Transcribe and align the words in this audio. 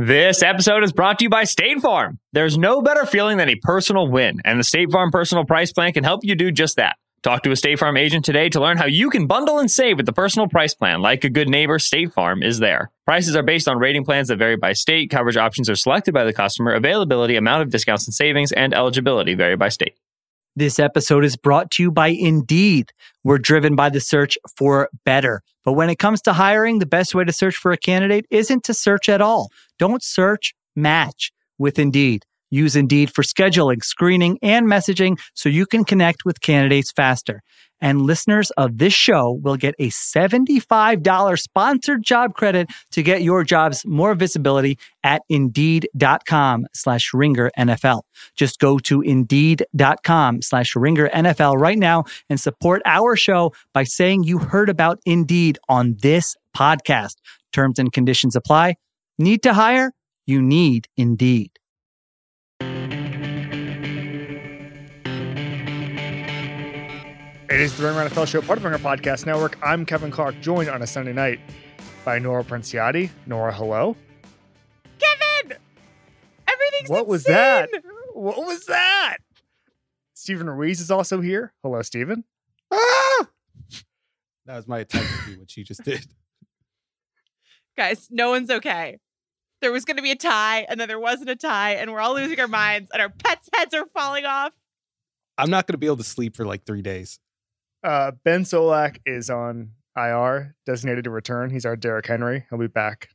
This 0.00 0.44
episode 0.44 0.84
is 0.84 0.92
brought 0.92 1.18
to 1.18 1.24
you 1.24 1.28
by 1.28 1.42
State 1.42 1.80
Farm. 1.80 2.20
There's 2.32 2.56
no 2.56 2.80
better 2.80 3.04
feeling 3.04 3.36
than 3.36 3.48
a 3.48 3.56
personal 3.56 4.08
win, 4.08 4.40
and 4.44 4.56
the 4.56 4.62
State 4.62 4.92
Farm 4.92 5.10
Personal 5.10 5.44
Price 5.44 5.72
Plan 5.72 5.92
can 5.92 6.04
help 6.04 6.20
you 6.22 6.36
do 6.36 6.52
just 6.52 6.76
that. 6.76 6.94
Talk 7.24 7.42
to 7.42 7.50
a 7.50 7.56
State 7.56 7.80
Farm 7.80 7.96
agent 7.96 8.24
today 8.24 8.48
to 8.50 8.60
learn 8.60 8.76
how 8.76 8.86
you 8.86 9.10
can 9.10 9.26
bundle 9.26 9.58
and 9.58 9.68
save 9.68 9.96
with 9.96 10.06
the 10.06 10.12
personal 10.12 10.46
price 10.46 10.72
plan. 10.72 11.02
Like 11.02 11.24
a 11.24 11.28
good 11.28 11.48
neighbor, 11.48 11.80
State 11.80 12.12
Farm 12.12 12.44
is 12.44 12.60
there. 12.60 12.92
Prices 13.06 13.34
are 13.34 13.42
based 13.42 13.66
on 13.66 13.80
rating 13.80 14.04
plans 14.04 14.28
that 14.28 14.38
vary 14.38 14.56
by 14.56 14.72
state. 14.72 15.10
Coverage 15.10 15.36
options 15.36 15.68
are 15.68 15.74
selected 15.74 16.14
by 16.14 16.22
the 16.22 16.32
customer. 16.32 16.74
Availability, 16.74 17.34
amount 17.34 17.62
of 17.62 17.70
discounts 17.70 18.06
and 18.06 18.14
savings, 18.14 18.52
and 18.52 18.72
eligibility 18.72 19.34
vary 19.34 19.56
by 19.56 19.68
state. 19.68 19.96
This 20.54 20.78
episode 20.78 21.24
is 21.24 21.36
brought 21.36 21.72
to 21.72 21.82
you 21.82 21.90
by 21.90 22.08
Indeed. 22.08 22.92
We're 23.24 23.38
driven 23.38 23.74
by 23.74 23.90
the 23.90 24.00
search 24.00 24.38
for 24.56 24.90
better. 25.04 25.42
But 25.64 25.72
when 25.72 25.90
it 25.90 25.98
comes 25.98 26.22
to 26.22 26.34
hiring, 26.34 26.78
the 26.78 26.86
best 26.86 27.16
way 27.16 27.24
to 27.24 27.32
search 27.32 27.56
for 27.56 27.72
a 27.72 27.76
candidate 27.76 28.26
isn't 28.30 28.62
to 28.64 28.74
search 28.74 29.08
at 29.08 29.20
all. 29.20 29.50
Don't 29.78 30.02
search, 30.02 30.54
match 30.74 31.32
with 31.58 31.78
Indeed. 31.78 32.24
Use 32.50 32.76
Indeed 32.76 33.10
for 33.14 33.22
scheduling, 33.22 33.84
screening, 33.84 34.38
and 34.42 34.66
messaging 34.66 35.18
so 35.34 35.48
you 35.48 35.66
can 35.66 35.84
connect 35.84 36.24
with 36.24 36.40
candidates 36.40 36.90
faster. 36.92 37.42
And 37.80 38.02
listeners 38.02 38.50
of 38.52 38.78
this 38.78 38.92
show 38.92 39.38
will 39.40 39.56
get 39.56 39.74
a 39.78 39.88
$75 39.90 41.38
sponsored 41.38 42.02
job 42.02 42.34
credit 42.34 42.68
to 42.90 43.02
get 43.02 43.22
your 43.22 43.44
jobs 43.44 43.84
more 43.86 44.14
visibility 44.14 44.78
at 45.04 45.22
indeed.com 45.28 46.66
slash 46.74 47.14
ringer 47.14 47.50
NFL. 47.56 48.02
Just 48.34 48.58
go 48.58 48.78
to 48.80 49.00
indeed.com 49.00 50.42
slash 50.42 50.74
ringer 50.74 51.08
NFL 51.10 51.60
right 51.60 51.78
now 51.78 52.04
and 52.28 52.40
support 52.40 52.82
our 52.84 53.14
show 53.14 53.52
by 53.72 53.84
saying 53.84 54.24
you 54.24 54.38
heard 54.38 54.68
about 54.68 54.98
Indeed 55.06 55.58
on 55.68 55.96
this 56.02 56.34
podcast. 56.56 57.14
Terms 57.52 57.78
and 57.78 57.92
conditions 57.92 58.34
apply. 58.34 58.74
Need 59.20 59.42
to 59.42 59.54
hire? 59.54 59.94
You 60.26 60.40
need 60.40 60.86
Indeed. 60.96 61.50
It 67.50 67.60
is 67.60 67.76
the 67.76 67.82
Ring 67.82 67.96
Ringer 67.96 68.10
NFL 68.10 68.28
show, 68.28 68.40
part 68.42 68.58
of 68.58 68.62
the 68.62 68.68
Ringer 68.70 68.78
Podcast 68.78 69.26
Network. 69.26 69.58
I'm 69.60 69.84
Kevin 69.84 70.12
Clark, 70.12 70.40
joined 70.40 70.68
on 70.68 70.82
a 70.82 70.86
Sunday 70.86 71.12
night 71.12 71.40
by 72.04 72.20
Nora 72.20 72.44
Princiotti. 72.44 73.10
Nora, 73.26 73.52
hello. 73.52 73.96
Kevin! 75.00 75.58
Everything's 76.46 76.88
What 76.88 77.08
was 77.08 77.24
that? 77.24 77.68
What 78.14 78.36
was 78.36 78.66
that? 78.66 79.16
Steven 80.14 80.48
Ruiz 80.48 80.80
is 80.80 80.92
also 80.92 81.20
here. 81.20 81.52
Hello, 81.64 81.82
Steven. 81.82 82.22
Ah! 82.70 83.26
That 84.46 84.54
was 84.54 84.68
my 84.68 84.78
attempt 84.78 85.08
to 85.08 85.32
do 85.32 85.40
what 85.40 85.50
she 85.50 85.64
just 85.64 85.82
did. 85.82 86.06
Guys, 87.76 88.06
no 88.12 88.30
one's 88.30 88.50
okay. 88.50 88.98
There 89.60 89.72
was 89.72 89.84
going 89.84 89.96
to 89.96 90.02
be 90.02 90.10
a 90.10 90.16
tie, 90.16 90.66
and 90.68 90.78
then 90.80 90.88
there 90.88 91.00
wasn't 91.00 91.30
a 91.30 91.36
tie, 91.36 91.72
and 91.72 91.92
we're 91.92 92.00
all 92.00 92.14
losing 92.14 92.38
our 92.38 92.48
minds, 92.48 92.90
and 92.92 93.02
our 93.02 93.08
pets' 93.08 93.48
heads 93.54 93.74
are 93.74 93.86
falling 93.94 94.24
off. 94.24 94.52
I'm 95.36 95.50
not 95.50 95.66
going 95.66 95.74
to 95.74 95.78
be 95.78 95.86
able 95.86 95.96
to 95.98 96.04
sleep 96.04 96.36
for 96.36 96.44
like 96.44 96.64
three 96.64 96.82
days. 96.82 97.18
Uh, 97.82 98.12
ben 98.24 98.42
Solak 98.42 98.98
is 99.06 99.30
on 99.30 99.72
IR, 99.96 100.54
designated 100.66 101.04
to 101.04 101.10
return. 101.10 101.50
He's 101.50 101.64
our 101.64 101.76
Derrick 101.76 102.06
Henry. 102.06 102.46
He'll 102.50 102.58
be 102.58 102.66
back 102.66 103.10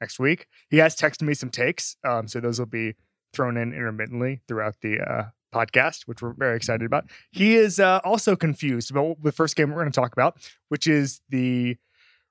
next 0.00 0.18
week. 0.18 0.46
He 0.70 0.78
has 0.78 0.96
texted 0.96 1.22
me 1.22 1.34
some 1.34 1.50
takes, 1.50 1.96
um, 2.04 2.28
so 2.28 2.40
those 2.40 2.58
will 2.58 2.66
be 2.66 2.94
thrown 3.32 3.56
in 3.56 3.72
intermittently 3.72 4.40
throughout 4.48 4.76
the 4.82 5.00
uh, 5.00 5.24
podcast, 5.54 6.02
which 6.06 6.22
we're 6.22 6.32
very 6.32 6.56
excited 6.56 6.84
about. 6.84 7.04
He 7.30 7.56
is 7.56 7.78
uh, 7.78 8.00
also 8.04 8.36
confused 8.36 8.90
about 8.90 9.22
the 9.22 9.32
first 9.32 9.56
game 9.56 9.70
we're 9.70 9.80
going 9.80 9.92
to 9.92 10.00
talk 10.00 10.12
about, 10.12 10.36
which 10.68 10.86
is 10.86 11.20
the 11.28 11.76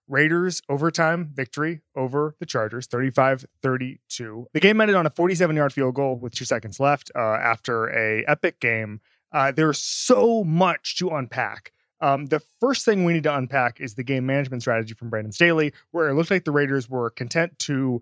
Raiders 0.10 0.62
overtime 0.68 1.30
victory 1.34 1.82
over 1.96 2.36
the 2.40 2.46
Chargers, 2.46 2.88
35 2.88 3.46
32. 3.62 4.48
The 4.54 4.60
game 4.60 4.82
ended 4.82 4.96
on 4.96 5.06
a 5.06 5.10
47 5.10 5.56
yard 5.56 5.72
field 5.72 5.96
goal 5.96 6.18
with 6.18 6.34
two 6.34 6.46
seconds 6.46 6.80
left 6.80 7.12
uh, 7.16 7.20
after 7.20 7.88
a 7.88 8.26
epic 8.28 8.60
game. 8.60 9.00
Uh, 9.32 9.52
there's 9.52 9.78
so 9.78 10.44
much 10.44 10.98
to 10.98 11.10
unpack. 11.10 11.72
Um, 12.02 12.28
the 12.28 12.42
first 12.60 12.86
thing 12.86 13.06
we 13.06 13.14
need 13.14 13.24
to 13.24 13.36
unpack 13.36 13.80
is 13.80 13.96
the 13.96 14.04
game 14.04 14.26
management 14.26 14.64
strategy 14.64 14.94
from 14.94 15.10
Brandon 15.10 15.32
Staley, 15.32 15.74
where 15.92 16.10
it 16.10 16.16
looked 16.16 16.32
like 16.32 16.46
the 16.46 16.52
Raiders 16.52 16.90
were 16.90 17.10
content 17.10 17.60
to 17.60 18.02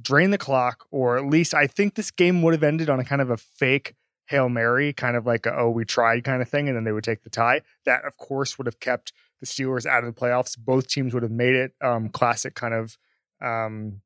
drain 0.00 0.30
the 0.30 0.38
clock, 0.38 0.86
or 0.90 1.16
at 1.18 1.26
least 1.26 1.54
I 1.54 1.66
think 1.66 1.94
this 1.94 2.10
game 2.10 2.42
would 2.42 2.54
have 2.54 2.62
ended 2.62 2.88
on 2.88 3.00
a 3.00 3.04
kind 3.04 3.20
of 3.20 3.30
a 3.30 3.36
fake 3.36 3.94
Hail 4.26 4.50
Mary, 4.50 4.92
kind 4.92 5.16
of 5.16 5.24
like 5.24 5.46
a, 5.46 5.58
oh, 5.58 5.70
we 5.70 5.86
tried 5.86 6.22
kind 6.22 6.42
of 6.42 6.48
thing, 6.48 6.68
and 6.68 6.76
then 6.76 6.84
they 6.84 6.92
would 6.92 7.04
take 7.04 7.22
the 7.22 7.30
tie. 7.30 7.62
That, 7.86 8.04
of 8.04 8.18
course, 8.18 8.58
would 8.58 8.66
have 8.66 8.78
kept 8.78 9.12
the 9.40 9.46
Steelers 9.46 9.86
out 9.86 10.04
of 10.04 10.14
the 10.14 10.20
playoffs. 10.20 10.56
Both 10.58 10.88
teams 10.88 11.14
would 11.14 11.22
have 11.22 11.32
made 11.32 11.54
it. 11.54 11.72
Um, 11.82 12.08
classic 12.08 12.54
kind 12.54 12.74
of 12.74 12.96
um, 13.40 14.00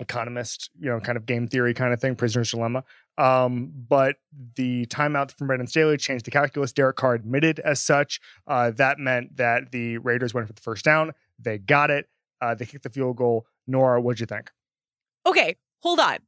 economist, 0.00 0.70
you 0.78 0.88
know, 0.88 1.00
kind 1.00 1.16
of 1.16 1.26
game 1.26 1.48
theory 1.48 1.74
kind 1.74 1.92
of 1.92 2.00
thing, 2.00 2.14
prisoner's 2.14 2.50
dilemma. 2.50 2.84
Um, 3.16 3.72
but 3.88 4.16
the 4.54 4.86
timeout 4.86 5.32
from 5.32 5.48
Brandon 5.48 5.66
Staley 5.66 5.96
changed 5.96 6.24
the 6.24 6.30
calculus. 6.30 6.72
Derek 6.72 6.96
Carr 6.96 7.14
admitted 7.14 7.58
as 7.60 7.80
such. 7.80 8.20
Uh, 8.46 8.70
that 8.72 8.98
meant 8.98 9.36
that 9.36 9.72
the 9.72 9.98
Raiders 9.98 10.32
went 10.32 10.46
for 10.46 10.52
the 10.52 10.60
first 10.60 10.84
down. 10.84 11.12
They 11.38 11.58
got 11.58 11.90
it. 11.90 12.08
Uh, 12.40 12.54
they 12.54 12.64
kicked 12.64 12.84
the 12.84 12.90
field 12.90 13.16
goal. 13.16 13.46
Nora, 13.66 14.00
what'd 14.00 14.20
you 14.20 14.26
think? 14.26 14.50
Okay, 15.26 15.56
hold 15.80 15.98
on. 15.98 16.18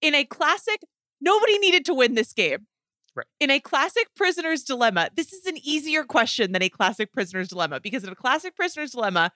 In 0.00 0.14
a 0.14 0.24
classic, 0.24 0.80
nobody 1.20 1.58
needed 1.58 1.84
to 1.86 1.94
win 1.94 2.14
this 2.14 2.32
game. 2.32 2.66
Right. 3.16 3.26
In 3.38 3.50
a 3.50 3.60
classic 3.60 4.08
prisoner's 4.16 4.64
dilemma, 4.64 5.08
this 5.14 5.32
is 5.32 5.46
an 5.46 5.56
easier 5.62 6.02
question 6.02 6.52
than 6.52 6.62
a 6.62 6.68
classic 6.68 7.12
prisoner's 7.12 7.48
dilemma 7.48 7.80
because 7.80 8.02
in 8.02 8.10
a 8.10 8.16
classic 8.16 8.56
prisoner's 8.56 8.90
dilemma, 8.90 9.30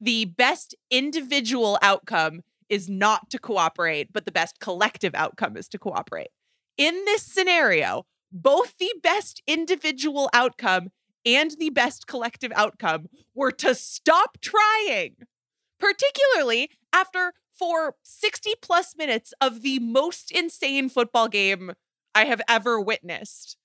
the 0.00 0.24
best 0.24 0.74
individual 0.90 1.78
outcome 1.82 2.40
is 2.68 2.88
not 2.88 3.30
to 3.30 3.38
cooperate, 3.38 4.12
but 4.12 4.24
the 4.24 4.32
best 4.32 4.58
collective 4.60 5.14
outcome 5.14 5.56
is 5.56 5.68
to 5.68 5.78
cooperate. 5.78 6.30
In 6.76 6.94
this 7.04 7.22
scenario, 7.22 8.06
both 8.32 8.76
the 8.78 8.92
best 9.02 9.42
individual 9.46 10.30
outcome 10.32 10.88
and 11.26 11.52
the 11.58 11.70
best 11.70 12.06
collective 12.06 12.52
outcome 12.54 13.08
were 13.34 13.52
to 13.52 13.74
stop 13.74 14.38
trying, 14.40 15.16
particularly 15.78 16.70
after 16.92 17.32
for 17.52 17.96
60 18.02 18.54
plus 18.62 18.96
minutes 18.96 19.34
of 19.40 19.62
the 19.62 19.78
most 19.80 20.30
insane 20.30 20.88
football 20.88 21.28
game 21.28 21.72
I 22.14 22.24
have 22.24 22.40
ever 22.48 22.80
witnessed. 22.80 23.56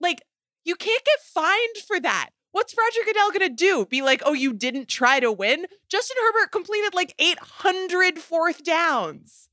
Like, 0.00 0.22
you 0.64 0.74
can't 0.74 1.04
get 1.04 1.20
fined 1.20 1.76
for 1.86 2.00
that. 2.00 2.30
What's 2.52 2.74
Roger 2.76 3.00
Goodell 3.06 3.30
going 3.30 3.48
to 3.48 3.48
do? 3.48 3.86
Be 3.86 4.02
like, 4.02 4.22
oh, 4.26 4.34
you 4.34 4.52
didn't 4.52 4.88
try 4.88 5.20
to 5.20 5.32
win? 5.32 5.66
Justin 5.88 6.16
Herbert 6.20 6.52
completed 6.52 6.94
like 6.94 7.14
800 7.18 8.18
fourth 8.18 8.62
downs. 8.62 9.48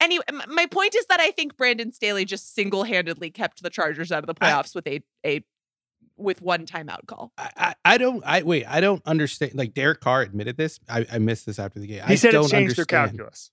Anyway, 0.00 0.22
my 0.48 0.66
point 0.66 0.94
is 0.94 1.06
that 1.06 1.18
I 1.18 1.32
think 1.32 1.56
Brandon 1.56 1.90
Staley 1.90 2.24
just 2.24 2.54
single 2.54 2.84
handedly 2.84 3.30
kept 3.30 3.62
the 3.62 3.70
Chargers 3.70 4.12
out 4.12 4.22
of 4.22 4.26
the 4.32 4.44
I- 4.44 4.50
playoffs 4.52 4.74
with 4.74 4.86
a, 4.86 5.02
a 5.26 5.42
with 6.16 6.40
one 6.42 6.66
timeout 6.66 7.06
call. 7.06 7.32
I, 7.36 7.50
I, 7.56 7.74
I 7.84 7.98
don't. 7.98 8.22
I 8.24 8.42
wait. 8.42 8.64
I 8.66 8.80
don't 8.80 9.02
understand. 9.06 9.54
Like 9.54 9.74
Derek 9.74 10.00
Carr 10.00 10.22
admitted 10.22 10.56
this. 10.56 10.78
I, 10.88 11.06
I 11.12 11.18
missed 11.18 11.46
this 11.46 11.58
after 11.58 11.80
the 11.80 11.86
game. 11.88 12.02
He 12.06 12.12
I 12.12 12.14
said 12.16 12.28
it 12.28 12.32
don't 12.32 12.48
changed 12.48 12.76
their 12.76 12.82
understand. 12.84 13.10
calculus. 13.10 13.50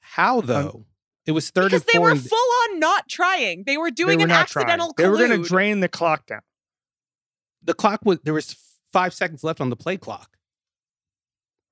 How 0.00 0.40
though? 0.40 0.84
It 1.28 1.32
was 1.32 1.50
third 1.50 1.66
Because 1.66 1.82
and 1.82 1.90
they 1.92 1.98
were 1.98 2.10
and- 2.10 2.22
full 2.28 2.38
on 2.72 2.80
not 2.80 3.08
trying. 3.08 3.64
They 3.64 3.76
were 3.76 3.90
They 3.90 3.94
doing 3.94 4.18
were 4.18 4.24
an 4.24 4.30
accidental 4.32 4.92
trying. 4.94 5.06
They 5.06 5.10
were 5.10 5.28
going 5.28 5.42
to 5.42 5.48
drain 5.48 5.80
the 5.80 5.88
clock 5.88 6.26
down. 6.26 6.40
the 7.62 7.74
clock 7.74 8.00
was 8.04 8.18
there 8.24 8.34
was 8.34 8.56
five 8.92 9.12
seconds 9.14 9.44
left 9.44 9.60
on 9.60 9.68
the 9.70 9.76
play 9.76 9.96
clock. 9.98 10.36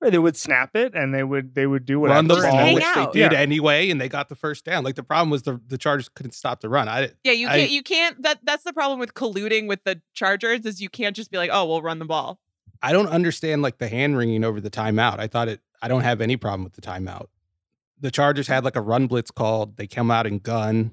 They 0.02 0.18
would 0.18 0.36
snap 0.36 0.76
it 0.76 0.94
and 0.94 1.14
they 1.14 1.24
would 1.24 1.54
they 1.54 1.66
would 1.66 1.86
do 1.86 1.98
whatever. 1.98 2.16
Run 2.18 2.26
the 2.28 2.34
Just 2.34 2.46
ball, 2.48 2.56
hang 2.58 2.74
which 2.74 2.84
out. 2.84 3.12
they 3.14 3.20
did 3.22 3.32
Yeah. 3.32 3.38
anyway, 3.38 3.88
and 3.90 3.98
they 3.98 4.08
got 4.10 4.28
the 4.28 4.34
first 4.34 4.64
down. 4.66 4.84
Like 4.84 4.94
the 4.94 5.02
problem 5.02 5.30
was 5.30 5.42
the 5.44 5.58
the 5.66 5.78
Chargers 5.78 6.10
couldn't 6.10 6.32
stop 6.32 6.60
the 6.60 6.68
run. 6.68 6.86
I 6.88 7.12
Yeah, 7.24 7.32
you 7.32 7.48
I- 7.48 7.58
can't. 7.60 7.70
you 7.70 7.82
can't. 7.82 8.22
That 8.22 8.40
that's 8.44 8.62
the 8.62 8.74
problem 8.74 8.98
with 9.00 9.14
colluding 9.14 9.66
with 9.68 9.82
the 9.84 10.02
Chargers 10.12 10.66
is 10.66 10.82
you 10.82 10.90
can't 10.90 11.16
just 11.16 11.30
be 11.30 11.38
like, 11.38 11.50
oh, 11.52 11.64
we'll 11.64 11.80
run 11.82 11.98
the 11.98 12.04
ball. 12.04 12.38
I 12.82 12.92
don't 12.92 13.08
understand 13.08 13.62
like 13.62 13.78
the 13.78 13.88
hand 13.88 14.18
wringing 14.18 14.44
over 14.44 14.60
the 14.60 14.70
timeout. 14.70 15.18
I 15.18 15.28
thought 15.28 15.48
it. 15.48 15.60
I 15.80 15.88
don't 15.88 16.02
have 16.02 16.20
any 16.20 16.36
problem 16.36 16.62
with 16.62 16.74
the 16.74 16.82
timeout. 16.82 17.28
The 18.00 18.10
Chargers 18.10 18.46
had 18.46 18.64
like 18.64 18.76
a 18.76 18.80
run 18.80 19.06
blitz 19.06 19.30
called. 19.30 19.76
They 19.76 19.86
come 19.86 20.10
out 20.10 20.26
and 20.26 20.42
gun 20.42 20.92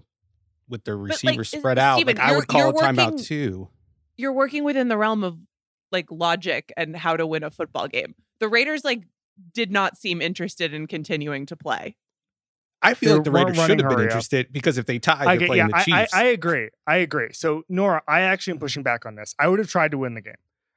with 0.69 0.83
their 0.85 0.97
receivers 0.97 1.53
is- 1.53 1.59
spread 1.59 1.77
out. 1.77 1.97
Steven, 1.97 2.15
like 2.17 2.25
I 2.25 2.35
would 2.35 2.47
call 2.47 2.61
you're 2.61 2.69
a 2.69 2.73
timeout 2.73 3.23
too. 3.25 3.69
You're 4.15 4.33
working 4.33 4.63
within 4.63 4.88
the 4.88 4.97
realm 4.97 5.23
of 5.23 5.38
like 5.91 6.07
logic 6.09 6.71
and 6.77 6.95
how 6.95 7.17
to 7.17 7.27
win 7.27 7.44
a 7.44 7.51
football 7.51 7.88
game. 7.88 8.15
The 8.39 8.47
Raiders 8.47 8.83
like 8.83 9.03
did 9.53 9.71
not 9.71 9.97
seem 9.97 10.21
interested 10.21 10.73
in 10.73 10.88
continuing 10.88 11.45
to 11.47 11.55
play. 11.55 11.95
I 12.81 12.94
feel 12.95 13.09
They 13.11 13.15
like 13.15 13.23
the 13.25 13.31
Raiders 13.31 13.55
should 13.57 13.69
have 13.69 13.77
been 13.77 13.85
hurry 13.85 13.95
up. 14.05 14.11
interested 14.11 14.51
because 14.51 14.77
if 14.77 14.85
they 14.85 15.00
tied, 15.00 15.21
I 15.21 15.25
they're 15.25 15.39
get, 15.39 15.47
playing 15.47 15.69
yeah, 15.69 15.83
the 15.85 15.94
I, 15.94 16.01
I, 16.01 16.07
I 16.13 16.23
agree. 16.25 16.69
I 16.85 16.97
agree. 16.97 17.29
So 17.33 17.63
Nora, 17.69 18.01
I 18.07 18.21
actually 18.21 18.51
am 18.53 18.59
pushing 18.59 18.83
back 18.83 19.05
on 19.05 19.15
this. 19.15 19.33
I 19.39 19.47
would 19.47 19.59
have 19.59 19.69
tried 19.69 19.91
to 19.91 19.97
win 19.97 20.13
the 20.15 20.21
game. 20.21 20.33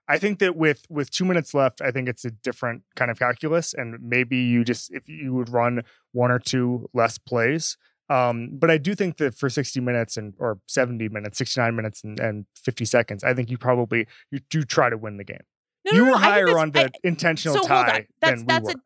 I 0.08 0.18
think 0.18 0.38
that 0.38 0.56
with 0.56 0.84
with 0.88 1.10
two 1.10 1.24
minutes 1.24 1.52
left, 1.54 1.80
I 1.82 1.90
think 1.90 2.08
it's 2.08 2.24
a 2.24 2.30
different 2.30 2.82
kind 2.94 3.10
of 3.10 3.18
calculus, 3.18 3.74
and 3.74 3.96
maybe 4.00 4.36
you 4.36 4.64
just 4.64 4.92
if 4.92 5.08
you 5.08 5.34
would 5.34 5.48
run 5.48 5.82
one 6.12 6.30
or 6.30 6.38
two 6.38 6.88
less 6.94 7.18
plays. 7.18 7.76
Um, 8.08 8.50
but 8.52 8.70
I 8.70 8.78
do 8.78 8.94
think 8.94 9.16
that 9.16 9.34
for 9.36 9.50
60 9.50 9.80
minutes 9.80 10.16
and 10.16 10.32
or 10.38 10.60
70 10.68 11.08
minutes, 11.08 11.38
69 11.38 11.74
minutes 11.74 12.04
and, 12.04 12.20
and 12.20 12.46
50 12.54 12.84
seconds, 12.84 13.24
I 13.24 13.34
think 13.34 13.50
you 13.50 13.58
probably 13.58 14.06
you 14.30 14.38
do 14.48 14.62
try 14.62 14.88
to 14.90 14.96
win 14.96 15.16
the 15.16 15.24
game. 15.24 15.40
No, 15.84 15.90
no, 15.90 15.98
you 15.98 16.04
no, 16.04 16.10
were 16.12 16.18
think 16.18 16.24
higher 16.24 16.58
on 16.58 16.70
the 16.70 16.84
I- 16.84 16.90
intentional 17.02 17.58
so 17.58 17.66
tie 17.66 18.06
That's 18.20 18.42
than 18.42 18.46
that's 18.46 18.66
we 18.66 18.72
a 18.74 18.76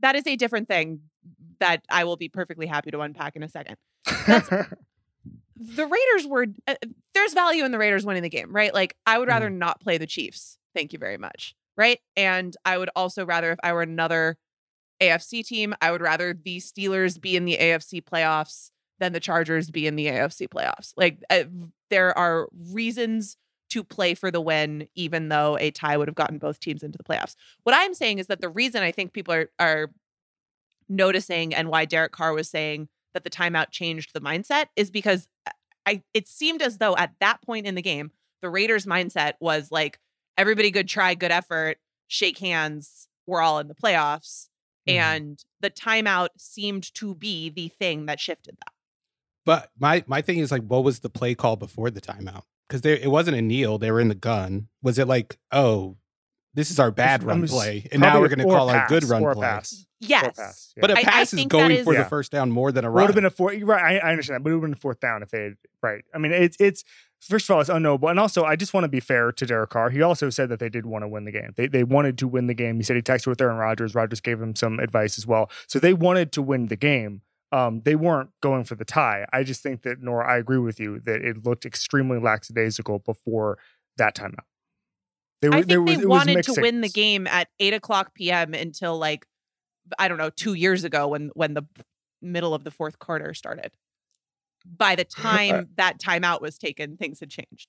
that 0.00 0.16
is 0.16 0.26
a 0.26 0.34
different 0.34 0.66
thing 0.66 1.02
that 1.60 1.84
I 1.88 2.02
will 2.02 2.16
be 2.16 2.28
perfectly 2.28 2.66
happy 2.66 2.90
to 2.90 3.00
unpack 3.00 3.36
in 3.36 3.44
a 3.44 3.48
second. 3.48 3.76
that's- 4.26 4.66
The 5.56 5.86
Raiders 5.86 6.26
were 6.28 6.46
uh, 6.66 6.74
there's 7.14 7.32
value 7.32 7.64
in 7.64 7.70
the 7.70 7.78
Raiders 7.78 8.04
winning 8.04 8.24
the 8.24 8.28
game, 8.28 8.52
right? 8.52 8.74
Like 8.74 8.96
I 9.06 9.18
would 9.18 9.28
rather 9.28 9.46
Mm-hmm. 9.48 9.58
not 9.58 9.80
play 9.80 9.98
the 9.98 10.06
Chiefs. 10.06 10.58
Thank 10.74 10.92
you 10.92 10.98
very 10.98 11.18
much. 11.18 11.54
Right? 11.76 12.00
And 12.16 12.56
I 12.64 12.78
would 12.78 12.90
also 12.94 13.26
rather 13.26 13.52
if 13.52 13.58
I 13.62 13.72
were 13.72 13.82
another 13.82 14.36
AFC 15.00 15.44
team, 15.44 15.74
I 15.80 15.90
would 15.90 16.00
rather 16.00 16.32
the 16.32 16.58
Steelers 16.58 17.20
be 17.20 17.36
in 17.36 17.44
the 17.44 17.56
AFC 17.56 18.02
playoffs 18.02 18.70
than 19.00 19.12
the 19.12 19.20
Chargers 19.20 19.70
be 19.70 19.86
in 19.86 19.96
the 19.96 20.06
AFC 20.06 20.48
playoffs. 20.48 20.92
Like 20.96 21.22
uh, 21.30 21.44
there 21.90 22.16
are 22.16 22.48
reasons 22.70 23.36
to 23.70 23.82
play 23.82 24.14
for 24.14 24.30
the 24.30 24.40
win, 24.40 24.88
even 24.94 25.30
though 25.30 25.58
a 25.58 25.70
tie 25.70 25.96
would 25.96 26.06
have 26.06 26.14
gotten 26.14 26.38
both 26.38 26.60
teams 26.60 26.82
into 26.82 26.96
the 26.96 27.04
playoffs. 27.04 27.34
What 27.64 27.74
I'm 27.74 27.94
saying 27.94 28.18
is 28.18 28.28
that 28.28 28.40
the 28.40 28.48
reason 28.48 28.82
I 28.82 28.92
think 28.92 29.12
people 29.12 29.34
are 29.34 29.50
are 29.58 29.90
noticing 30.88 31.54
and 31.54 31.68
why 31.68 31.84
Derek 31.84 32.12
Carr 32.12 32.34
was 32.34 32.48
saying 32.48 32.88
that 33.14 33.24
the 33.24 33.30
timeout 33.30 33.70
changed 33.70 34.10
the 34.12 34.20
mindset 34.20 34.66
is 34.76 34.90
because 34.90 35.28
I 35.86 36.02
it 36.12 36.28
seemed 36.28 36.62
as 36.62 36.78
though 36.78 36.96
at 36.96 37.14
that 37.20 37.42
point 37.42 37.66
in 37.66 37.74
the 37.74 37.82
game, 37.82 38.12
the 38.42 38.50
Raiders 38.50 38.86
mindset 38.86 39.34
was 39.40 39.70
like 39.72 39.98
everybody 40.36 40.70
good 40.70 40.88
try, 40.88 41.14
good 41.14 41.30
effort, 41.32 41.78
shake 42.08 42.38
hands, 42.38 43.08
we're 43.26 43.40
all 43.40 43.58
in 43.58 43.68
the 43.68 43.74
playoffs. 43.74 44.48
Mhm. 44.88 44.92
And 44.94 45.44
the 45.60 45.70
timeout 45.70 46.28
seemed 46.38 46.92
to 46.94 47.14
be 47.14 47.48
the 47.48 47.68
thing 47.68 48.06
that 48.06 48.20
shifted 48.20 48.56
that. 48.58 48.72
But 49.46 49.70
my 49.78 50.04
my 50.06 50.22
thing 50.22 50.38
is 50.38 50.50
like, 50.52 50.62
what 50.62 50.84
was 50.84 51.00
the 51.00 51.10
play 51.10 51.34
call 51.34 51.56
before 51.56 51.90
the 51.90 52.00
timeout? 52.00 52.42
Because 52.68 52.80
there 52.82 52.96
it 52.96 53.10
wasn't 53.10 53.36
a 53.36 53.42
kneel; 53.42 53.78
they 53.78 53.90
were 53.90 54.00
in 54.00 54.08
the 54.08 54.14
gun. 54.14 54.68
Was 54.82 54.98
it 54.98 55.06
like, 55.06 55.38
oh, 55.52 55.96
this 56.54 56.70
is 56.70 56.78
our 56.78 56.90
bad 56.90 57.22
It 57.22 57.26
run 57.26 57.46
play, 57.46 57.86
and 57.92 58.00
now 58.00 58.20
we're 58.20 58.28
going 58.28 58.38
to 58.38 58.44
or 58.46 58.54
call 58.56 58.70
our 58.70 58.86
good 58.88 59.04
run 59.04 59.22
play? 59.22 59.42
pass. 59.46 59.86
Yes. 60.00 60.36
pass, 60.36 60.72
yeah. 60.76 60.80
But 60.82 60.90
a 60.92 60.94
pass 60.96 61.32
is 61.32 61.38
think 61.38 61.50
that 61.52 61.58
going 61.58 61.70
is- 61.72 61.84
for 61.84 61.92
Yeah. 61.94 62.02
the 62.04 62.08
first 62.08 62.30
down 62.32 62.50
more 62.50 62.72
than 62.72 62.84
a 62.84 62.90
run. 62.90 63.02
would 63.04 63.08
have 63.08 63.14
been 63.14 63.24
a 63.26 63.30
four. 63.30 63.52
Right, 63.52 63.82
I, 64.02 64.08
I 64.08 64.10
understand 64.12 64.36
that, 64.36 64.44
but 64.44 64.50
it 64.50 64.52
would 64.54 64.60
have 64.62 64.70
been 64.70 64.78
a 64.78 64.80
fourth 64.80 65.00
down 65.00 65.22
if 65.22 65.30
they 65.30 65.42
had 65.44 65.54
right. 65.82 66.04
I 66.14 66.18
mean, 66.18 66.32
it's 66.32 66.56
it's 66.60 66.84
first 67.28 67.48
of 67.48 67.54
all, 67.54 67.60
it's 67.60 67.70
unknowable, 67.70 68.08
and 68.08 68.18
also 68.20 68.44
I 68.44 68.56
just 68.56 68.74
want 68.74 68.84
to 68.84 68.88
be 68.88 69.00
fair 69.00 69.32
to 69.32 69.46
Derek 69.46 69.70
Carr. 69.70 69.90
He 69.90 70.02
also 70.02 70.30
said 70.30 70.48
that 70.50 70.58
they 70.58 70.68
did 70.68 70.86
want 70.86 71.02
to 71.02 71.08
win 71.08 71.24
the 71.24 71.32
game. 71.32 71.52
They 71.56 71.66
they 71.66 71.84
wanted 71.84 72.18
to 72.18 72.28
win 72.28 72.46
the 72.46 72.54
game. 72.54 72.76
He 72.76 72.82
said 72.82 72.96
he 72.96 73.02
texted 73.02 73.26
with 73.28 73.40
Aaron 73.40 73.56
Rodgers. 73.56 73.94
Rodgers 73.94 74.20
gave 74.20 74.40
him 74.40 74.54
some 74.54 74.78
advice 74.78 75.18
as 75.18 75.26
well. 75.26 75.50
So 75.66 75.78
they 75.78 75.94
wanted 75.94 76.32
to 76.32 76.42
win 76.42 76.66
the 76.66 76.76
game. 76.76 77.22
Um, 77.52 77.82
they 77.84 77.94
weren't 77.94 78.30
going 78.42 78.64
for 78.64 78.74
the 78.74 78.84
tie. 78.84 79.26
I 79.32 79.44
just 79.44 79.62
think 79.62 79.82
that 79.82 80.02
Nora, 80.02 80.28
I 80.28 80.38
agree 80.38 80.58
with 80.58 80.80
you 80.80 80.98
that 81.00 81.24
it 81.24 81.44
looked 81.44 81.64
extremely 81.64 82.18
lackadaisical 82.18 82.98
before 83.00 83.58
that 83.96 84.16
timeout. 84.16 84.40
They 85.40 85.48
I 85.48 85.50
think 85.52 85.66
there 85.68 85.82
was- 85.82 85.98
they 85.98 86.06
wanted 86.06 86.42
to 86.44 86.60
win 86.60 86.80
the 86.80 86.88
game 86.88 87.26
at 87.28 87.48
eight 87.60 87.74
o'clock 87.74 88.14
p.m. 88.14 88.54
until 88.54 88.98
like 88.98 89.26
I 89.98 90.08
don't 90.08 90.18
know 90.18 90.30
two 90.30 90.54
years 90.54 90.84
ago 90.84 91.08
when 91.08 91.30
when 91.34 91.54
the 91.54 91.62
middle 92.22 92.54
of 92.54 92.64
the 92.64 92.70
fourth 92.70 92.98
quarter 92.98 93.34
started. 93.34 93.72
By 94.64 94.94
the 94.94 95.04
time 95.22 95.68
that 95.76 95.98
timeout 95.98 96.40
was 96.40 96.58
taken, 96.58 96.96
things 96.96 97.20
had 97.20 97.30
changed. 97.30 97.68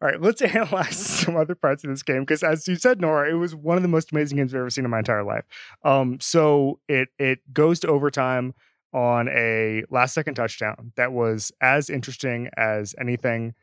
All 0.00 0.08
right, 0.08 0.20
let's 0.20 0.42
analyze 0.42 0.96
some 0.96 1.36
other 1.36 1.54
parts 1.54 1.84
of 1.84 1.90
this 1.90 2.02
game 2.02 2.20
because, 2.20 2.42
as 2.42 2.66
you 2.68 2.76
said, 2.76 3.00
Nora, 3.00 3.30
it 3.30 3.34
was 3.34 3.54
one 3.54 3.76
of 3.76 3.82
the 3.82 3.88
most 3.88 4.12
amazing 4.12 4.36
games 4.36 4.54
I've 4.54 4.60
ever 4.60 4.70
seen 4.70 4.84
in 4.84 4.90
my 4.90 4.98
entire 4.98 5.24
life. 5.24 5.44
Um, 5.84 6.18
so 6.20 6.80
it 6.88 7.08
it 7.18 7.40
goes 7.52 7.80
to 7.80 7.88
overtime 7.88 8.54
on 8.92 9.28
a 9.28 9.84
last 9.90 10.14
second 10.14 10.34
touchdown 10.34 10.92
that 10.96 11.12
was 11.12 11.52
as 11.60 11.90
interesting 11.90 12.48
as 12.56 12.94
anything. 13.00 13.54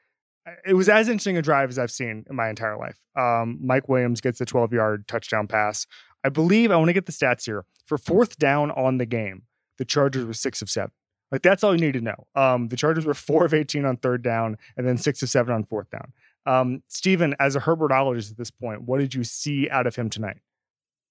It 0.66 0.74
was 0.74 0.90
as 0.90 1.08
interesting 1.08 1.38
a 1.38 1.42
drive 1.42 1.70
as 1.70 1.80
I've 1.80 1.92
seen 1.92 2.26
in 2.30 2.36
my 2.36 2.50
entire 2.50 2.78
life. 2.78 3.02
Um, 3.16 3.58
Mike 3.62 3.90
Williams 3.90 4.22
gets 4.22 4.40
a 4.42 4.46
12 4.46 4.74
yard 4.74 5.08
touchdown 5.08 5.48
pass. 5.48 5.88
I 6.24 6.30
believe 6.30 6.72
I 6.72 6.76
want 6.76 6.90
to 6.90 6.94
get 6.94 7.08
the 7.08 7.12
stats 7.12 7.46
here 7.46 7.66
for 7.86 7.98
fourth 7.98 8.38
down 8.38 8.72
on 8.72 8.98
the 8.98 9.06
game. 9.06 9.44
The 9.78 9.86
Chargers 9.86 10.26
were 10.26 10.34
six 10.34 10.62
of 10.62 10.70
seven. 10.70 10.92
Like 11.31 11.42
that's 11.42 11.63
all 11.63 11.74
you 11.74 11.81
need 11.81 11.94
to 11.94 12.01
know. 12.01 12.27
Um, 12.36 12.68
the 12.68 12.77
Chargers 12.77 13.06
were 13.06 13.13
four 13.16 13.45
of 13.45 13.54
18 13.54 13.86
on 13.86 13.98
third 13.98 14.22
down 14.24 14.57
and 14.77 14.88
then 14.88 14.98
six 14.98 15.22
of 15.22 15.30
seven 15.30 15.54
on 15.54 15.63
fourth 15.63 15.89
down. 15.89 16.13
Um, 16.45 16.83
Steven, 16.88 17.36
as 17.39 17.56
a 17.56 17.60
Herbertologist 17.60 18.31
at 18.31 18.38
this 18.38 18.51
point, 18.51 18.83
what 18.83 19.00
did 19.00 19.16
you 19.16 19.24
see 19.24 19.68
out 19.69 19.88
of 19.88 19.95
him 19.95 20.10
tonight? 20.10 20.38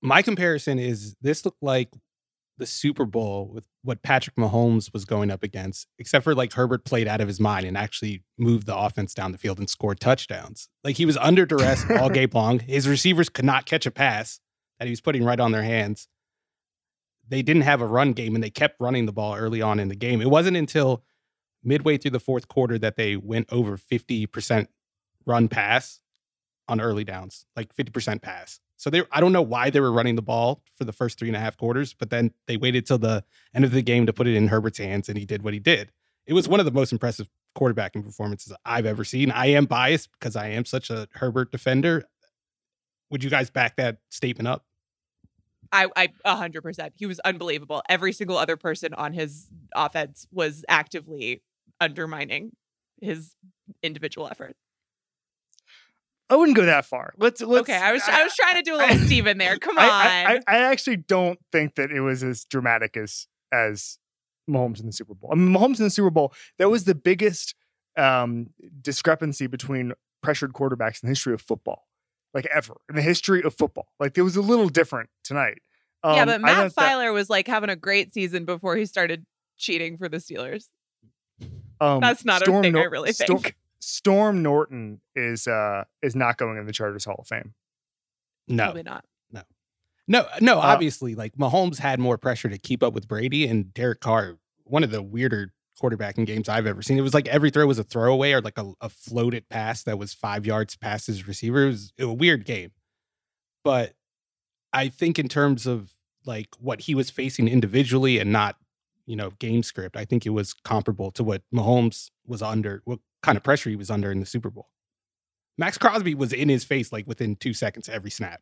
my 0.05 0.21
comparison 0.21 0.79
is 0.79 1.17
this 1.23 1.45
looked 1.47 1.63
like 1.63 1.89
the 2.59 2.67
Super 2.67 3.07
Bowl 3.07 3.51
with 3.53 3.67
what 3.83 4.03
Patrick 4.03 4.37
Mahomes 4.37 4.93
was 4.93 5.07
going 5.07 5.31
up 5.31 5.43
against, 5.43 5.89
except 5.99 6.23
for 6.23 6.35
like 6.35 6.53
Herbert 6.53 6.85
played 6.85 7.09
out 7.09 7.23
of 7.23 7.27
his 7.27 7.41
mind 7.41 7.65
and 7.65 7.77
actually 7.77 8.23
moved 8.39 8.67
the 8.67 8.77
offense 8.77 9.15
down 9.15 9.33
the 9.33 9.39
field 9.39 9.59
and 9.59 9.69
scored 9.69 9.99
touchdowns. 9.99 10.69
Like 10.85 10.97
he 10.97 11.07
was 11.07 11.17
under 11.17 11.47
duress 11.47 11.85
all 11.91 12.11
game 12.11 12.29
long. 12.33 12.61
His 12.61 12.87
receivers 12.87 13.31
could 13.31 13.47
not 13.47 13.65
catch 13.65 13.87
a 13.87 13.91
pass 13.91 14.41
that 14.79 14.85
he 14.85 14.91
was 14.91 15.01
putting 15.01 15.25
right 15.25 15.41
on 15.41 15.53
their 15.53 15.63
hands. 15.63 16.07
They 17.29 17.43
didn't 17.43 17.63
have 17.63 17.81
a 17.81 17.87
run 17.87 18.13
game 18.13 18.35
and 18.35 18.45
they 18.45 18.51
kept 18.51 18.81
running 18.81 19.07
the 19.07 19.13
ball 19.13 19.35
early 19.35 19.63
on 19.63 19.81
in 19.81 19.89
the 19.89 19.97
game. 19.97 20.21
It 20.21 20.31
wasn't 20.31 20.57
until 20.57 21.03
midway 21.63 21.97
through 21.97 22.13
the 22.13 22.21
fourth 22.21 22.49
quarter 22.49 22.79
that 22.79 22.97
they 22.97 23.17
went 23.17 23.51
over 23.51 23.77
50% 23.77 24.67
run 25.27 25.49
pass 25.49 26.01
on 26.69 26.81
early 26.81 27.05
downs, 27.05 27.47
like 27.57 27.75
50% 27.75 28.23
pass. 28.23 28.61
So 28.77 28.91
they, 28.91 29.03
I 29.13 29.21
don't 29.21 29.33
know 29.33 29.43
why 29.43 29.71
they 29.71 29.81
were 29.81 29.93
running 29.93 30.17
the 30.17 30.23
ball 30.23 30.63
for 30.77 30.85
the 30.85 30.93
first 30.93 31.19
three 31.19 31.29
and 31.29 31.37
a 31.37 31.41
half 31.41 31.57
quarters, 31.57 31.95
but 31.95 32.11
then 32.11 32.33
they 32.47 32.57
waited 32.57 32.87
till 32.87 32.99
the 32.99 33.25
end 33.55 33.65
of 33.65 33.71
the 33.71 33.83
game 33.83 34.07
to 34.07 34.13
put 34.13 34.27
it 34.27 34.35
in 34.35 34.49
Herbert's 34.49 34.79
hands, 34.79 35.09
and 35.09 35.17
he 35.17 35.25
did 35.25 35.43
what 35.43 35.55
he 35.55 35.61
did. 35.61 35.91
It 36.27 36.33
was 36.33 36.49
one 36.49 36.61
of 36.61 36.67
the 36.67 36.73
most 36.73 36.93
impressive 36.93 37.29
quarterbacking 37.57 38.05
performances 38.05 38.53
I've 38.65 38.87
ever 38.87 39.05
seen. 39.05 39.31
I 39.31 39.47
am 39.47 39.67
biased 39.67 40.11
because 40.13 40.37
I 40.37 40.49
am 40.49 40.65
such 40.65 40.91
a 40.91 41.09
Herbert 41.13 41.53
defender. 41.53 42.05
Would 43.11 43.23
you 43.23 43.31
guys 43.31 43.51
back 43.51 43.77
that 43.77 43.99
statement 44.11 44.49
up? 44.49 44.65
I, 45.75 45.89
I, 45.97 46.09
a 46.25 46.37
hundred 46.37 46.63
percent. 46.63 46.95
He 46.97 47.07
was 47.07 47.21
unbelievable. 47.21 47.83
Every 47.89 48.13
single 48.13 48.39
other 48.39 48.57
person 48.57 48.95
on 48.95 49.13
his 49.13 49.49
offense 49.75 50.27
was 50.31 50.65
actively 50.69 51.43
undermining 51.81 52.53
his 53.01 53.35
individual 53.83 54.29
effort. 54.29 54.55
I 56.31 56.37
wouldn't 56.37 56.57
go 56.57 56.65
that 56.65 56.87
far. 56.87 57.13
Let's, 57.19 57.43
let's 57.43 57.69
okay, 57.69 57.77
I 57.77 57.93
was, 57.93 58.03
I 58.09 58.25
was 58.25 58.35
trying 58.35 58.57
to 58.57 58.63
do 58.63 58.75
a 58.75 58.79
little 58.79 58.97
Steven 59.07 59.37
there. 59.37 59.59
Come 59.59 59.77
on. 59.77 59.85
I, 59.85 60.35
I, 60.35 60.41
I 60.49 60.59
actually 60.71 60.97
don't 60.97 61.39
think 61.53 61.75
that 61.75 61.91
it 61.91 62.01
was 62.01 62.23
as 62.23 62.45
dramatic 62.45 62.97
as 62.97 63.27
as 63.53 63.99
Mahomes 64.49 64.81
in 64.81 64.87
the 64.87 64.93
Super 64.93 65.15
Bowl. 65.15 65.31
I 65.33 65.37
mean, 65.37 65.55
Mahomes 65.55 65.79
in 65.79 65.85
the 65.85 65.91
Super 65.91 66.11
Bowl, 66.11 66.33
that 66.59 66.71
was 66.71 66.85
the 66.85 66.95
biggest 66.95 67.55
um, 67.97 68.49
discrepancy 68.81 69.47
between 69.47 69.93
pressured 70.23 70.53
quarterbacks 70.53 71.03
in 71.03 71.07
the 71.07 71.09
history 71.09 71.35
of 71.35 71.41
football, 71.41 71.87
like 72.35 72.47
ever 72.55 72.75
in 72.89 72.97
the 72.97 73.03
history 73.03 73.43
of 73.43 73.55
football. 73.55 73.87
Like 74.01 74.19
it 74.19 74.23
was 74.23 74.37
a 74.37 74.43
little 74.43 74.69
different 74.69 75.09
tonight. 75.23 75.59
yeah, 76.05 76.23
Um, 76.23 76.27
but 76.27 76.41
Matt 76.41 76.73
thought 76.73 76.83
that- 76.83 76.93
Feiler 76.93 77.13
was 77.15 77.31
like 77.31 77.47
having 77.47 77.71
a 77.71 77.77
great 77.77 78.13
season 78.13 78.45
before 78.45 78.77
he 78.77 78.85
started 78.87 79.25
cheating 79.57 79.97
for 79.97 80.09
the 80.09 80.17
Steelers. 80.19 80.67
um, 81.81 82.01
That's 82.01 82.25
not 82.25 82.43
a 82.43 82.45
Storm 82.47 82.63
thing 82.63 82.77
I 82.77 82.83
really 82.85 83.13
Storm- 83.13 83.39
think. 83.41 83.57
Storm 83.81 84.43
Norton 84.43 85.01
is 85.15 85.47
uh 85.47 85.85
is 86.03 86.17
not 86.17 86.37
going 86.39 86.57
in 86.59 86.67
the 86.67 86.73
Chargers 86.73 87.05
Hall 87.05 87.17
of 87.19 87.27
Fame. 87.27 87.55
No, 88.49 88.65
Probably 88.65 88.83
not. 88.83 89.05
no, 90.07 90.27
no. 90.41 90.59
Uh, 90.59 90.61
obviously, 90.63 91.15
like 91.15 91.35
Mahomes 91.37 91.79
had 91.79 91.99
more 92.01 92.19
pressure 92.19 92.49
to 92.49 92.59
keep 92.59 92.83
up 92.83 92.93
with 92.95 93.07
Brady 93.09 93.47
and 93.47 93.73
Derek 93.75 94.01
Carr. 94.01 94.37
One 94.65 94.85
of 94.85 94.91
the 94.91 95.03
weirder 95.03 95.53
quarterbacking 95.81 96.27
games 96.27 96.49
I've 96.49 96.67
ever 96.67 96.83
seen. 96.83 96.99
It 96.99 97.03
was 97.03 97.15
like 97.15 97.29
every 97.29 97.51
throw 97.51 97.67
was 97.67 97.79
a 97.79 97.85
throwaway 97.85 98.33
or 98.33 98.41
like 98.41 98.59
a, 98.59 98.73
a 98.81 98.89
floated 98.89 99.49
pass 99.49 99.83
that 99.85 99.99
was 99.99 100.15
five 100.15 100.47
yards 100.47 100.77
past 100.77 101.07
his 101.07 101.27
receiver. 101.27 101.65
It 101.65 101.69
was 101.69 101.93
a 101.99 102.13
weird 102.13 102.45
game. 102.45 102.73
But 103.65 103.95
I 104.73 104.89
think 104.89 105.19
in 105.19 105.29
terms 105.29 105.67
of 105.67 105.93
like 106.27 106.49
what 106.59 106.83
he 106.83 106.95
was 106.95 107.11
facing 107.11 107.49
individually 107.49 108.19
and 108.19 108.33
not, 108.33 108.57
you 109.07 109.17
know, 109.17 109.31
game 109.39 109.63
script, 109.63 109.97
I 109.97 110.05
think 110.05 110.27
it 110.27 110.31
was 110.31 110.53
comparable 110.53 111.11
to 111.13 111.25
what 111.25 111.43
Mahomes 111.55 112.11
was 112.27 112.43
under, 112.43 112.83
what 112.85 113.01
kind 113.23 113.37
of 113.37 113.43
pressure 113.43 113.71
he 113.71 113.77
was 113.77 113.91
under 113.91 114.11
in 114.11 114.21
the 114.21 114.27
Super 114.27 114.51
Bowl. 114.51 114.69
Maxx 115.57 115.79
Crosby 115.79 116.15
was 116.15 116.33
in 116.33 116.49
his 116.49 116.65
face 116.65 116.93
like 116.93 117.07
within 117.07 117.37
two 117.37 117.55
seconds 117.55 117.89
every 117.89 118.11
snap. 118.11 118.41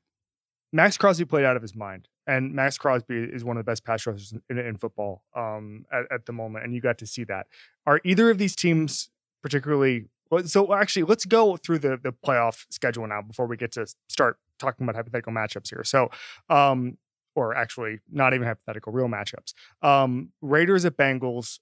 Maxx 0.72 0.96
Crosby 0.96 1.24
played 1.24 1.44
out 1.44 1.56
of 1.56 1.62
his 1.62 1.74
mind, 1.74 2.08
and 2.26 2.54
Maxx 2.54 2.78
Crosby 2.78 3.16
is 3.16 3.44
one 3.44 3.56
of 3.56 3.64
the 3.64 3.70
best 3.70 3.84
pass 3.84 4.06
rushers 4.06 4.34
in, 4.48 4.58
in 4.58 4.76
football 4.76 5.22
um, 5.34 5.84
at, 5.92 6.04
at 6.10 6.26
the 6.26 6.32
moment, 6.32 6.64
and 6.64 6.74
you 6.74 6.80
got 6.80 6.98
to 6.98 7.06
see 7.06 7.24
that. 7.24 7.46
Are 7.86 8.00
either 8.04 8.30
of 8.30 8.38
these 8.38 8.54
teams 8.54 9.10
particularly? 9.42 10.06
So 10.46 10.72
actually, 10.72 11.02
let's 11.02 11.24
go 11.24 11.56
through 11.56 11.80
the 11.80 11.98
the 12.02 12.12
playoff 12.12 12.64
schedule 12.70 13.06
now 13.06 13.22
before 13.22 13.46
we 13.46 13.56
get 13.56 13.72
to 13.72 13.86
start 14.08 14.38
talking 14.58 14.84
about 14.84 14.96
hypothetical 14.96 15.32
matchups 15.32 15.68
here. 15.68 15.84
So, 15.84 16.10
um, 16.48 16.96
or 17.34 17.54
actually 17.54 17.98
not 18.10 18.34
even 18.34 18.46
hypothetical, 18.46 18.92
real 18.92 19.08
matchups. 19.08 19.52
Um, 19.82 20.30
Raiders 20.40 20.84
at 20.84 20.96
Bengals 20.96 21.58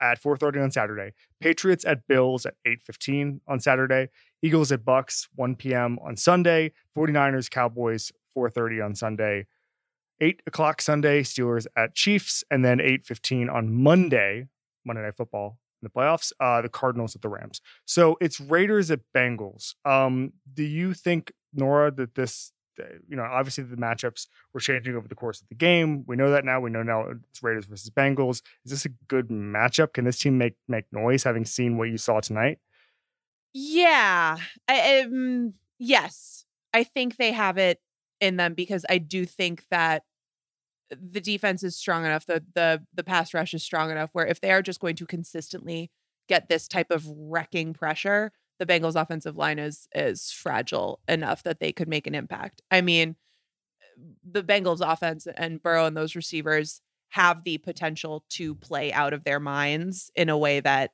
at 0.00 0.20
4:30 0.20 0.64
on 0.64 0.70
Saturday. 0.70 1.12
Patriots 1.40 1.84
at 1.84 2.06
Bills 2.06 2.46
at 2.46 2.54
8:15 2.66 3.40
on 3.46 3.60
Saturday. 3.60 4.08
Eagles 4.42 4.72
at 4.72 4.84
Bucks 4.84 5.28
1 5.36 5.56
p.m. 5.56 5.98
on 6.02 6.16
Sunday. 6.16 6.72
49ers 6.96 7.50
Cowboys 7.50 8.12
4:30 8.36 8.84
on 8.84 8.94
Sunday. 8.94 9.46
8 10.20 10.42
o'clock 10.46 10.82
Sunday, 10.82 11.22
Steelers 11.22 11.66
at 11.76 11.94
Chiefs, 11.94 12.44
and 12.50 12.64
then 12.64 12.80
8:15 12.80 13.48
on 13.48 13.72
Monday, 13.72 14.48
Monday 14.84 15.02
Night 15.02 15.16
Football 15.16 15.58
in 15.82 15.86
the 15.86 15.90
playoffs, 15.90 16.32
uh, 16.40 16.60
the 16.60 16.68
Cardinals 16.68 17.14
at 17.14 17.22
the 17.22 17.28
Rams. 17.28 17.60
So 17.86 18.16
it's 18.20 18.40
Raiders 18.40 18.90
at 18.90 19.00
Bengals. 19.14 19.74
Um, 19.84 20.32
do 20.52 20.62
you 20.62 20.92
think, 20.94 21.32
Nora, 21.54 21.90
that 21.92 22.14
this, 22.14 22.52
uh, 22.78 22.84
you 23.08 23.16
know, 23.16 23.22
obviously 23.22 23.64
the 23.64 23.76
matchups 23.76 24.26
were 24.52 24.60
changing 24.60 24.94
over 24.94 25.08
the 25.08 25.14
course 25.14 25.40
of 25.40 25.48
the 25.48 25.54
game. 25.54 26.04
We 26.06 26.16
know 26.16 26.30
that 26.30 26.44
now. 26.44 26.60
We 26.60 26.70
know 26.70 26.82
now 26.82 27.06
it's 27.08 27.42
Raiders 27.42 27.66
versus 27.66 27.90
Bengals. 27.90 28.42
Is 28.64 28.72
this 28.72 28.84
a 28.84 28.90
good 29.08 29.28
matchup? 29.28 29.94
Can 29.94 30.04
this 30.04 30.18
team 30.18 30.38
make 30.38 30.56
make 30.68 30.84
noise, 30.92 31.24
having 31.24 31.44
seen 31.44 31.78
what 31.78 31.88
you 31.88 31.98
saw 31.98 32.20
tonight? 32.20 32.58
Yeah. 33.52 34.36
I, 34.68 35.00
um, 35.00 35.54
yes. 35.78 36.44
I 36.72 36.84
think 36.84 37.16
they 37.16 37.32
have 37.32 37.58
it 37.58 37.80
in 38.20 38.36
them 38.36 38.54
because 38.54 38.84
I 38.88 38.98
do 38.98 39.24
think 39.24 39.64
that 39.70 40.04
the 40.90 41.20
defense 41.20 41.62
is 41.62 41.76
strong 41.76 42.04
enough, 42.04 42.26
the 42.26 42.44
the 42.54 42.82
the 42.94 43.04
pass 43.04 43.34
rush 43.34 43.54
is 43.54 43.62
strong 43.62 43.90
enough 43.90 44.10
where 44.12 44.26
if 44.26 44.40
they 44.40 44.50
are 44.50 44.62
just 44.62 44.80
going 44.80 44.96
to 44.96 45.06
consistently 45.06 45.90
get 46.28 46.48
this 46.48 46.68
type 46.68 46.90
of 46.90 47.04
wrecking 47.06 47.72
pressure, 47.72 48.32
the 48.58 48.66
Bengals 48.66 49.00
offensive 49.00 49.36
line 49.36 49.58
is 49.58 49.88
is 49.94 50.30
fragile 50.30 51.00
enough 51.08 51.42
that 51.42 51.60
they 51.60 51.72
could 51.72 51.88
make 51.88 52.06
an 52.06 52.14
impact. 52.14 52.62
I 52.70 52.80
mean, 52.80 53.16
the 54.24 54.42
Bengals 54.42 54.80
offense 54.80 55.26
and 55.36 55.62
Burrow 55.62 55.86
and 55.86 55.96
those 55.96 56.16
receivers 56.16 56.80
have 57.10 57.42
the 57.44 57.58
potential 57.58 58.24
to 58.30 58.54
play 58.54 58.92
out 58.92 59.12
of 59.12 59.24
their 59.24 59.40
minds 59.40 60.10
in 60.14 60.28
a 60.28 60.38
way 60.38 60.60
that 60.60 60.92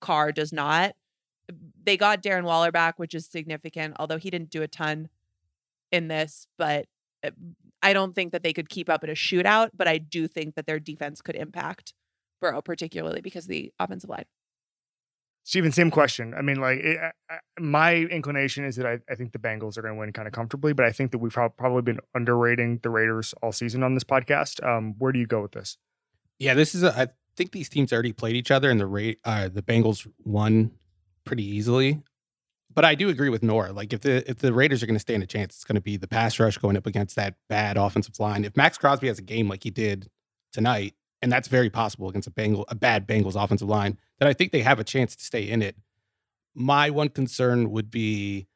Carr 0.00 0.32
does 0.32 0.52
not. 0.52 0.94
They 1.84 1.96
got 1.96 2.22
Darren 2.22 2.44
Waller 2.44 2.72
back, 2.72 2.98
which 2.98 3.14
is 3.14 3.26
significant, 3.26 3.96
although 3.98 4.16
he 4.16 4.30
didn't 4.30 4.50
do 4.50 4.62
a 4.62 4.68
ton 4.68 5.10
in 5.92 6.08
this, 6.08 6.46
but 6.56 6.86
uh, 7.24 7.30
I 7.82 7.92
don't 7.92 8.14
think 8.14 8.32
that 8.32 8.42
they 8.42 8.52
could 8.52 8.68
keep 8.68 8.88
up 8.88 9.04
in 9.04 9.10
a 9.10 9.14
shootout, 9.14 9.70
but 9.74 9.88
I 9.88 9.98
do 9.98 10.28
think 10.28 10.54
that 10.54 10.66
their 10.66 10.78
defense 10.78 11.20
could 11.20 11.34
impact 11.34 11.94
Burrow, 12.40 12.60
particularly 12.60 13.20
because 13.20 13.44
of 13.44 13.50
the 13.50 13.72
offensive 13.78 14.10
line. 14.10 14.24
Steven, 15.42 15.72
same 15.72 15.90
question. 15.90 16.34
I 16.34 16.42
mean, 16.42 16.60
like, 16.60 16.78
it, 16.80 16.98
I, 17.30 17.38
my 17.58 17.94
inclination 17.94 18.64
is 18.64 18.76
that 18.76 18.86
I, 18.86 18.98
I 19.10 19.14
think 19.14 19.32
the 19.32 19.38
Bengals 19.38 19.78
are 19.78 19.82
going 19.82 19.94
to 19.94 19.98
win 19.98 20.12
kind 20.12 20.28
of 20.28 20.34
comfortably, 20.34 20.74
but 20.74 20.84
I 20.84 20.92
think 20.92 21.12
that 21.12 21.18
we've 21.18 21.32
probably 21.32 21.82
been 21.82 21.98
underrating 22.14 22.78
the 22.82 22.90
Raiders 22.90 23.34
all 23.42 23.52
season 23.52 23.82
on 23.82 23.94
this 23.94 24.04
podcast. 24.04 24.64
Um, 24.64 24.94
where 24.98 25.12
do 25.12 25.18
you 25.18 25.26
go 25.26 25.40
with 25.40 25.52
this? 25.52 25.78
Yeah, 26.38 26.54
this 26.54 26.74
is. 26.74 26.82
A, 26.82 26.98
I 26.98 27.08
think 27.36 27.52
these 27.52 27.68
teams 27.70 27.92
already 27.92 28.12
played 28.12 28.36
each 28.36 28.50
other, 28.50 28.70
and 28.70 28.78
the 28.78 28.86
Ra- 28.86 29.12
uh, 29.24 29.48
the 29.48 29.62
Bengals 29.62 30.06
won 30.24 30.72
pretty 31.24 31.44
easily 31.44 32.02
but 32.72 32.84
I 32.84 32.94
do 32.94 33.08
agree 33.08 33.28
with 33.28 33.42
Nora. 33.42 33.72
Like 33.72 33.92
if 33.92 34.00
the 34.00 34.28
if 34.30 34.38
the 34.38 34.52
Raiders 34.52 34.82
are 34.82 34.86
going 34.86 34.94
to 34.94 35.00
stand 35.00 35.22
a 35.22 35.26
chance, 35.26 35.56
it's 35.56 35.64
going 35.64 35.76
to 35.76 35.80
be 35.80 35.96
the 35.96 36.08
pass 36.08 36.38
rush 36.38 36.58
going 36.58 36.76
up 36.76 36.86
against 36.86 37.16
that 37.16 37.34
bad 37.48 37.76
offensive 37.76 38.18
line. 38.18 38.44
If 38.44 38.56
Maxx 38.56 38.78
Crosby 38.78 39.08
has 39.08 39.18
a 39.18 39.22
game 39.22 39.48
like 39.48 39.64
he 39.64 39.70
did 39.70 40.08
tonight, 40.52 40.94
and 41.22 41.30
that's 41.30 41.48
very 41.48 41.70
possible 41.70 42.08
against 42.08 42.28
a 42.28 42.30
Bengal 42.30 42.64
a 42.68 42.74
bad 42.74 43.06
Bengals 43.06 43.42
offensive 43.42 43.68
line, 43.68 43.98
then 44.18 44.28
I 44.28 44.32
think 44.32 44.52
they 44.52 44.62
have 44.62 44.78
a 44.78 44.84
chance 44.84 45.16
to 45.16 45.24
stay 45.24 45.48
in 45.48 45.62
it. 45.62 45.76
My 46.54 46.90
one 46.90 47.08
concern 47.08 47.70
would 47.70 47.90
be 47.90 48.46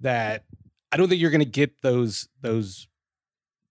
that 0.00 0.44
I 0.92 0.96
don't 0.96 1.08
think 1.08 1.20
you're 1.20 1.30
going 1.30 1.40
to 1.40 1.44
get 1.44 1.82
those 1.82 2.28
those 2.40 2.86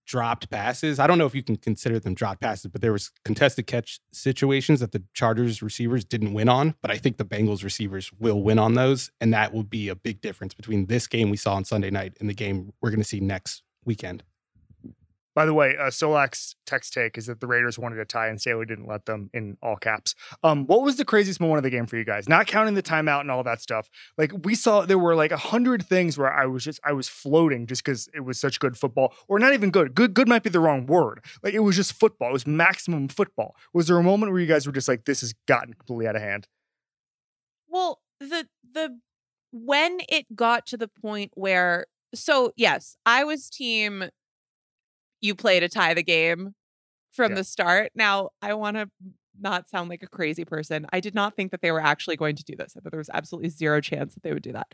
dropped 0.08 0.50
passes. 0.50 0.98
I 0.98 1.06
don't 1.06 1.18
know 1.18 1.26
if 1.26 1.34
you 1.34 1.42
can 1.42 1.56
consider 1.56 2.00
them 2.00 2.14
dropped 2.14 2.40
passes, 2.40 2.66
but 2.66 2.80
there 2.80 2.92
was 2.92 3.12
contested 3.24 3.66
catch 3.66 4.00
situations 4.12 4.80
that 4.80 4.92
the 4.92 5.02
Chargers 5.14 5.62
receivers 5.62 6.04
didn't 6.04 6.32
win 6.32 6.48
on, 6.48 6.74
but 6.80 6.90
I 6.90 6.96
think 6.96 7.18
the 7.18 7.24
Bengals 7.24 7.62
receivers 7.62 8.10
will 8.18 8.42
win 8.42 8.58
on 8.58 8.74
those 8.74 9.10
and 9.20 9.32
that 9.34 9.52
will 9.52 9.62
be 9.62 9.88
a 9.88 9.94
big 9.94 10.20
difference 10.20 10.54
between 10.54 10.86
this 10.86 11.06
game 11.06 11.30
we 11.30 11.36
saw 11.36 11.54
on 11.54 11.64
Sunday 11.64 11.90
night 11.90 12.16
and 12.18 12.28
the 12.28 12.34
game 12.34 12.72
we're 12.80 12.90
going 12.90 13.02
to 13.02 13.08
see 13.08 13.20
next 13.20 13.62
weekend. 13.84 14.24
By 15.38 15.46
the 15.46 15.54
way, 15.54 15.76
uh, 15.76 15.88
Solak's 15.88 16.56
text 16.66 16.92
take 16.92 17.16
is 17.16 17.26
that 17.26 17.38
the 17.38 17.46
Raiders 17.46 17.78
wanted 17.78 18.00
a 18.00 18.04
tie 18.04 18.26
and 18.26 18.40
Staley 18.40 18.66
didn't 18.66 18.88
let 18.88 19.06
them 19.06 19.30
in 19.32 19.56
all 19.62 19.76
caps. 19.76 20.16
Um, 20.42 20.66
what 20.66 20.82
was 20.82 20.96
the 20.96 21.04
craziest 21.04 21.38
moment 21.38 21.58
of 21.58 21.62
the 21.62 21.70
game 21.70 21.86
for 21.86 21.96
you 21.96 22.02
guys? 22.04 22.28
Not 22.28 22.48
counting 22.48 22.74
the 22.74 22.82
timeout 22.82 23.20
and 23.20 23.30
all 23.30 23.44
that 23.44 23.60
stuff. 23.60 23.88
Like 24.16 24.32
we 24.44 24.56
saw, 24.56 24.84
there 24.84 24.98
were 24.98 25.14
like 25.14 25.30
a 25.30 25.36
hundred 25.36 25.86
things 25.86 26.18
where 26.18 26.32
I 26.32 26.46
was 26.46 26.64
just 26.64 26.80
I 26.82 26.92
was 26.92 27.06
floating 27.06 27.68
just 27.68 27.84
because 27.84 28.08
it 28.12 28.22
was 28.22 28.40
such 28.40 28.58
good 28.58 28.76
football, 28.76 29.14
or 29.28 29.38
not 29.38 29.52
even 29.52 29.70
good. 29.70 29.94
Good, 29.94 30.12
good 30.12 30.26
might 30.26 30.42
be 30.42 30.50
the 30.50 30.58
wrong 30.58 30.86
word. 30.86 31.24
Like 31.44 31.54
it 31.54 31.60
was 31.60 31.76
just 31.76 31.92
football. 31.92 32.30
It 32.30 32.32
was 32.32 32.44
maximum 32.48 33.06
football. 33.06 33.54
Was 33.72 33.86
there 33.86 33.96
a 33.96 34.02
moment 34.02 34.32
where 34.32 34.40
you 34.40 34.48
guys 34.48 34.66
were 34.66 34.72
just 34.72 34.88
like, 34.88 35.04
this 35.04 35.20
has 35.20 35.34
gotten 35.46 35.72
completely 35.72 36.08
out 36.08 36.16
of 36.16 36.22
hand? 36.22 36.48
Well, 37.68 38.00
the 38.18 38.48
the 38.74 38.98
when 39.52 40.00
it 40.08 40.34
got 40.34 40.66
to 40.66 40.76
the 40.76 40.88
point 40.88 41.30
where 41.36 41.86
so 42.12 42.52
yes, 42.56 42.96
I 43.06 43.24
was 43.24 43.48
team 43.48 44.10
you 45.20 45.34
play 45.34 45.60
to 45.60 45.68
tie 45.68 45.94
the 45.94 46.02
game 46.02 46.54
from 47.10 47.32
yeah. 47.32 47.36
the 47.36 47.44
start. 47.44 47.92
Now, 47.94 48.30
I 48.42 48.54
want 48.54 48.76
to 48.76 48.88
not 49.40 49.68
sound 49.68 49.88
like 49.88 50.02
a 50.02 50.08
crazy 50.08 50.44
person. 50.44 50.86
I 50.92 51.00
did 51.00 51.14
not 51.14 51.34
think 51.34 51.50
that 51.52 51.62
they 51.62 51.70
were 51.70 51.80
actually 51.80 52.16
going 52.16 52.36
to 52.36 52.44
do 52.44 52.56
this. 52.56 52.74
I 52.76 52.80
thought 52.80 52.92
there 52.92 52.98
was 52.98 53.10
absolutely 53.12 53.50
zero 53.50 53.80
chance 53.80 54.14
that 54.14 54.22
they 54.22 54.32
would 54.32 54.42
do 54.42 54.52
that. 54.52 54.72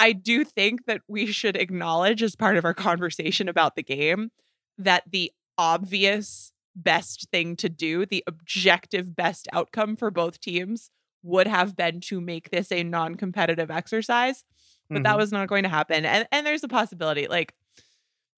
I 0.00 0.12
do 0.12 0.44
think 0.44 0.86
that 0.86 1.02
we 1.06 1.26
should 1.26 1.56
acknowledge, 1.56 2.22
as 2.22 2.34
part 2.34 2.56
of 2.56 2.64
our 2.64 2.74
conversation 2.74 3.48
about 3.48 3.76
the 3.76 3.84
game, 3.84 4.30
that 4.76 5.04
the 5.10 5.30
obvious 5.56 6.52
best 6.74 7.28
thing 7.30 7.54
to 7.56 7.68
do, 7.68 8.04
the 8.04 8.24
objective 8.26 9.14
best 9.14 9.46
outcome 9.52 9.94
for 9.94 10.10
both 10.10 10.40
teams, 10.40 10.90
would 11.22 11.46
have 11.46 11.76
been 11.76 12.00
to 12.00 12.20
make 12.20 12.50
this 12.50 12.72
a 12.72 12.82
non 12.82 13.14
competitive 13.14 13.70
exercise. 13.70 14.42
But 14.88 14.96
mm-hmm. 14.96 15.02
that 15.04 15.16
was 15.16 15.30
not 15.30 15.46
going 15.46 15.62
to 15.62 15.68
happen. 15.68 16.04
And, 16.04 16.26
and 16.32 16.44
there's 16.44 16.64
a 16.64 16.68
possibility. 16.68 17.28
Like, 17.28 17.54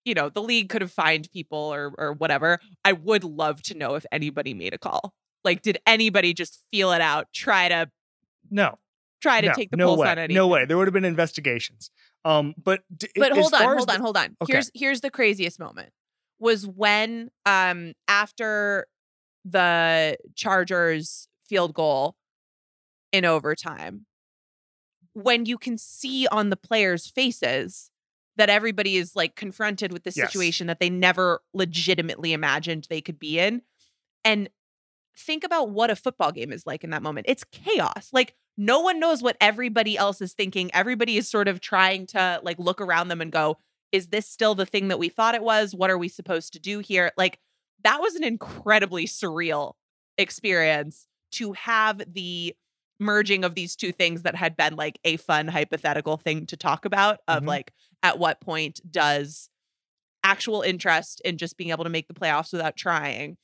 you 0.05 0.15
know, 0.15 0.29
the 0.29 0.43
league 0.43 0.69
could 0.69 0.83
have 0.83 0.93
fined 0.93 1.29
people 1.33 1.59
or 1.59 1.93
or 1.97 2.13
whatever. 2.13 2.59
I 2.85 2.93
would 2.93 3.25
love 3.25 3.63
to 3.63 3.75
know 3.75 3.95
if 3.95 4.05
anybody 4.13 4.55
made 4.55 4.75
a 4.75 4.79
call. 4.79 5.15
Like, 5.45 5.63
did 5.63 5.79
anybody 5.87 6.33
just 6.33 6.61
feel 6.71 6.93
it 6.93 7.01
out, 7.01 7.29
try 7.33 7.69
to 7.69 7.91
no, 8.51 8.79
try 9.21 9.41
to 9.41 9.49
no, 9.49 9.55
take 9.55 9.71
the 9.71 9.77
no 9.77 9.89
pulse 9.89 9.99
way. 10.01 10.09
on 10.09 10.19
anything? 10.19 10.37
No 10.37 10.49
way. 10.49 10.65
There 10.65 10.77
would 10.77 10.87
have 10.87 10.95
been 10.95 11.05
investigations. 11.05 11.91
Um, 12.25 12.55
but 12.63 12.83
d- 12.97 13.09
but 13.17 13.33
hold 13.33 13.53
on, 13.55 13.77
hold 13.77 13.89
the, 13.89 13.95
on, 13.95 14.01
hold 14.01 14.17
on. 14.17 14.37
Okay. 14.43 14.53
Here's 14.53 14.71
here's 14.75 15.01
the 15.01 15.11
craziest 15.11 15.59
moment 15.59 15.91
was 16.39 16.67
when 16.67 17.31
um 17.47 17.93
after 18.09 18.87
the 19.45 20.17
Chargers 20.35 21.29
field 21.47 21.75
goal 21.75 22.17
in 23.13 23.25
overtime 23.25 24.07
when 25.13 25.47
you 25.47 25.57
can 25.57 25.79
see 25.79 26.27
on 26.27 26.51
the 26.51 26.57
players' 26.57 27.07
faces 27.07 27.91
that 28.37 28.51
everybody 28.51 28.97
is 28.97 29.15
like 29.15 29.37
confronted 29.37 29.93
with 29.93 30.05
this 30.05 30.17
yes. 30.17 30.27
situation 30.27 30.67
that 30.67 30.81
they 30.81 30.91
never 30.91 31.41
legitimately 31.53 32.33
imagined 32.33 32.87
they 32.89 33.01
could 33.01 33.19
be 33.19 33.39
in. 33.39 33.63
And 34.25 34.49
think 35.17 35.45
about 35.45 35.71
what 35.71 35.91
a 35.91 35.97
football 35.97 36.33
game 36.33 36.53
is 36.53 36.67
like 36.67 36.83
in 36.83 36.91
that 36.91 37.03
moment. 37.03 37.27
It's 37.29 37.45
chaos. 37.45 38.11
Like 38.13 38.35
no 38.57 38.81
one 38.81 38.99
knows 38.99 39.23
what 39.23 39.37
everybody 39.41 39.97
else 39.97 40.21
is 40.21 40.33
thinking. 40.33 40.71
Everybody 40.75 41.17
is 41.17 41.29
sort 41.29 41.49
of 41.49 41.61
trying 41.61 42.07
to 42.09 42.41
like 42.43 42.59
look 42.59 42.81
around 42.81 43.09
them 43.09 43.21
and 43.21 43.31
go, 43.31 43.59
is 43.93 44.09
this 44.09 44.29
still 44.29 44.55
the 44.55 44.67
thing 44.67 44.89
that 44.89 44.99
we 44.99 45.09
thought 45.09 45.35
it 45.35 45.43
was? 45.43 45.75
What 45.75 45.91
are 45.91 45.99
we 45.99 46.09
supposed 46.09 46.53
to 46.55 46.59
do 46.59 46.81
here? 46.81 47.13
Like 47.17 47.39
that 47.85 48.01
was 48.01 48.15
an 48.17 48.25
incredibly 48.25 49.07
surreal 49.07 49.75
experience 50.19 51.07
to 51.33 51.53
have 51.53 52.03
the 52.13 52.55
merging 53.01 53.45
of 53.45 53.55
these 53.55 53.77
two 53.77 53.93
things 53.93 54.23
that 54.23 54.37
had 54.37 54.57
been 54.57 54.77
like 54.77 54.99
a 55.05 55.17
fun 55.17 55.49
hypothetical 55.49 56.17
thing 56.17 56.47
to 56.47 56.57
talk 56.57 56.85
about 56.85 57.19
of 57.27 57.39
mm-hmm. 57.39 57.49
like 57.49 57.73
at 58.03 58.19
what 58.19 58.41
point 58.41 58.81
does 58.91 59.49
actual 60.23 60.63
interest 60.63 61.21
in 61.25 61.37
just 61.37 61.57
being 61.57 61.71
able 61.71 61.85
to 61.85 61.91
make 61.91 62.09
the 62.09 62.15
playoffs 62.15 62.53
without 62.53 62.77
trying 62.77 63.37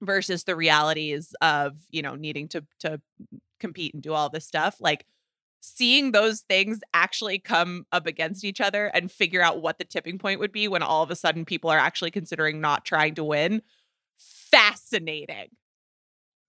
versus 0.00 0.44
the 0.44 0.56
realities 0.56 1.34
of 1.40 1.76
you 1.90 2.02
know 2.02 2.14
needing 2.14 2.48
to 2.48 2.64
to 2.78 3.00
compete 3.58 3.94
and 3.94 4.02
do 4.02 4.12
all 4.12 4.28
this 4.28 4.46
stuff 4.46 4.76
like 4.80 5.04
seeing 5.60 6.12
those 6.12 6.42
things 6.42 6.80
actually 6.94 7.38
come 7.38 7.86
up 7.90 8.06
against 8.06 8.44
each 8.44 8.60
other 8.60 8.86
and 8.86 9.10
figure 9.10 9.42
out 9.42 9.62
what 9.62 9.78
the 9.78 9.84
tipping 9.84 10.18
point 10.18 10.38
would 10.38 10.52
be 10.52 10.68
when 10.68 10.82
all 10.82 11.02
of 11.02 11.10
a 11.10 11.16
sudden 11.16 11.44
people 11.44 11.70
are 11.70 11.78
actually 11.78 12.10
considering 12.10 12.60
not 12.60 12.84
trying 12.84 13.14
to 13.14 13.24
win 13.24 13.60
fascinating 14.18 15.48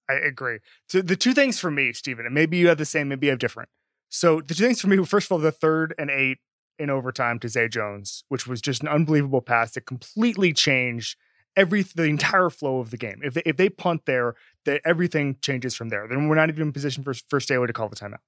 I 0.10 0.14
agree. 0.14 0.60
So 0.88 1.02
the 1.02 1.16
two 1.16 1.34
things 1.34 1.60
for 1.60 1.72
me, 1.72 1.94
Steven, 1.94 2.26
and 2.26 2.34
maybe 2.34 2.58
you 2.58 2.68
have 2.70 2.78
the 2.78 2.86
same, 2.86 3.10
maybe 3.10 3.28
you 3.28 3.32
have 3.32 3.40
different. 3.40 3.70
So 4.10 4.42
the 4.42 4.54
two 4.54 4.66
things 4.66 4.80
for 4.80 4.88
me, 4.88 5.04
first 5.06 5.28
of 5.28 5.34
all, 5.34 5.38
the 5.40 5.52
third 5.52 5.94
and 5.98 6.10
eight 6.10 6.38
in 6.80 6.90
overtime 6.90 7.40
to 7.40 7.50
Zay 7.50 7.68
Jones, 7.68 8.24
which 8.30 8.48
was 8.48 8.62
just 8.62 8.82
an 8.82 8.88
unbelievable 8.88 9.42
pass 9.42 9.74
that 9.74 9.86
completely 9.86 10.54
changed 10.54 11.18
every 11.56 11.82
the 11.82 12.04
entire 12.04 12.50
flow 12.50 12.80
of 12.80 12.92
the 12.92 12.98
game. 12.98 13.20
If 13.24 13.34
they, 13.34 13.42
if 13.46 13.58
they 13.58 13.70
punt 13.70 14.04
there, 14.06 14.36
that 14.66 14.82
everything 14.86 15.38
changes 15.42 15.76
from 15.76 15.90
there. 15.90 16.08
Then 16.08 16.28
we're 16.28 16.36
not 16.36 16.50
even 16.50 16.68
in 16.68 16.72
position 16.72 17.04
for 17.04 17.14
for 17.14 17.40
Staley 17.40 17.68
to 17.68 17.74
call 17.74 17.90
the 17.90 17.96
timeout. 17.96 18.20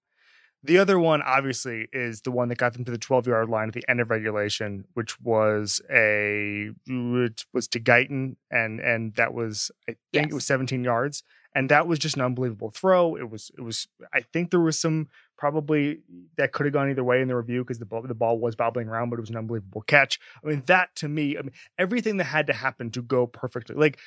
The 0.61 0.77
other 0.77 0.99
one, 0.99 1.21
obviously, 1.21 1.87
is 1.93 2.21
the 2.21 2.31
one 2.31 2.49
that 2.49 2.57
got 2.57 2.73
them 2.73 2.83
to 2.83 2.91
the 2.91 2.97
12 2.97 3.27
yard 3.27 3.47
line 3.47 3.69
at 3.69 3.73
the 3.73 3.85
end 3.87 4.01
of 4.01 4.09
regulation, 4.09 4.83
which 4.93 5.19
was 5.21 5.81
a 5.89 6.71
which 6.87 7.45
was 7.53 7.67
to 7.69 7.79
Guyton, 7.79 8.35
and 8.51 8.81
and 8.81 9.15
that 9.15 9.33
was 9.33 9.71
I 9.89 9.95
think 10.11 10.31
it 10.31 10.33
was 10.33 10.45
17 10.45 10.83
yards, 10.83 11.23
and 11.55 11.69
that 11.69 11.87
was 11.87 11.99
just 11.99 12.15
an 12.15 12.21
unbelievable 12.21 12.71
throw. 12.71 13.15
It 13.15 13.29
was 13.29 13.51
it 13.57 13.61
was 13.61 13.87
I 14.13 14.21
think 14.21 14.51
there 14.51 14.59
was 14.59 14.79
some 14.79 15.07
probably 15.37 16.01
that 16.37 16.51
could 16.51 16.65
have 16.65 16.73
gone 16.73 16.89
either 16.89 17.03
way 17.03 17.21
in 17.21 17.27
the 17.27 17.35
review 17.35 17.63
because 17.63 17.79
the 17.79 17.85
ball 17.85 18.03
the 18.03 18.13
ball 18.13 18.39
was 18.39 18.55
bobbling 18.55 18.87
around, 18.87 19.09
but 19.09 19.17
it 19.17 19.21
was 19.21 19.29
an 19.29 19.37
unbelievable 19.37 19.81
catch. 19.81 20.19
I 20.43 20.47
mean, 20.47 20.63
that 20.67 20.95
to 20.97 21.07
me, 21.07 21.37
I 21.37 21.41
mean, 21.41 21.53
everything 21.77 22.17
that 22.17 22.25
had 22.25 22.47
to 22.47 22.53
happen 22.53 22.91
to 22.91 23.01
go 23.01 23.25
perfectly, 23.25 23.75
like 23.75 23.99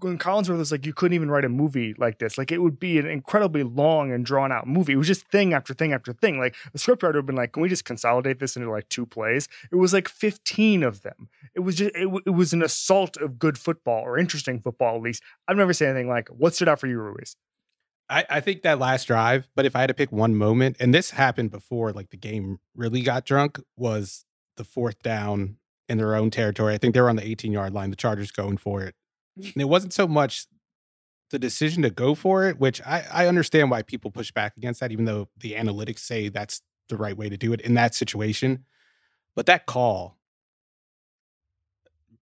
when 0.00 0.18
Collinsworth 0.18 0.58
was 0.58 0.72
like, 0.72 0.86
you 0.86 0.92
couldn't 0.92 1.14
even 1.14 1.30
write 1.30 1.44
a 1.44 1.48
movie 1.48 1.94
like 1.98 2.18
this. 2.18 2.38
Like 2.38 2.50
it 2.52 2.58
would 2.58 2.78
be 2.78 2.98
an 2.98 3.06
incredibly 3.06 3.62
long 3.62 4.12
and 4.12 4.24
drawn 4.24 4.52
out 4.52 4.66
movie. 4.66 4.94
It 4.94 4.96
was 4.96 5.06
just 5.06 5.26
thing 5.28 5.52
after 5.52 5.74
thing 5.74 5.92
after 5.92 6.12
thing. 6.12 6.38
Like 6.38 6.54
the 6.72 6.78
scriptwriter 6.78 7.08
would 7.08 7.16
have 7.16 7.26
been 7.26 7.36
like, 7.36 7.52
can 7.52 7.62
we 7.62 7.68
just 7.68 7.84
consolidate 7.84 8.38
this 8.38 8.56
into 8.56 8.70
like 8.70 8.88
two 8.88 9.06
plays? 9.06 9.48
It 9.70 9.76
was 9.76 9.92
like 9.92 10.08
15 10.08 10.82
of 10.82 11.02
them. 11.02 11.28
It 11.54 11.60
was 11.60 11.76
just, 11.76 11.94
it, 11.94 12.08
it 12.26 12.30
was 12.30 12.52
an 12.52 12.62
assault 12.62 13.16
of 13.18 13.38
good 13.38 13.58
football 13.58 14.02
or 14.02 14.18
interesting 14.18 14.60
football, 14.60 14.96
at 14.96 15.02
least. 15.02 15.22
I've 15.48 15.56
never 15.56 15.72
seen 15.72 15.88
anything 15.88 16.08
like, 16.08 16.28
what 16.28 16.54
stood 16.54 16.68
out 16.68 16.80
for 16.80 16.86
you, 16.86 16.98
Ruiz? 16.98 17.36
I, 18.10 18.24
I 18.28 18.40
think 18.40 18.62
that 18.62 18.78
last 18.78 19.06
drive, 19.06 19.48
but 19.56 19.64
if 19.64 19.74
I 19.74 19.80
had 19.80 19.86
to 19.86 19.94
pick 19.94 20.12
one 20.12 20.36
moment, 20.36 20.76
and 20.78 20.92
this 20.92 21.10
happened 21.10 21.50
before 21.50 21.92
like 21.92 22.10
the 22.10 22.16
game 22.16 22.58
really 22.74 23.00
got 23.00 23.24
drunk, 23.24 23.60
was 23.76 24.24
the 24.56 24.64
fourth 24.64 25.02
down 25.02 25.56
in 25.88 25.98
their 25.98 26.14
own 26.14 26.30
territory. 26.30 26.74
I 26.74 26.78
think 26.78 26.94
they 26.94 27.00
were 27.00 27.10
on 27.10 27.16
the 27.16 27.26
18 27.26 27.52
yard 27.52 27.72
line, 27.72 27.90
the 27.90 27.96
Chargers 27.96 28.30
going 28.30 28.56
for 28.56 28.82
it. 28.82 28.94
And 29.36 29.56
it 29.56 29.68
wasn't 29.68 29.92
so 29.92 30.06
much 30.06 30.46
the 31.30 31.38
decision 31.38 31.82
to 31.82 31.90
go 31.90 32.14
for 32.14 32.46
it, 32.46 32.58
which 32.58 32.80
I, 32.82 33.04
I 33.12 33.26
understand 33.26 33.70
why 33.70 33.82
people 33.82 34.10
push 34.10 34.30
back 34.30 34.56
against 34.56 34.80
that, 34.80 34.92
even 34.92 35.04
though 35.04 35.28
the 35.38 35.54
analytics 35.54 36.00
say 36.00 36.28
that's 36.28 36.60
the 36.88 36.96
right 36.96 37.16
way 37.16 37.28
to 37.28 37.36
do 37.36 37.52
it 37.52 37.60
in 37.62 37.74
that 37.74 37.94
situation. 37.94 38.64
But 39.34 39.46
that 39.46 39.66
call, 39.66 40.16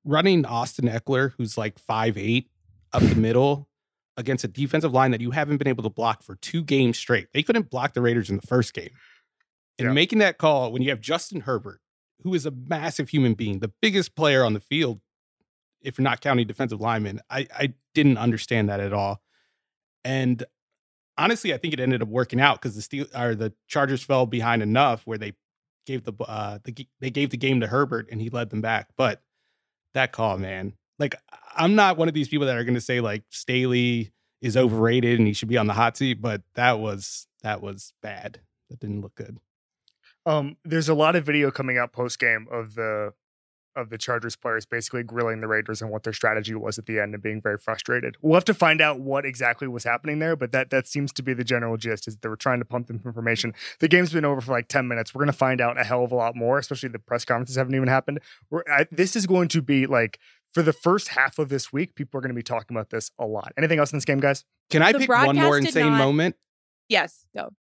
running 0.04 0.44
Austin 0.46 0.88
Ekeler, 0.88 1.32
who's 1.36 1.58
like 1.58 1.78
five 1.78 2.16
eight 2.16 2.48
up 2.92 3.02
the 3.02 3.14
middle 3.14 3.68
against 4.16 4.44
a 4.44 4.48
defensive 4.48 4.92
line 4.92 5.10
that 5.10 5.20
you 5.20 5.30
haven't 5.30 5.56
been 5.56 5.68
able 5.68 5.82
to 5.82 5.90
block 5.90 6.22
for 6.22 6.36
two 6.36 6.62
games 6.62 6.98
straight. 6.98 7.28
They 7.32 7.42
couldn't 7.42 7.70
block 7.70 7.94
the 7.94 8.02
Raiders 8.02 8.30
in 8.30 8.36
the 8.36 8.46
first 8.46 8.74
game. 8.74 8.90
And 9.78 9.88
Yeah. 9.88 9.92
making 9.92 10.18
that 10.18 10.38
call 10.38 10.70
when 10.72 10.82
you 10.82 10.90
have 10.90 11.00
Justin 11.00 11.40
Herbert, 11.40 11.80
who 12.22 12.34
is 12.34 12.44
a 12.46 12.50
massive 12.50 13.08
human 13.08 13.34
being, 13.34 13.60
the 13.60 13.72
biggest 13.80 14.14
player 14.14 14.44
on 14.44 14.52
the 14.52 14.60
field, 14.60 15.00
if 15.82 15.98
you're 15.98 16.04
not 16.04 16.20
counting 16.20 16.46
defensive 16.46 16.80
linemen, 16.80 17.20
I, 17.30 17.46
I 17.56 17.74
didn't 17.94 18.18
understand 18.18 18.68
that 18.68 18.80
at 18.80 18.92
all. 18.92 19.20
And 20.04 20.44
honestly, 21.18 21.54
I 21.54 21.58
think 21.58 21.74
it 21.74 21.80
ended 21.80 22.02
up 22.02 22.08
working 22.08 22.40
out 22.40 22.60
because 22.60 22.74
the 22.74 22.82
Steel 22.82 23.06
or 23.16 23.34
the 23.34 23.52
Chargers 23.66 24.02
fell 24.02 24.26
behind 24.26 24.62
enough 24.62 25.02
where 25.06 25.18
they 25.18 25.34
gave 25.86 26.04
the 26.04 26.12
uh 26.24 26.58
the, 26.64 26.86
they 27.00 27.10
gave 27.10 27.30
the 27.30 27.36
game 27.36 27.60
to 27.60 27.66
Herbert 27.66 28.08
and 28.10 28.20
he 28.20 28.30
led 28.30 28.50
them 28.50 28.60
back. 28.60 28.88
But 28.96 29.22
that 29.94 30.12
call, 30.12 30.38
man, 30.38 30.74
like 30.98 31.14
I'm 31.54 31.74
not 31.74 31.96
one 31.96 32.08
of 32.08 32.14
these 32.14 32.28
people 32.28 32.46
that 32.46 32.56
are 32.56 32.64
going 32.64 32.74
to 32.74 32.80
say 32.80 33.00
like 33.00 33.24
Staley 33.30 34.12
is 34.40 34.56
overrated 34.56 35.18
and 35.18 35.26
he 35.26 35.34
should 35.34 35.48
be 35.48 35.58
on 35.58 35.66
the 35.66 35.72
hot 35.72 35.96
seat, 35.96 36.20
but 36.20 36.42
that 36.54 36.78
was 36.78 37.26
that 37.42 37.60
was 37.60 37.92
bad. 38.02 38.40
That 38.70 38.80
didn't 38.80 39.02
look 39.02 39.14
good. 39.14 39.38
Um, 40.24 40.56
there's 40.64 40.88
a 40.88 40.94
lot 40.94 41.16
of 41.16 41.24
video 41.26 41.50
coming 41.50 41.78
out 41.78 41.92
post 41.92 42.18
game 42.18 42.46
of 42.50 42.74
the 42.74 43.12
of 43.74 43.90
the 43.90 43.98
Chargers 43.98 44.36
players 44.36 44.66
basically 44.66 45.02
grilling 45.02 45.40
the 45.40 45.48
Raiders 45.48 45.80
and 45.82 45.90
what 45.90 46.02
their 46.02 46.12
strategy 46.12 46.54
was 46.54 46.78
at 46.78 46.86
the 46.86 46.98
end 47.00 47.14
and 47.14 47.22
being 47.22 47.40
very 47.40 47.58
frustrated. 47.58 48.16
We'll 48.20 48.34
have 48.34 48.44
to 48.46 48.54
find 48.54 48.80
out 48.80 49.00
what 49.00 49.24
exactly 49.24 49.68
was 49.68 49.84
happening 49.84 50.18
there, 50.18 50.36
but 50.36 50.52
that 50.52 50.70
that 50.70 50.86
seems 50.86 51.12
to 51.14 51.22
be 51.22 51.34
the 51.34 51.44
general 51.44 51.76
gist 51.76 52.06
is 52.08 52.16
they 52.18 52.28
were 52.28 52.36
trying 52.36 52.58
to 52.58 52.64
pump 52.64 52.86
them 52.88 53.00
information. 53.04 53.54
The 53.80 53.88
game's 53.88 54.12
been 54.12 54.24
over 54.24 54.40
for 54.40 54.52
like 54.52 54.68
10 54.68 54.86
minutes. 54.88 55.14
We're 55.14 55.20
going 55.20 55.32
to 55.32 55.38
find 55.38 55.60
out 55.60 55.80
a 55.80 55.84
hell 55.84 56.04
of 56.04 56.12
a 56.12 56.16
lot 56.16 56.36
more, 56.36 56.58
especially 56.58 56.90
the 56.90 56.98
press 56.98 57.24
conferences 57.24 57.56
haven't 57.56 57.74
even 57.74 57.88
happened. 57.88 58.20
We're, 58.50 58.62
I, 58.70 58.86
this 58.90 59.16
is 59.16 59.26
going 59.26 59.48
to 59.48 59.62
be 59.62 59.86
like 59.86 60.18
for 60.52 60.62
the 60.62 60.72
first 60.74 61.08
half 61.08 61.38
of 61.38 61.48
this 61.48 61.72
week, 61.72 61.94
people 61.94 62.18
are 62.18 62.20
going 62.20 62.28
to 62.30 62.34
be 62.34 62.42
talking 62.42 62.76
about 62.76 62.90
this 62.90 63.10
a 63.18 63.24
lot. 63.26 63.52
Anything 63.56 63.78
else 63.78 63.90
in 63.92 63.96
this 63.96 64.04
game, 64.04 64.20
guys? 64.20 64.44
Can 64.70 64.82
I 64.82 64.92
The 64.92 64.98
pick 64.98 65.08
one 65.08 65.36
more 65.36 65.56
insane 65.56 65.86
not- 65.92 65.98
moment? 65.98 66.36
Yes, 66.88 67.24
go. 67.34 67.54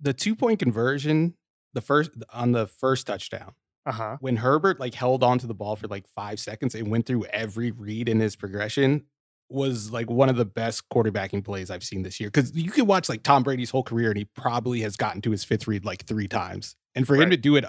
The 0.00 0.12
two 0.12 0.36
point 0.36 0.60
conversion, 0.60 1.34
the 1.74 1.80
first 1.80 2.10
on 2.32 2.52
the 2.52 2.66
first 2.68 3.08
touchdown. 3.08 3.54
Uh 3.88 3.92
huh. 3.92 4.16
when 4.20 4.36
Herbert 4.36 4.78
like 4.78 4.94
held 4.94 5.22
onto 5.22 5.46
the 5.46 5.54
ball 5.54 5.74
for 5.74 5.88
like 5.88 6.06
five 6.06 6.38
seconds 6.38 6.74
and 6.74 6.90
went 6.90 7.06
through 7.06 7.24
every 7.26 7.70
read 7.70 8.08
in 8.08 8.20
his 8.20 8.36
progression 8.36 9.04
was 9.48 9.90
like 9.90 10.10
one 10.10 10.28
of 10.28 10.36
the 10.36 10.44
best 10.44 10.86
quarterbacking 10.90 11.42
plays 11.42 11.70
I've 11.70 11.82
seen 11.82 12.02
this 12.02 12.20
year. 12.20 12.28
Because 12.28 12.54
you 12.54 12.70
can 12.70 12.86
watch 12.86 13.08
like 13.08 13.22
Tom 13.22 13.42
Brady's 13.42 13.70
whole 13.70 13.82
career 13.82 14.10
and 14.10 14.18
he 14.18 14.26
probably 14.26 14.80
has 14.82 14.94
gotten 14.96 15.22
to 15.22 15.30
his 15.30 15.42
fifth 15.42 15.66
read 15.66 15.86
like 15.86 16.04
three 16.04 16.28
times. 16.28 16.76
And 16.94 17.06
for 17.06 17.16
him 17.16 17.30
to 17.30 17.36
do 17.38 17.56
it 17.56 17.64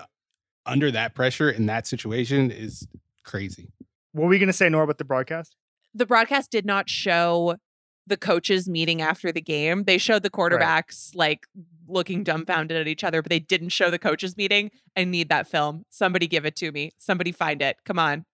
under 0.66 0.92
that 0.92 1.16
pressure 1.16 1.50
in 1.50 1.68
that 1.68 1.88
situation 1.88 2.52
is 2.52 2.86
crazy. 3.24 3.72
What 4.12 4.24
were 4.24 4.30
we 4.30 4.40
going 4.40 4.48
to 4.48 4.54
say, 4.54 4.68
Nora, 4.68 4.84
about 4.84 4.98
the 4.98 5.06
broadcast? 5.06 5.56
the 5.94 6.06
broadcast 6.06 6.52
did 6.52 6.66
not 6.66 6.90
show 6.90 7.56
the 8.10 8.18
coaches 8.18 8.68
meeting 8.68 9.02
after 9.02 9.32
the 9.32 9.42
game. 9.42 9.84
They 9.84 9.98
showed 9.98 10.24
the 10.24 10.30
quarterbacks 10.30 11.16
like 11.16 11.48
looking 11.88 12.24
dumbfounded 12.24 12.78
at 12.78 12.88
each 12.88 13.04
other, 13.04 13.22
but 13.22 13.30
they 13.30 13.40
didn't 13.40 13.70
show 13.70 13.90
the 13.90 14.00
coaches 14.00 14.38
meeting. 14.38 14.72
I 14.96 15.06
need 15.06 15.30
that 15.30 15.48
film. 15.48 15.86
Somebody 15.90 16.28
give 16.28 16.46
it 16.46 16.56
to 16.58 16.72
me. 16.72 16.92
Somebody 16.98 17.32
find 17.32 17.62
it. 17.62 17.78
Come 17.86 18.00
on. 18.00 18.26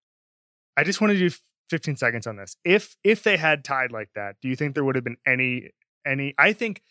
I 0.77 0.83
just 0.83 0.99
want 0.99 1.13
to 1.13 1.19
do 1.19 1.33
15 1.69 1.95
seconds 1.95 2.27
on 2.27 2.35
this. 2.38 2.57
If 2.63 2.95
if 3.03 3.23
they 3.23 3.38
had 3.38 3.63
tied 3.63 3.91
like 3.91 4.09
that, 4.15 4.35
do 4.41 4.49
you 4.49 4.55
think 4.55 4.75
there 4.75 4.83
would 4.83 4.95
have 4.95 5.03
been 5.03 5.17
any 5.25 5.71
any? 6.05 6.33
I 6.38 6.53
think 6.53 6.81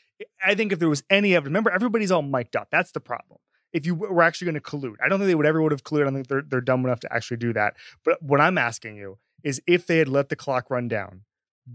I 0.44 0.54
think 0.54 0.72
if 0.72 0.78
there 0.78 0.88
was 0.88 1.02
any 1.10 1.34
evidence, 1.34 1.50
remember 1.50 1.70
everybody's 1.70 2.10
all 2.10 2.22
mic'd 2.22 2.56
up. 2.56 2.68
That's 2.70 2.92
the 2.92 3.00
problem. 3.00 3.38
If 3.72 3.86
you 3.86 3.94
were 3.94 4.22
actually 4.22 4.46
going 4.46 4.54
to 4.54 4.60
collude, 4.60 4.96
I 5.04 5.08
don't 5.08 5.18
think 5.18 5.26
they 5.26 5.34
would 5.34 5.46
ever 5.46 5.60
would 5.60 5.72
have 5.72 5.82
colluded. 5.82 6.02
I 6.02 6.04
don't 6.04 6.14
think 6.14 6.28
they're 6.28 6.44
they're 6.46 6.60
dumb 6.60 6.84
enough 6.84 7.00
to 7.00 7.12
actually 7.12 7.38
do 7.38 7.52
that. 7.52 7.74
But 8.04 8.22
what 8.22 8.40
I'm 8.40 8.58
asking 8.58 8.96
you 8.96 9.18
is, 9.42 9.60
if 9.66 9.86
they 9.86 9.98
had 9.98 10.08
let 10.08 10.28
the 10.28 10.36
clock 10.36 10.70
run 10.70 10.88
down, 10.88 11.22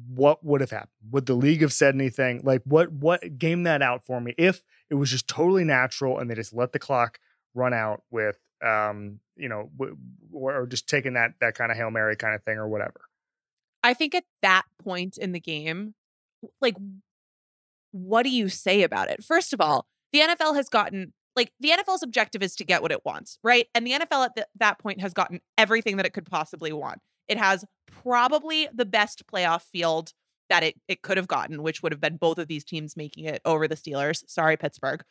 what 0.07 0.43
would 0.43 0.61
have 0.61 0.71
happened? 0.71 0.91
Would 1.11 1.25
the 1.25 1.33
league 1.33 1.61
have 1.61 1.73
said 1.73 1.95
anything? 1.95 2.41
Like 2.43 2.61
what 2.63 2.91
what 2.91 3.37
game 3.37 3.63
that 3.63 3.81
out 3.81 4.03
for 4.03 4.21
me? 4.21 4.33
If 4.37 4.61
it 4.89 4.95
was 4.95 5.09
just 5.09 5.27
totally 5.27 5.63
natural 5.63 6.19
and 6.19 6.29
they 6.29 6.35
just 6.35 6.53
let 6.53 6.73
the 6.73 6.79
clock 6.79 7.19
run 7.55 7.73
out 7.73 8.03
with 8.11 8.37
um 8.63 9.19
you 9.35 9.49
know 9.49 9.71
w- 9.77 9.97
or, 10.31 10.67
just 10.67 10.87
taking 10.87 11.13
that 11.13 11.31
that 11.41 11.55
kind 11.55 11.71
of 11.71 11.77
hail 11.77 11.89
mary 11.89 12.15
kind 12.15 12.35
of 12.35 12.43
thing 12.43 12.57
or 12.57 12.67
whatever. 12.67 13.01
I 13.83 13.93
think 13.93 14.13
at 14.13 14.25
that 14.41 14.65
point 14.83 15.17
in 15.17 15.31
the 15.31 15.39
game, 15.39 15.95
like, 16.59 16.75
what 17.91 18.23
do 18.23 18.29
you 18.29 18.49
say 18.49 18.83
about 18.83 19.09
it? 19.09 19.23
First 19.23 19.53
of 19.53 19.61
all, 19.61 19.87
the 20.11 20.19
NFL 20.19 20.55
has 20.55 20.67
gotten 20.67 21.13
like 21.35 21.53
the 21.59 21.69
NFL's 21.69 22.03
objective 22.03 22.43
is 22.43 22.55
to 22.57 22.65
get 22.65 22.81
what 22.81 22.91
it 22.91 23.05
wants, 23.05 23.39
right? 23.43 23.67
And 23.73 23.87
the 23.87 23.91
NFL 23.91 24.25
at 24.25 24.35
th- 24.35 24.47
that 24.59 24.79
point 24.79 24.99
has 25.01 25.13
gotten 25.13 25.39
everything 25.57 25.97
that 25.97 26.05
it 26.05 26.13
could 26.13 26.25
possibly 26.25 26.73
want. 26.73 26.99
It 27.29 27.37
has 27.37 27.63
probably 28.03 28.67
the 28.73 28.85
best 28.85 29.25
playoff 29.27 29.61
field 29.61 30.13
that 30.49 30.63
it 30.63 30.75
it 30.87 31.01
could 31.01 31.17
have 31.17 31.27
gotten, 31.27 31.63
which 31.63 31.81
would 31.81 31.91
have 31.91 32.01
been 32.01 32.17
both 32.17 32.39
of 32.39 32.47
these 32.47 32.65
teams 32.65 32.97
making 32.97 33.25
it 33.25 33.41
over 33.45 33.67
the 33.67 33.75
Steelers. 33.75 34.23
Sorry, 34.27 34.57
Pittsburgh. 34.57 35.03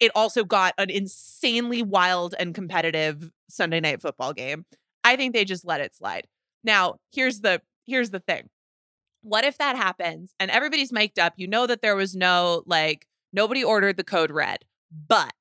It 0.00 0.12
also 0.14 0.44
got 0.44 0.74
an 0.78 0.90
insanely 0.90 1.82
wild 1.82 2.34
and 2.38 2.54
competitive 2.54 3.30
Sunday 3.50 3.80
night 3.80 4.00
football 4.00 4.32
game. 4.32 4.64
I 5.02 5.16
think 5.16 5.34
they 5.34 5.44
just 5.44 5.66
let 5.66 5.80
it 5.80 5.94
slide. 5.94 6.28
Now, 6.62 6.96
here's 7.12 7.40
the 7.40 7.60
here's 7.86 8.10
the 8.10 8.20
thing. 8.20 8.48
What 9.22 9.44
if 9.44 9.58
that 9.58 9.76
happens 9.76 10.32
and 10.38 10.50
everybody's 10.50 10.92
mic'd 10.92 11.18
up? 11.18 11.34
You 11.36 11.48
know 11.48 11.66
that 11.66 11.82
there 11.82 11.96
was 11.96 12.14
no 12.14 12.62
like 12.66 13.06
nobody 13.32 13.64
ordered 13.64 13.96
the 13.96 14.04
code 14.04 14.30
red, 14.30 14.64
but 15.08 15.32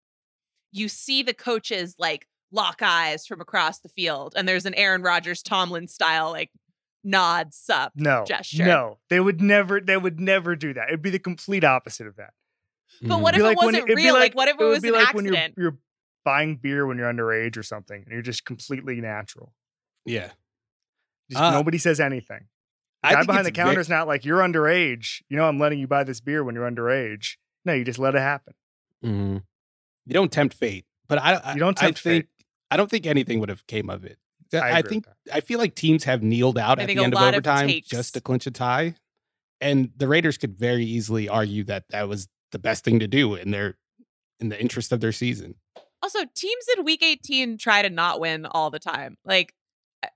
you 0.71 0.89
see 0.89 1.21
the 1.21 1.33
coaches 1.33 1.95
like 1.99 2.27
lock 2.51 2.81
eyes 2.81 3.25
from 3.27 3.41
across 3.41 3.79
the 3.79 3.89
field 3.89 4.33
and 4.37 4.47
there's 4.47 4.65
an 4.65 4.73
Aaron 4.75 5.01
Rodgers 5.01 5.41
Tomlin 5.43 5.87
style 5.87 6.31
like 6.31 6.49
nod 7.03 7.53
sup. 7.53 7.93
No, 7.95 8.23
gesture. 8.27 8.65
no, 8.65 8.97
they 9.09 9.19
would 9.19 9.41
never. 9.41 9.79
They 9.81 9.97
would 9.97 10.19
never 10.19 10.55
do 10.55 10.73
that. 10.73 10.87
It'd 10.89 11.01
be 11.01 11.09
the 11.09 11.19
complete 11.19 11.63
opposite 11.63 12.07
of 12.07 12.15
that. 12.17 12.33
But 13.01 13.21
what 13.21 13.35
It'd 13.35 13.45
if 13.45 13.49
be 13.49 13.51
it 13.51 13.65
wasn't 13.65 13.83
it'd 13.83 13.95
real? 13.97 14.13
Like, 14.13 14.33
what 14.33 14.47
if 14.47 14.55
it 14.55 14.63
would 14.63 14.69
was 14.69 14.83
an 14.83 14.93
like 14.93 15.13
when 15.13 15.27
accident? 15.27 15.53
you're, 15.57 15.63
you're 15.71 15.77
buying 16.25 16.55
beer 16.55 16.85
when 16.87 16.97
you're 16.97 17.11
underage 17.11 17.57
or 17.57 17.63
something, 17.63 18.01
and 18.03 18.11
you're 18.11 18.21
just 18.21 18.43
completely 18.45 18.99
natural. 19.01 19.53
Yeah. 20.05 20.31
Just 21.29 21.41
Uh, 21.43 21.51
nobody 21.51 21.77
says 21.77 21.99
anything. 21.99 22.47
The 23.03 23.09
I 23.09 23.11
guy 23.11 23.17
think 23.19 23.27
behind 23.27 23.45
the 23.45 23.51
counter 23.51 23.79
is 23.79 23.89
not 23.89 24.07
like 24.07 24.25
you're 24.25 24.39
underage. 24.39 25.21
You 25.29 25.37
know, 25.37 25.47
I'm 25.47 25.59
letting 25.59 25.79
you 25.79 25.87
buy 25.87 26.03
this 26.03 26.19
beer 26.21 26.43
when 26.43 26.55
you're 26.55 26.69
underage. 26.69 27.35
No, 27.65 27.73
you 27.73 27.83
just 27.83 27.99
let 27.99 28.15
it 28.15 28.19
happen. 28.19 28.53
Mhm. 29.05 29.43
You 30.05 30.13
don't 30.13 30.31
tempt 30.31 30.55
fate, 30.55 30.85
but 31.07 31.19
I, 31.21 31.35
I 31.35 31.53
You 31.53 31.59
don't 31.59 31.77
I 31.77 31.85
tempt 31.87 31.99
think, 31.99 32.25
fate. 32.25 32.36
I 32.69 32.77
don't 32.77 32.89
think 32.89 33.05
anything 33.05 33.39
would 33.39 33.49
have 33.49 33.65
came 33.67 33.89
of 33.89 34.03
it. 34.03 34.17
I 34.53 34.77
I, 34.77 34.81
think 34.81 35.05
I 35.31 35.41
feel 35.41 35.59
like 35.59 35.75
teams 35.75 36.03
have 36.05 36.23
kneeled 36.23 36.57
out 36.57 36.79
I 36.79 36.83
at 36.83 36.87
the 36.87 36.97
end 37.03 37.13
of 37.13 37.19
lot 37.19 37.33
of 37.33 37.45
overtime 37.45 37.81
just 37.85 38.13
to 38.13 38.21
clinch 38.21 38.47
a 38.47 38.51
tie, 38.51 38.95
and 39.59 39.91
the 39.97 40.07
Raiders 40.07 40.37
could 40.37 40.57
very 40.57 40.85
easily 40.85 41.27
argue 41.27 41.63
that 41.65 41.85
that 41.89 42.07
was 42.07 42.27
the 42.51 42.59
best 42.59 42.83
thing 42.83 42.99
to 42.99 43.07
do 43.07 43.35
in 43.35 43.51
their 43.51 43.77
in 44.39 44.49
the 44.49 44.59
interest 44.59 44.91
of 44.91 45.01
their 45.01 45.11
season. 45.11 45.55
Also, 46.01 46.19
teams 46.35 46.65
in 46.77 46.85
week 46.85 47.03
18 47.03 47.57
try 47.57 47.81
to 47.81 47.89
not 47.89 48.19
win 48.19 48.45
all 48.45 48.69
the 48.69 48.79
time. 48.79 49.17
Like, 49.25 49.53
I- 50.03 50.09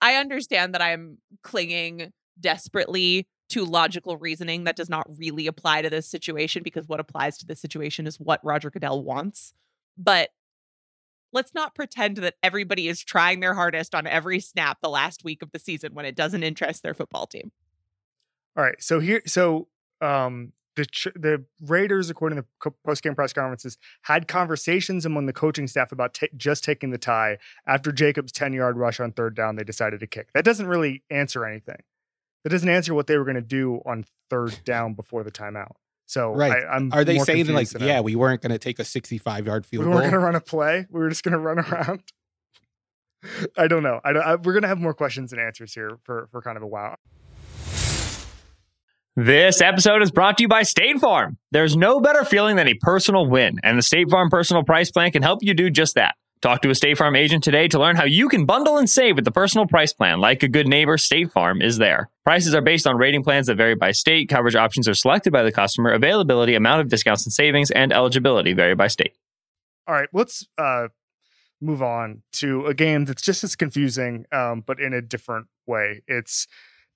I 0.00 0.14
understand 0.14 0.74
that 0.74 0.80
I'm 0.82 1.18
clinging 1.42 2.12
desperately 2.40 3.28
to 3.50 3.64
logical 3.64 4.16
reasoning 4.16 4.64
that 4.64 4.76
does 4.76 4.88
not 4.88 5.06
really 5.18 5.46
apply 5.46 5.82
to 5.82 5.90
this 5.90 6.08
situation 6.08 6.62
because 6.62 6.88
what 6.88 7.00
applies 7.00 7.36
to 7.38 7.46
this 7.46 7.60
situation 7.60 8.06
is 8.06 8.18
what 8.18 8.40
Roger 8.44 8.70
Goodell 8.70 9.02
wants. 9.02 9.52
But 9.98 10.30
let's 11.32 11.54
not 11.54 11.74
pretend 11.74 12.16
that 12.18 12.34
everybody 12.42 12.88
is 12.88 13.02
trying 13.02 13.40
their 13.40 13.54
hardest 13.54 13.94
on 13.94 14.06
every 14.06 14.40
snap 14.40 14.78
the 14.82 14.88
last 14.88 15.24
week 15.24 15.42
of 15.42 15.52
the 15.52 15.58
season 15.58 15.94
when 15.94 16.04
it 16.04 16.14
doesn't 16.14 16.42
interest 16.42 16.82
their 16.82 16.94
football 16.94 17.26
team. 17.26 17.52
All 18.56 18.64
right. 18.64 18.80
So 18.82 19.00
here, 19.00 19.22
so 19.26 19.68
um, 20.00 20.52
the 20.76 20.86
the 21.14 21.44
Raiders, 21.60 22.10
according 22.10 22.38
to 22.38 22.44
co- 22.58 22.74
post 22.84 23.02
game 23.02 23.14
press 23.14 23.32
conferences, 23.32 23.78
had 24.02 24.28
conversations 24.28 25.06
among 25.06 25.26
the 25.26 25.32
coaching 25.32 25.66
staff 25.66 25.92
about 25.92 26.14
ta- 26.14 26.26
just 26.36 26.64
taking 26.64 26.90
the 26.90 26.98
tie 26.98 27.38
after 27.66 27.92
Jacobs' 27.92 28.32
ten 28.32 28.52
yard 28.52 28.76
rush 28.76 29.00
on 29.00 29.12
third 29.12 29.34
down. 29.34 29.56
They 29.56 29.64
decided 29.64 30.00
to 30.00 30.06
kick. 30.06 30.28
That 30.34 30.44
doesn't 30.44 30.66
really 30.66 31.04
answer 31.10 31.44
anything. 31.44 31.82
That 32.44 32.50
doesn't 32.50 32.68
answer 32.68 32.94
what 32.94 33.06
they 33.06 33.18
were 33.18 33.24
going 33.24 33.34
to 33.36 33.42
do 33.42 33.80
on 33.84 34.04
third 34.30 34.58
down 34.64 34.94
before 34.94 35.22
the 35.22 35.30
timeout. 35.30 35.72
So 36.10 36.32
Right. 36.32 36.64
I, 36.64 36.76
am 36.76 36.90
Are 36.92 37.04
they 37.04 37.20
saying 37.20 37.46
like, 37.46 37.68
yeah, 37.78 38.00
we 38.00 38.16
weren't 38.16 38.42
going 38.42 38.50
to 38.50 38.58
take 38.58 38.80
a 38.80 38.84
65 38.84 39.46
yard 39.46 39.64
field? 39.64 39.84
we 39.84 39.92
field 39.92 39.94
weren't 39.94 40.10
going 40.10 40.20
to 40.20 40.26
run 40.26 40.34
a 40.34 40.40
play. 40.40 40.84
We 40.90 40.98
were 40.98 41.08
just 41.08 41.22
going 41.22 41.34
to 41.34 41.38
run 41.38 41.60
around. 41.60 42.02
I 43.56 43.68
don't 43.68 43.84
know. 43.84 44.00
I 44.02 44.12
don't, 44.12 44.22
I, 44.22 44.34
we're 44.34 44.52
going 44.52 44.62
to 44.62 44.68
have 44.68 44.80
more 44.80 44.92
questions 44.92 45.32
and 45.32 45.40
answers 45.40 45.72
here 45.72 45.98
for 46.02 46.28
for 46.32 46.42
kind 46.42 46.56
of 46.56 46.64
a 46.64 46.66
while. 46.66 46.96
This 49.14 49.60
episode 49.60 50.02
is 50.02 50.10
brought 50.10 50.38
to 50.38 50.44
you 50.44 50.48
by 50.48 50.64
State 50.64 50.98
Farm. 50.98 51.38
There's 51.52 51.76
no 51.76 52.00
better 52.00 52.24
feeling 52.24 52.56
than 52.56 52.66
a 52.66 52.74
personal 52.74 53.28
win, 53.28 53.60
and 53.62 53.78
the 53.78 53.82
State 53.82 54.10
Farm 54.10 54.30
Personal 54.30 54.64
Price 54.64 54.90
Plan 54.90 55.12
can 55.12 55.22
help 55.22 55.40
you 55.42 55.54
do 55.54 55.70
just 55.70 55.94
that. 55.94 56.16
Talk 56.42 56.62
to 56.62 56.70
a 56.70 56.74
State 56.74 56.96
Farm 56.96 57.16
agent 57.16 57.44
today 57.44 57.68
to 57.68 57.78
learn 57.78 57.96
how 57.96 58.04
you 58.04 58.26
can 58.30 58.46
bundle 58.46 58.78
and 58.78 58.88
save 58.88 59.16
with 59.16 59.26
the 59.26 59.30
personal 59.30 59.66
price 59.66 59.92
plan. 59.92 60.20
Like 60.20 60.42
a 60.42 60.48
good 60.48 60.66
neighbor, 60.66 60.96
State 60.96 61.30
Farm 61.30 61.60
is 61.60 61.76
there. 61.76 62.08
Prices 62.24 62.54
are 62.54 62.62
based 62.62 62.86
on 62.86 62.96
rating 62.96 63.22
plans 63.22 63.48
that 63.48 63.56
vary 63.56 63.74
by 63.74 63.92
state. 63.92 64.30
Coverage 64.30 64.56
options 64.56 64.88
are 64.88 64.94
selected 64.94 65.34
by 65.34 65.42
the 65.42 65.52
customer. 65.52 65.92
Availability, 65.92 66.54
amount 66.54 66.80
of 66.80 66.88
discounts 66.88 67.26
and 67.26 67.32
savings, 67.32 67.70
and 67.70 67.92
eligibility 67.92 68.54
vary 68.54 68.74
by 68.74 68.86
state. 68.86 69.12
All 69.86 69.94
right, 69.94 70.08
let's 70.14 70.46
uh, 70.56 70.88
move 71.60 71.82
on 71.82 72.22
to 72.32 72.64
a 72.64 72.72
game 72.72 73.04
that's 73.04 73.20
just 73.20 73.44
as 73.44 73.54
confusing, 73.54 74.24
um, 74.32 74.62
but 74.66 74.80
in 74.80 74.94
a 74.94 75.02
different 75.02 75.48
way. 75.66 76.00
It's 76.08 76.46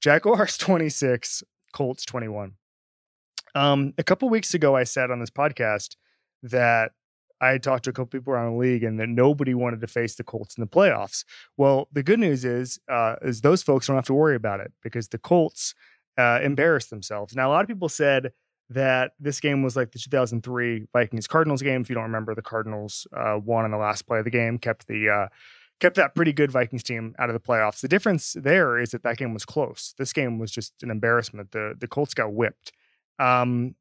Jaguars 0.00 0.56
26, 0.58 1.42
Colts 1.74 2.06
21. 2.06 2.52
Um, 3.54 3.92
a 3.98 4.02
couple 4.02 4.30
weeks 4.30 4.54
ago, 4.54 4.74
I 4.74 4.84
said 4.84 5.10
on 5.10 5.20
this 5.20 5.28
podcast 5.28 5.96
that 6.42 6.92
I 7.44 7.50
had 7.50 7.62
talked 7.62 7.84
to 7.84 7.90
a 7.90 7.92
couple 7.92 8.06
people 8.06 8.32
around 8.32 8.52
the 8.52 8.58
league 8.58 8.82
and 8.82 8.98
that 8.98 9.08
nobody 9.08 9.52
wanted 9.52 9.82
to 9.82 9.86
face 9.86 10.14
the 10.14 10.24
Colts 10.24 10.56
in 10.56 10.62
the 10.62 10.66
playoffs. 10.66 11.24
Well, 11.58 11.88
the 11.92 12.02
good 12.02 12.18
news 12.18 12.42
is, 12.44 12.78
uh, 12.90 13.16
is 13.20 13.42
those 13.42 13.62
folks 13.62 13.86
don't 13.86 13.96
have 13.96 14.06
to 14.06 14.14
worry 14.14 14.34
about 14.34 14.60
it 14.60 14.72
because 14.82 15.08
the 15.08 15.18
Colts 15.18 15.74
uh, 16.16 16.40
embarrassed 16.42 16.88
themselves. 16.88 17.36
Now, 17.36 17.48
a 17.48 17.52
lot 17.52 17.60
of 17.60 17.68
people 17.68 17.90
said 17.90 18.32
that 18.70 19.12
this 19.20 19.40
game 19.40 19.62
was 19.62 19.76
like 19.76 19.92
the 19.92 19.98
2003 19.98 20.86
Vikings 20.94 21.26
Cardinals 21.26 21.60
game. 21.60 21.82
If 21.82 21.90
you 21.90 21.94
don't 21.94 22.04
remember, 22.04 22.34
the 22.34 22.40
Cardinals 22.40 23.06
uh, 23.14 23.38
won 23.44 23.66
on 23.66 23.70
the 23.70 23.76
last 23.76 24.06
play 24.06 24.20
of 24.20 24.24
the 24.24 24.30
game, 24.30 24.56
kept 24.56 24.86
the 24.86 25.10
uh, 25.10 25.28
kept 25.80 25.96
that 25.96 26.14
pretty 26.14 26.32
good 26.32 26.50
Vikings 26.50 26.82
team 26.82 27.14
out 27.18 27.28
of 27.28 27.34
the 27.34 27.40
playoffs. 27.40 27.80
The 27.80 27.88
difference 27.88 28.34
there 28.40 28.78
is 28.78 28.92
that 28.92 29.02
that 29.02 29.18
game 29.18 29.34
was 29.34 29.44
close. 29.44 29.94
This 29.98 30.14
game 30.14 30.38
was 30.38 30.50
just 30.50 30.72
an 30.82 30.90
embarrassment. 30.90 31.50
The 31.50 31.74
the 31.78 31.88
Colts 31.88 32.14
got 32.14 32.32
whipped. 32.32 32.72
Um, 33.18 33.74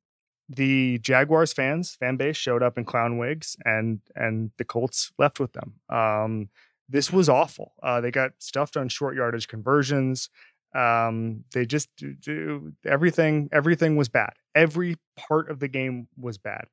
the 0.49 0.99
Jaguars 0.99 1.53
fans 1.53 1.95
fan 1.95 2.17
base 2.17 2.37
showed 2.37 2.63
up 2.63 2.77
in 2.77 2.85
clown 2.85 3.17
wigs, 3.17 3.55
and 3.65 3.99
and 4.15 4.51
the 4.57 4.65
Colts 4.65 5.11
left 5.17 5.39
with 5.39 5.53
them. 5.53 5.75
Um, 5.89 6.49
this 6.89 7.11
was 7.11 7.29
awful. 7.29 7.73
Uh, 7.81 8.01
they 8.01 8.11
got 8.11 8.31
stuffed 8.39 8.77
on 8.77 8.89
short 8.89 9.15
yardage 9.15 9.47
conversions. 9.47 10.29
Um, 10.75 11.43
they 11.53 11.65
just 11.65 11.89
do, 11.95 12.13
do 12.13 12.73
everything. 12.85 13.49
Everything 13.51 13.95
was 13.95 14.09
bad. 14.09 14.33
Every 14.55 14.97
part 15.15 15.49
of 15.49 15.59
the 15.59 15.67
game 15.67 16.07
was 16.17 16.37
bad. 16.37 16.65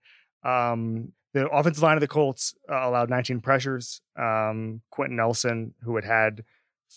Um, 0.42 1.12
the 1.32 1.48
offensive 1.48 1.82
line 1.82 1.96
of 1.96 2.00
the 2.00 2.08
Colts 2.08 2.54
uh, 2.68 2.80
allowed 2.88 3.10
19 3.10 3.40
pressures. 3.40 4.00
Um, 4.16 4.80
Quenton 4.90 5.16
Nelson, 5.16 5.74
who 5.82 5.94
had 5.96 6.04
had 6.04 6.44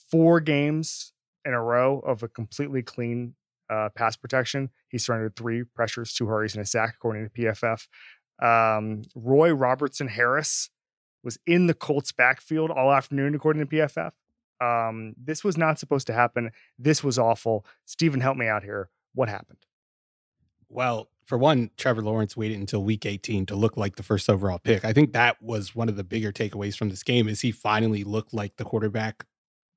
four 0.09 0.39
games 0.39 1.13
in 1.45 1.53
a 1.53 1.61
row 1.61 1.99
of 1.99 2.23
a 2.23 2.27
completely 2.27 2.81
clean 2.81 3.35
uh, 3.73 3.89
pass 3.95 4.15
protection, 4.15 4.69
he 4.89 4.97
surrendered 4.97 5.35
three 5.35 5.63
pressures, 5.63 6.13
two 6.13 6.27
hurries, 6.27 6.53
and 6.55 6.63
a 6.63 6.65
sack, 6.65 6.93
according 6.95 7.29
to 7.29 7.31
PFF. 7.31 7.87
Um, 8.41 9.03
Roy 9.15 9.51
Robertson 9.51 10.07
Harris 10.07 10.69
was 11.23 11.37
in 11.47 11.67
the 11.67 11.73
Colts 11.73 12.11
backfield 12.11 12.69
all 12.69 12.91
afternoon, 12.91 13.33
according 13.33 13.65
to 13.65 13.75
PFF. 13.75 14.11
Um, 14.61 15.13
this 15.17 15.43
was 15.43 15.57
not 15.57 15.79
supposed 15.79 16.07
to 16.07 16.13
happen. 16.13 16.51
This 16.77 17.03
was 17.03 17.17
awful. 17.17 17.65
Steven, 17.85 18.21
help 18.21 18.37
me 18.37 18.47
out 18.47 18.63
here. 18.63 18.89
What 19.15 19.29
happened? 19.29 19.59
Well, 20.69 21.09
for 21.25 21.37
one, 21.37 21.71
Trevor 21.77 22.01
Lawrence 22.01 22.35
waited 22.35 22.59
until 22.59 22.83
week 22.83 23.05
18 23.05 23.45
to 23.47 23.55
look 23.55 23.77
like 23.77 23.95
the 23.95 24.03
first 24.03 24.29
overall 24.29 24.59
pick. 24.59 24.83
I 24.83 24.93
think 24.93 25.13
that 25.13 25.41
was 25.41 25.75
one 25.75 25.87
of 25.87 25.95
the 25.95 26.03
bigger 26.03 26.31
takeaways 26.31 26.75
from 26.75 26.89
this 26.89 27.03
game 27.03 27.27
is 27.29 27.41
he 27.41 27.51
finally 27.51 28.03
looked 28.03 28.33
like 28.33 28.57
the 28.57 28.65
quarterback 28.65 29.25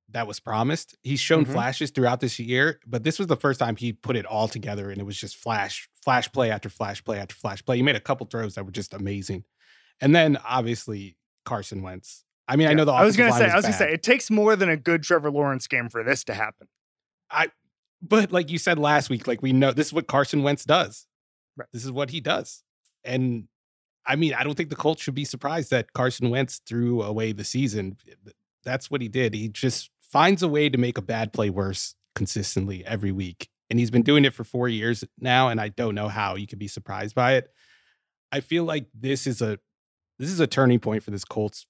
that 0.09 0.25
was 0.27 0.39
promised. 0.39 0.95
He's 1.03 1.19
shown 1.19 1.45
Mhm. 1.45 1.51
flashes 1.51 1.91
throughout 1.91 2.19
this 2.21 2.39
year, 2.39 2.79
but 2.87 3.03
this 3.03 3.19
was 3.19 3.27
the 3.27 3.35
first 3.35 3.59
time 3.59 3.75
he 3.75 3.91
put 3.93 4.15
it 4.15 4.25
all 4.25 4.47
together 4.47 4.89
and 4.89 4.99
it 5.01 5.03
was 5.03 5.17
just 5.19 5.35
flash, 5.35 5.89
flash 6.03 6.31
play 6.31 6.49
after 6.49 6.69
flash 6.69 7.03
play 7.03 7.19
after 7.19 7.35
flash 7.35 7.63
play. 7.65 7.75
He 7.77 7.83
made 7.83 7.95
a 7.97 8.01
couple 8.01 8.25
throws 8.27 8.55
that 8.55 8.65
were 8.65 8.71
just 8.71 8.93
amazing. 8.93 9.43
And 9.99 10.15
then 10.15 10.37
obviously 10.37 11.17
Carson 11.43 11.81
Wentz. 11.81 12.23
I 12.47 12.55
mean, 12.55 12.67
I 12.67 12.73
know 12.73 12.85
the 12.85 12.93
I 12.93 13.03
was 13.03 13.17
gonna 13.17 13.33
say, 13.33 13.49
I 13.49 13.55
was 13.57 13.65
gonna 13.65 13.77
say, 13.77 13.91
it 13.91 14.03
takes 14.03 14.31
more 14.31 14.55
than 14.55 14.69
a 14.69 14.77
good 14.77 15.03
Trevor 15.03 15.29
Lawrence 15.29 15.67
game 15.67 15.89
for 15.89 16.03
this 16.03 16.23
to 16.25 16.33
happen. 16.33 16.67
I 17.29 17.49
but 18.01 18.31
like 18.31 18.49
you 18.49 18.57
said 18.57 18.79
last 18.79 19.09
week, 19.09 19.27
like 19.27 19.41
we 19.41 19.51
know 19.51 19.73
this 19.73 19.87
is 19.87 19.93
what 19.93 20.07
Carson 20.07 20.43
Wentz 20.43 20.63
does. 20.63 21.07
Right. 21.57 21.67
This 21.73 21.83
is 21.83 21.91
what 21.91 22.11
he 22.11 22.21
does. 22.21 22.63
And 23.03 23.49
I 24.05 24.15
mean, 24.15 24.33
I 24.33 24.43
don't 24.45 24.55
think 24.55 24.69
the 24.69 24.75
Colts 24.77 25.01
should 25.01 25.15
be 25.15 25.25
surprised 25.25 25.71
that 25.71 25.91
Carson 25.91 26.29
Wentz 26.29 26.61
threw 26.65 27.01
away 27.01 27.33
the 27.33 27.43
season. 27.43 27.97
That's 28.63 28.89
what 28.89 29.01
he 29.01 29.09
did. 29.09 29.33
He 29.33 29.49
just 29.49 29.89
finds 30.11 30.43
a 30.43 30.47
way 30.47 30.69
to 30.69 30.77
make 30.77 30.97
a 30.97 31.01
bad 31.01 31.33
play 31.33 31.49
worse 31.49 31.95
consistently 32.15 32.85
every 32.85 33.11
week. 33.11 33.49
And 33.69 33.79
he's 33.79 33.91
been 33.91 34.03
doing 34.03 34.25
it 34.25 34.33
for 34.33 34.43
four 34.43 34.69
years 34.69 35.03
now. 35.19 35.49
And 35.49 35.59
I 35.59 35.69
don't 35.69 35.95
know 35.95 36.07
how 36.07 36.35
you 36.35 36.47
could 36.47 36.59
be 36.59 36.67
surprised 36.67 37.15
by 37.15 37.33
it. 37.33 37.49
I 38.31 38.39
feel 38.39 38.63
like 38.63 38.87
this 38.93 39.27
is 39.27 39.41
a 39.41 39.59
this 40.19 40.29
is 40.29 40.39
a 40.39 40.47
turning 40.47 40.79
point 40.79 41.03
for 41.03 41.11
this 41.11 41.25
Colts 41.25 41.65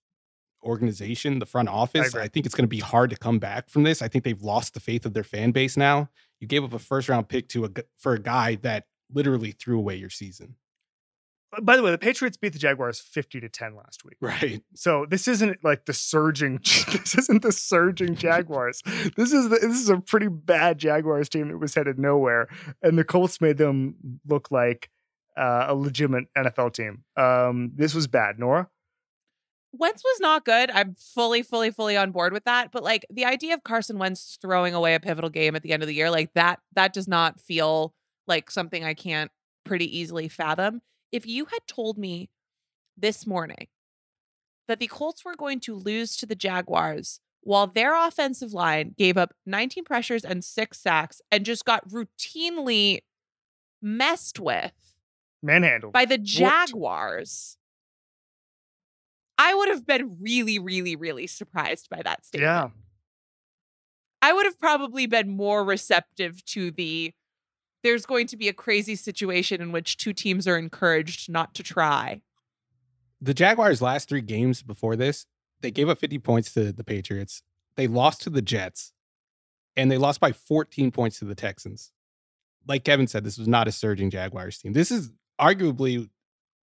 organization, 0.63 1.39
the 1.39 1.45
front 1.45 1.69
office. 1.69 2.07
agree. 2.09 2.21
I, 2.21 2.27
think 2.27 2.45
it's 2.45 2.55
going 2.55 2.63
to 2.63 2.69
be 2.69 2.79
hard 2.79 3.09
to 3.09 3.17
come 3.17 3.39
back 3.39 3.69
from 3.69 3.83
this. 3.83 4.01
I 4.01 4.07
think 4.07 4.23
they've 4.23 4.41
lost 4.41 4.73
the 4.73 4.79
faith 4.79 5.05
of 5.05 5.13
their 5.13 5.23
fan 5.23 5.51
base 5.51 5.77
now. 5.77 6.09
You 6.39 6.47
gave 6.47 6.63
up 6.63 6.73
a 6.73 6.79
first 6.79 7.09
round 7.09 7.27
pick 7.27 7.49
to 7.49 7.65
a 7.65 7.69
for 7.97 8.13
a 8.13 8.19
guy 8.19 8.55
that 8.61 8.85
literally 9.11 9.51
threw 9.51 9.77
away 9.77 9.95
your 9.95 10.09
season. 10.09 10.55
By 11.61 11.75
the 11.75 11.83
way, 11.83 11.91
the 11.91 11.97
Patriots 11.97 12.37
beat 12.37 12.53
the 12.53 12.59
Jaguars 12.59 12.99
50 12.99 13.39
to 13.41 13.49
10 13.49 13.75
last 13.75 14.03
week. 14.05 14.17
Right. 14.21 14.61
So 14.75 15.05
this 15.09 15.27
isn't 15.27 15.63
like 15.63 15.85
the 15.85 15.93
surging. 15.93 16.59
This 17.07 17.17
isn't 17.17 17.41
the 17.41 17.51
surging 17.51 18.15
Jaguars. 18.15 18.81
this 19.15 19.31
is 19.31 19.49
the, 19.49 19.59
this 19.59 19.79
is 19.79 19.89
a 19.89 19.97
pretty 19.97 20.27
bad 20.27 20.77
Jaguars 20.77 21.29
team 21.29 21.49
that 21.49 21.57
was 21.57 21.73
headed 21.73 21.97
nowhere, 21.97 22.47
and 22.81 22.97
the 22.97 23.03
Colts 23.03 23.39
made 23.39 23.57
them 23.57 23.95
look 24.27 24.51
like 24.51 24.89
uh, 25.37 25.67
a 25.69 25.75
legitimate 25.75 26.25
NFL 26.37 26.73
team. 26.73 27.03
Um, 27.15 27.71
this 27.75 27.93
was 27.93 28.07
bad, 28.07 28.39
Nora. 28.39 28.67
Wentz 29.73 30.03
was 30.03 30.19
not 30.19 30.45
good. 30.45 30.71
I'm 30.71 30.95
fully, 30.95 31.43
fully, 31.43 31.71
fully 31.71 31.95
on 31.95 32.11
board 32.11 32.33
with 32.33 32.45
that. 32.45 32.71
But 32.71 32.83
like 32.83 33.05
the 33.09 33.25
idea 33.25 33.53
of 33.53 33.63
Carson 33.63 33.99
Wentz 33.99 34.37
throwing 34.41 34.73
away 34.73 34.95
a 34.95 34.99
pivotal 34.99 35.29
game 35.29 35.55
at 35.55 35.61
the 35.61 35.71
end 35.71 35.83
of 35.83 35.87
the 35.87 35.95
year, 35.95 36.09
like 36.09 36.33
that, 36.33 36.59
that 36.73 36.93
does 36.93 37.07
not 37.07 37.39
feel 37.39 37.93
like 38.27 38.49
something 38.49 38.83
I 38.83 38.93
can't 38.93 39.31
pretty 39.65 39.97
easily 39.97 40.27
fathom. 40.27 40.81
If 41.11 41.25
you 41.25 41.45
had 41.45 41.65
told 41.67 41.97
me 41.97 42.29
this 42.97 43.25
morning 43.25 43.67
that 44.67 44.79
the 44.79 44.87
Colts 44.87 45.23
were 45.23 45.35
going 45.35 45.59
to 45.61 45.75
lose 45.75 46.17
to 46.17 46.25
the 46.25 46.35
Jaguars 46.35 47.19
while 47.41 47.67
their 47.67 47.95
offensive 47.95 48.53
line 48.53 48.93
gave 48.97 49.17
up 49.17 49.33
19 49.45 49.85
pressures 49.85 50.25
and 50.25 50.43
six 50.43 50.81
sacks 50.81 51.21
and 51.31 51.45
just 51.45 51.63
got 51.63 51.87
routinely 51.89 52.99
messed 53.81 54.39
with 54.39 54.73
Manhandled. 55.41 55.93
by 55.93 56.03
the 56.03 56.17
Jaguars, 56.17 57.57
I 59.37 59.53
would 59.53 59.69
have 59.69 59.85
been 59.85 60.17
really, 60.19 60.59
really, 60.59 60.95
really 60.95 61.27
surprised 61.27 61.89
by 61.89 62.01
that 62.03 62.25
statement. 62.25 62.49
yeah. 62.49 62.69
I 64.21 64.33
would 64.33 64.45
have 64.45 64.59
probably 64.59 65.05
been 65.05 65.29
more 65.29 65.63
receptive 65.63 66.43
to 66.45 66.71
the 66.71 67.13
there's 67.83 68.05
going 68.05 68.27
to 68.27 68.37
be 68.37 68.47
a 68.47 68.53
crazy 68.53 68.95
situation 68.95 69.61
in 69.61 69.71
which 69.71 69.97
two 69.97 70.13
teams 70.13 70.47
are 70.47 70.57
encouraged 70.57 71.29
not 71.29 71.53
to 71.55 71.63
try. 71.63 72.21
The 73.21 73.33
Jaguars' 73.33 73.81
last 73.81 74.09
three 74.09 74.21
games 74.21 74.61
before 74.61 74.95
this, 74.95 75.25
they 75.61 75.71
gave 75.71 75.89
up 75.89 75.99
50 75.99 76.19
points 76.19 76.53
to 76.53 76.71
the 76.71 76.83
Patriots. 76.83 77.41
They 77.75 77.87
lost 77.87 78.21
to 78.23 78.29
the 78.29 78.41
Jets, 78.41 78.93
and 79.75 79.91
they 79.91 79.97
lost 79.97 80.19
by 80.19 80.31
14 80.31 80.91
points 80.91 81.19
to 81.19 81.25
the 81.25 81.35
Texans. 81.35 81.91
Like 82.67 82.83
Kevin 82.83 83.07
said, 83.07 83.23
this 83.23 83.37
was 83.37 83.47
not 83.47 83.67
a 83.67 83.71
surging 83.71 84.09
Jaguars 84.09 84.57
team. 84.57 84.73
This 84.73 84.91
is 84.91 85.11
arguably 85.39 86.09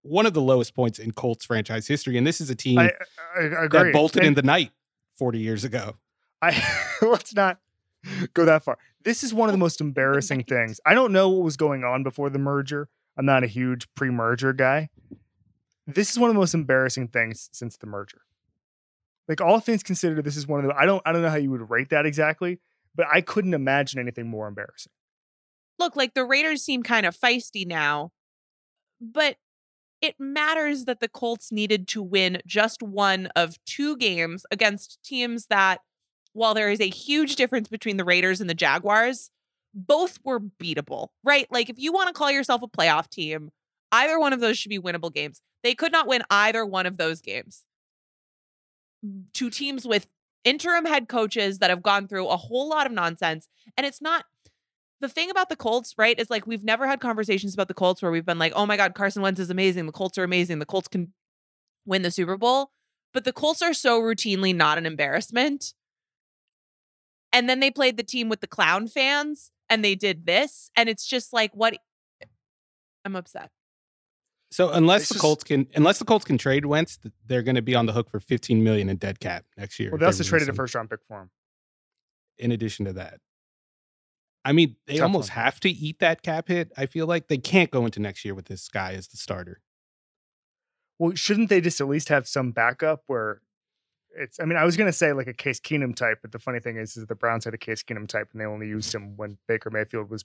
one 0.02 0.26
of 0.26 0.34
the 0.34 0.42
lowest 0.42 0.74
points 0.74 0.98
in 0.98 1.12
Colts 1.12 1.44
franchise 1.44 1.88
history, 1.88 2.18
and 2.18 2.26
this 2.26 2.40
is 2.40 2.50
a 2.50 2.54
team 2.54 2.78
I, 2.78 2.92
I, 3.36 3.40
I 3.40 3.64
agree. 3.64 3.68
that 3.68 3.92
bolted 3.92 4.22
in 4.22 4.34
the 4.34 4.42
night 4.42 4.70
40 5.16 5.38
years 5.38 5.64
ago. 5.64 5.96
I 6.42 6.62
let's 7.02 7.34
not 7.34 7.58
go 8.34 8.44
that 8.44 8.62
far. 8.62 8.78
This 9.04 9.22
is 9.22 9.34
one 9.34 9.48
of 9.48 9.52
the 9.52 9.58
most 9.58 9.80
embarrassing 9.80 10.44
things. 10.44 10.80
I 10.86 10.94
don't 10.94 11.12
know 11.12 11.28
what 11.28 11.44
was 11.44 11.56
going 11.56 11.84
on 11.84 12.02
before 12.02 12.30
the 12.30 12.38
merger. 12.38 12.88
I'm 13.16 13.26
not 13.26 13.44
a 13.44 13.46
huge 13.46 13.86
pre-merger 13.94 14.52
guy. 14.52 14.88
This 15.86 16.10
is 16.10 16.18
one 16.18 16.30
of 16.30 16.34
the 16.34 16.40
most 16.40 16.54
embarrassing 16.54 17.08
things 17.08 17.48
since 17.52 17.76
the 17.76 17.86
merger. 17.86 18.22
Like 19.28 19.40
all 19.40 19.60
things 19.60 19.82
considered, 19.82 20.24
this 20.24 20.36
is 20.36 20.46
one 20.46 20.60
of 20.60 20.66
the 20.66 20.76
I 20.76 20.86
don't 20.86 21.02
I 21.04 21.12
don't 21.12 21.22
know 21.22 21.30
how 21.30 21.36
you 21.36 21.50
would 21.50 21.70
rate 21.70 21.90
that 21.90 22.06
exactly, 22.06 22.60
but 22.94 23.06
I 23.12 23.20
couldn't 23.20 23.54
imagine 23.54 24.00
anything 24.00 24.28
more 24.28 24.48
embarrassing. 24.48 24.92
Look, 25.78 25.96
like 25.96 26.14
the 26.14 26.24
Raiders 26.24 26.62
seem 26.62 26.82
kind 26.82 27.04
of 27.06 27.16
feisty 27.16 27.66
now, 27.66 28.12
but 29.00 29.36
it 30.00 30.16
matters 30.18 30.84
that 30.84 31.00
the 31.00 31.08
Colts 31.08 31.50
needed 31.50 31.88
to 31.88 32.02
win 32.02 32.42
just 32.46 32.82
one 32.82 33.28
of 33.34 33.56
two 33.64 33.96
games 33.96 34.44
against 34.50 35.02
teams 35.02 35.46
that, 35.46 35.80
while 36.34 36.52
there 36.52 36.70
is 36.70 36.80
a 36.80 36.90
huge 36.90 37.36
difference 37.36 37.68
between 37.68 37.96
the 37.96 38.04
Raiders 38.04 38.40
and 38.40 38.50
the 38.50 38.54
Jaguars, 38.54 39.30
both 39.72 40.18
were 40.22 40.40
beatable, 40.40 41.08
right? 41.22 41.46
Like 41.50 41.70
if 41.70 41.78
you 41.78 41.92
want 41.92 42.08
to 42.08 42.12
call 42.12 42.30
yourself 42.30 42.62
a 42.62 42.68
playoff 42.68 43.08
team, 43.08 43.50
either 43.90 44.18
one 44.18 44.32
of 44.32 44.40
those 44.40 44.58
should 44.58 44.68
be 44.68 44.78
winnable 44.78 45.12
games. 45.12 45.40
They 45.62 45.74
could 45.74 45.92
not 45.92 46.06
win 46.06 46.22
either 46.30 46.66
one 46.66 46.86
of 46.86 46.96
those 46.96 47.20
games. 47.20 47.64
Two 49.32 49.48
teams 49.48 49.86
with 49.86 50.06
interim 50.44 50.84
head 50.84 51.08
coaches 51.08 51.58
that 51.58 51.70
have 51.70 51.82
gone 51.82 52.06
through 52.06 52.28
a 52.28 52.36
whole 52.36 52.68
lot 52.68 52.86
of 52.86 52.92
nonsense. 52.92 53.48
And 53.76 53.86
it's 53.86 54.02
not 54.02 54.24
the 55.00 55.08
thing 55.08 55.30
about 55.30 55.48
the 55.48 55.56
Colts, 55.56 55.94
right? 55.96 56.18
Is 56.18 56.30
like 56.30 56.46
we've 56.46 56.64
never 56.64 56.86
had 56.86 57.00
conversations 57.00 57.54
about 57.54 57.68
the 57.68 57.74
Colts 57.74 58.02
where 58.02 58.10
we've 58.12 58.26
been 58.26 58.38
like, 58.38 58.52
oh 58.54 58.66
my 58.66 58.76
God, 58.76 58.94
Carson 58.94 59.22
Wentz 59.22 59.40
is 59.40 59.50
amazing. 59.50 59.86
The 59.86 59.92
Colts 59.92 60.18
are 60.18 60.24
amazing. 60.24 60.58
The 60.58 60.66
Colts 60.66 60.88
can 60.88 61.12
win 61.86 62.02
the 62.02 62.10
Super 62.10 62.36
Bowl. 62.36 62.70
But 63.12 63.24
the 63.24 63.32
Colts 63.32 63.62
are 63.62 63.74
so 63.74 64.00
routinely 64.00 64.54
not 64.54 64.78
an 64.78 64.86
embarrassment. 64.86 65.72
And 67.34 67.48
then 67.50 67.60
they 67.60 67.70
played 67.70 67.96
the 67.98 68.02
team 68.04 68.28
with 68.30 68.40
the 68.40 68.46
clown 68.46 68.86
fans 68.88 69.50
and 69.68 69.84
they 69.84 69.94
did 69.94 70.24
this. 70.24 70.70
And 70.76 70.88
it's 70.88 71.04
just 71.06 71.32
like, 71.32 71.50
what? 71.52 71.76
I'm 73.04 73.16
upset. 73.16 73.50
So 74.50 74.70
unless 74.70 75.02
This 75.02 75.08
the 75.10 75.14
is- 75.16 75.20
Colts 75.20 75.44
can 75.44 75.66
unless 75.74 75.98
the 75.98 76.04
Colts 76.04 76.24
can 76.24 76.38
trade 76.38 76.64
Wentz, 76.64 76.98
they're 77.26 77.42
going 77.42 77.56
to 77.56 77.62
be 77.62 77.74
on 77.74 77.86
the 77.86 77.92
hook 77.92 78.08
for 78.08 78.20
15 78.20 78.62
million 78.62 78.88
in 78.88 78.96
dead 78.96 79.18
cap 79.20 79.44
next 79.58 79.78
year. 79.80 79.90
Well, 79.90 79.96
if 79.96 80.00
they 80.00 80.06
also 80.06 80.18
release 80.20 80.28
traded 80.30 80.48
a 80.48 80.52
first 80.54 80.74
round 80.76 80.88
pick 80.88 81.00
for 81.08 81.22
him. 81.22 81.30
In 82.38 82.52
addition 82.52 82.84
to 82.86 82.92
that, 82.94 83.18
I 84.44 84.52
mean, 84.52 84.76
they 84.86 84.94
Tough 84.96 85.02
almost 85.04 85.30
one. 85.30 85.44
have 85.44 85.58
to 85.60 85.68
eat 85.70 85.98
that 85.98 86.22
cap 86.22 86.48
hit. 86.48 86.70
I 86.76 86.86
feel 86.86 87.06
like 87.06 87.26
they 87.28 87.36
can't 87.38 87.70
go 87.70 87.84
into 87.84 88.00
next 88.00 88.24
year 88.24 88.34
with 88.34 88.46
this 88.46 88.68
guy 88.68 88.92
as 88.92 89.08
the 89.08 89.16
starter. 89.16 89.60
Well, 90.98 91.14
shouldn't 91.16 91.48
they 91.48 91.60
just 91.60 91.80
at 91.80 91.88
least 91.88 92.08
have 92.08 92.28
some 92.28 92.52
backup 92.52 93.02
where 93.08 93.40
it's 94.16 94.40
I 94.40 94.44
mean, 94.44 94.56
I 94.56 94.64
was 94.64 94.76
gonna 94.76 94.92
say 94.92 95.12
like 95.12 95.26
a 95.26 95.32
Case 95.34 95.60
Keenum 95.60 95.94
type, 95.94 96.18
but 96.22 96.32
the 96.32 96.38
funny 96.38 96.60
thing 96.60 96.76
is 96.76 96.96
is 96.96 97.06
the 97.06 97.14
Browns 97.14 97.44
had 97.44 97.54
a 97.54 97.58
Case 97.58 97.82
Keenum 97.82 98.08
type 98.08 98.28
and 98.32 98.40
they 98.40 98.46
only 98.46 98.68
used 98.68 98.94
him 98.94 99.16
when 99.16 99.38
Baker 99.48 99.70
Mayfield 99.70 100.10
was 100.10 100.24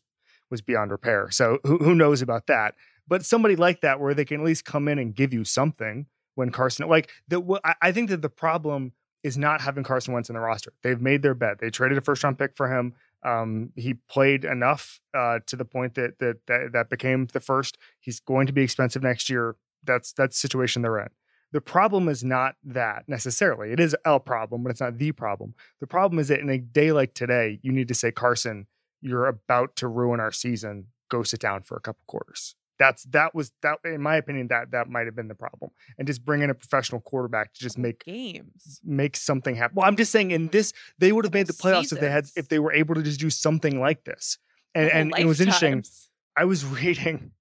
was 0.50 0.62
beyond 0.62 0.92
repair. 0.92 1.30
So 1.32 1.60
who 1.64 1.78
who 1.78 1.96
knows 1.96 2.22
about 2.22 2.48
that? 2.48 2.76
But 3.08 3.26
somebody 3.26 3.56
like 3.56 3.82
that 3.82 4.00
where 4.00 4.14
they 4.14 4.26
can 4.26 4.42
at 4.42 4.46
least 4.46 4.66
come 4.66 4.88
in 4.88 5.00
and 5.00 5.16
give 5.16 5.34
you 5.34 5.44
something 5.44 6.06
when 6.36 6.52
Carson 6.52 6.88
like 6.88 7.10
the 7.28 7.60
I- 7.82 7.92
think 7.92 8.10
that 8.10 8.22
the 8.22 8.30
problem 8.30 8.94
is 9.24 9.38
not 9.38 9.62
having 9.62 9.84
Carson 9.84 10.14
Wentz 10.14 10.30
in 10.30 10.36
the 10.36 10.40
roster. 10.40 10.72
They've 10.82 11.02
made 11.02 11.22
their 11.22 11.34
bet. 11.34 11.60
They 11.60 11.70
traded 11.70 11.98
a 11.98 12.02
first 12.02 12.24
round 12.24 12.38
pick 12.38 12.56
for 12.56 12.74
him. 12.74 12.94
Um, 13.24 13.72
he 13.76 13.96
played 13.96 14.46
enough 14.46 15.02
uh, 15.14 15.40
to 15.48 15.58
the 15.58 15.66
point 15.66 15.96
that, 15.96 16.20
that 16.20 16.38
that 16.48 16.72
that 16.74 16.90
became 16.90 17.28
the 17.34 17.42
first. 17.42 17.78
He's 18.00 18.20
going 18.20 18.48
to 18.48 18.54
be 18.54 18.62
expensive 18.62 19.04
next 19.04 19.30
year. 19.30 19.56
That's 19.84 20.14
that's 20.14 20.38
situation 20.38 20.82
they're 20.82 21.00
in. 21.00 21.10
The 21.52 21.62
problem 21.62 22.08
is 22.10 22.24
not 22.24 22.56
that 22.64 23.04
necessarily. 23.08 23.72
It 23.72 23.80
is 23.80 23.96
a 24.06 24.20
problem, 24.20 24.64
but 24.64 24.70
it's 24.70 24.82
not 24.82 24.98
the 24.98 25.12
problem. 25.12 25.56
The 25.80 25.88
problem 25.88 26.20
is 26.20 26.28
that 26.28 26.40
in 26.40 26.50
a 26.50 26.60
day 26.60 26.92
like 26.92 27.14
today, 27.14 27.60
you 27.64 27.72
need 27.72 27.88
to 27.88 27.96
say, 27.96 28.12
Carson, 28.12 28.68
you're 29.02 29.26
about 29.26 29.76
to 29.78 29.88
ruin 29.88 30.20
our 30.20 30.32
season. 30.32 30.88
Go 31.10 31.24
sit 31.24 31.40
down 31.40 31.64
for 31.64 31.76
a 31.76 31.80
couple 31.80 32.04
quarters. 32.08 32.56
That's 32.78 33.04
that 33.06 33.36
was 33.36 33.52
that 33.62 33.80
in 33.84 34.02
my 34.02 34.16
opinion 34.16 34.48
that 34.48 34.72
that 34.72 34.90
might 34.90 35.06
have 35.06 35.16
been 35.16 35.28
the 35.28 35.36
problem. 35.36 35.72
And 35.98 36.08
just 36.08 36.24
bring 36.24 36.42
in 36.42 36.50
a 36.50 36.54
professional 36.54 37.02
quarterback 37.02 37.54
to 37.54 37.60
just 37.60 37.78
make 37.78 38.06
games. 38.06 38.80
make 38.86 39.18
something 39.18 39.56
happen. 39.56 39.76
Well, 39.76 39.86
I'm 39.86 39.98
just 39.98 40.12
saying 40.14 40.32
in 40.32 40.48
this 40.48 40.72
they 40.98 41.12
would 41.12 41.26
have 41.26 41.34
made 41.34 41.48
the 41.48 41.54
playoffs 41.54 41.92
if 41.92 42.00
they 42.00 42.10
had 42.10 42.28
if 42.38 42.48
they 42.48 42.60
were 42.60 42.72
able 42.72 42.96
to 42.96 43.04
just 43.04 43.20
do 43.20 43.30
something 43.30 43.82
like 43.82 44.06
this. 44.06 44.38
And 44.74 44.90
and 44.90 45.14
it 45.18 45.26
was 45.26 45.42
interesting. 45.42 45.84
I 46.38 46.46
was 46.46 46.66
reading, 46.84 47.32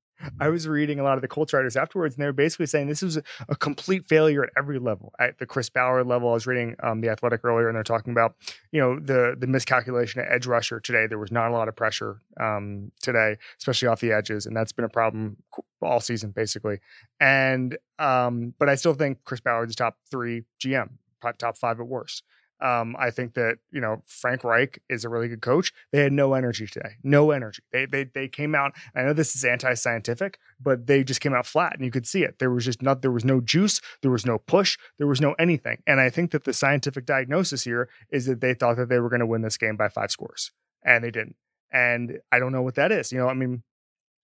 I 0.41 0.49
was 0.49 0.67
reading 0.67 0.99
a 0.99 1.03
lot 1.03 1.17
of 1.17 1.23
the 1.23 1.29
Colts 1.29 1.53
writers 1.53 1.77
afterwards, 1.77 2.15
and 2.15 2.23
they 2.23 2.27
were 2.27 2.33
basically 2.33 2.67
saying 2.67 2.89
this 2.89 3.03
was 3.03 3.17
a, 3.49 3.57
complete 3.57 4.05
failure 4.05 4.45
at 4.45 4.51
every 4.57 4.79
level. 4.79 5.13
At 5.19 5.39
the 5.39 5.47
Chris 5.47 5.69
Ballard 5.69 6.07
level, 6.07 6.31
I 6.31 6.35
was 6.35 6.47
reading 6.47 6.77
um, 6.83 7.01
the 7.01 7.09
Athletic 7.09 7.45
earlier, 7.45 7.69
and 7.69 7.77
they're 7.77 7.83
talking 7.83 8.13
about 8.13 8.35
you 8.73 8.81
know 8.81 8.99
the 8.99 9.37
the 9.39 9.47
miscalculation 9.47 10.21
at 10.21 10.31
edge 10.31 10.47
rusher 10.47 10.81
today. 10.81 11.07
There 11.07 11.19
was 11.19 11.33
not 11.33 11.51
a 11.51 11.53
lot 11.53 11.69
of 11.69 11.77
pressure 11.77 12.21
um, 12.41 12.93
today, 13.03 13.37
especially 13.59 13.89
off 13.89 14.01
the 14.01 14.13
edges, 14.13 14.47
and 14.47 14.57
that's 14.57 14.73
been 14.73 14.85
a 14.85 14.89
problem 14.89 15.37
all 15.83 16.01
season 16.01 16.31
basically. 16.31 16.79
And 17.21 17.77
um, 17.99 18.55
but 18.59 18.69
I 18.69 18.75
still 18.75 18.95
think 18.95 19.19
Chris 19.25 19.41
Ballard 19.41 19.71
is 19.71 19.77
top 19.77 19.97
three 20.11 20.45
GM, 20.61 20.91
top 21.39 21.57
five 21.57 21.81
at 21.81 21.87
worst. 21.87 22.23
Um, 22.61 22.97
I 22.99 23.11
think 23.11 23.35
that 23.35 23.59
you 23.71 23.81
know 23.81 24.03
Frank 24.07 24.43
Reich 24.43 24.81
is 24.89 25.05
a 25.05 25.09
really 25.09 25.29
good 25.29 25.43
coach. 25.43 25.73
They 25.93 26.03
had 26.03 26.13
no 26.13 26.35
energy 26.35 26.67
today, 26.67 26.97
no 27.03 27.31
energy. 27.31 27.63
They 27.73 27.87
they 27.87 28.05
they 28.05 28.29
came 28.29 28.55
out. 28.55 28.73
I 28.95 29.03
know 29.03 29.13
this 29.13 29.37
is 29.37 29.45
anti-scientific, 29.45 30.39
but 30.61 30.87
they 30.87 31.05
just 31.05 31.21
came 31.21 31.35
out 31.35 31.47
flat, 31.47 31.75
and 31.75 31.85
you 31.85 31.91
could 31.91 32.07
see 32.07 32.25
it. 32.25 32.39
There 32.39 32.51
was 32.51 32.65
just 32.65 32.83
not. 32.83 33.03
There 33.03 33.13
was 33.13 33.25
no 33.25 33.41
juice. 33.41 33.81
There 34.03 34.11
was 34.11 34.27
no 34.27 34.39
push. 34.39 34.77
There 34.99 35.07
was 35.07 35.21
no 35.21 35.35
anything. 35.35 35.83
And 35.87 36.01
I 36.01 36.11
think 36.11 36.33
that 36.33 36.45
the 36.45 36.53
scientific 36.53 37.07
diagnosis 37.07 37.63
here 37.65 37.89
is 38.11 38.27
that 38.27 38.41
they 38.41 38.55
thought 38.55 38.77
that 38.77 38.89
they 38.89 38.99
were 38.99 39.09
going 39.09 39.21
to 39.21 39.27
win 39.27 39.43
this 39.43 39.57
game 39.57 39.77
by 39.77 39.89
five 39.89 40.11
scores, 40.11 40.51
and 40.83 41.05
they 41.05 41.11
didn't. 41.11 41.37
And 41.73 42.19
I 42.33 42.39
don't 42.39 42.53
know 42.53 42.63
what 42.63 42.75
that 42.75 42.91
is. 42.91 43.13
You 43.13 43.19
know, 43.19 43.29
I 43.29 43.35
mean, 43.35 43.63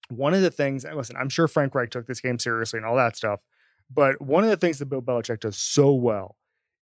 one 0.08 0.34
of 0.34 0.42
the 0.42 0.50
things. 0.50 0.84
Listen, 0.84 1.16
I'm 1.16 1.28
sure 1.28 1.46
Frank 1.46 1.74
Reich 1.74 1.90
took 1.90 2.06
this 2.06 2.20
game 2.20 2.38
seriously 2.38 2.78
and 2.78 2.86
all 2.86 2.96
that 2.96 3.16
stuff. 3.16 3.42
But 3.90 4.20
one 4.20 4.44
of 4.44 4.50
the 4.50 4.56
things 4.56 4.78
that 4.78 4.86
Bill 4.86 5.02
Belichick 5.02 5.40
does 5.40 5.56
so 5.56 5.92
well 5.92 6.36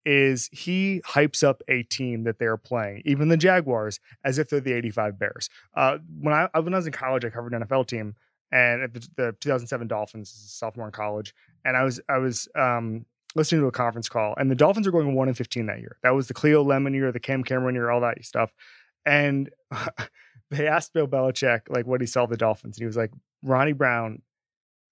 is 0.08 0.50
he 0.54 1.02
hypes 1.06 1.43
up 1.43 1.62
a 1.67 1.84
team 1.84 2.24
that 2.24 2.39
they're 2.39 2.56
playing, 2.56 3.02
even 3.04 3.28
the 3.28 3.36
Jaguars, 3.36 4.00
as 4.24 4.38
if 4.38 4.50
they're 4.50 4.62
the 4.62 4.72
85 4.72 5.20
Bears. 5.20 5.50
Uh, 5.76 5.98
when 6.22 6.34
I 6.34 6.48
when 6.58 6.74
I 6.74 6.78
was 6.78 6.88
in 6.88 6.93
college, 6.93 7.26
I 7.26 7.30
covered 7.30 7.54
an 7.54 7.62
NFL 7.62 7.88
team 7.88 8.15
and 8.50 8.84
at 8.84 8.93
the, 8.93 9.00
the 9.17 9.36
2007 9.41 9.88
Dolphins, 9.89 10.30
sophomore 10.30 10.86
in 10.86 10.93
college, 10.93 11.36
and 11.65 11.76
I 11.76 11.84
was 11.84 12.00
I 12.08 12.20
was 12.20 12.48
um, 12.56 13.06
listening 13.36 13.60
to 13.62 13.67
a 13.67 13.72
conference 13.72 14.08
call, 14.08 14.34
and 14.38 14.50
the 14.50 14.56
Dolphins 14.56 14.88
are 14.88 14.91
going 14.91 15.13
one 15.13 15.28
and 15.28 15.36
15 15.36 15.65
that 15.65 15.80
year. 15.80 15.98
That 16.04 16.15
was 16.15 16.30
the 16.30 16.34
Cleo 16.34 16.63
Lemon 16.63 16.93
year, 16.93 17.12
the 17.12 17.20
Cam 17.20 17.43
Cameron 17.43 17.76
year, 17.76 17.89
all 17.89 18.00
that 18.00 18.24
stuff, 18.24 18.54
and 19.06 19.50
they 20.52 20.67
asked 20.67 20.93
Bill 20.93 21.08
Belichick 21.08 21.63
like 21.67 21.86
what 21.86 22.00
he 22.00 22.08
saw 22.08 22.26
the 22.26 22.38
Dolphins, 22.38 22.78
and 22.78 22.84
he 22.84 22.88
was 22.88 22.96
like, 22.96 23.12
Ronnie 23.43 23.74
Brown 23.74 24.22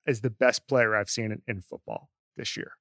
is 0.06 0.20
the 0.20 0.30
best 0.30 0.68
player 0.68 0.94
I've 0.94 1.10
seen 1.10 1.32
in, 1.32 1.42
in 1.48 1.62
football 1.62 2.10
this 2.36 2.58
year. 2.58 2.74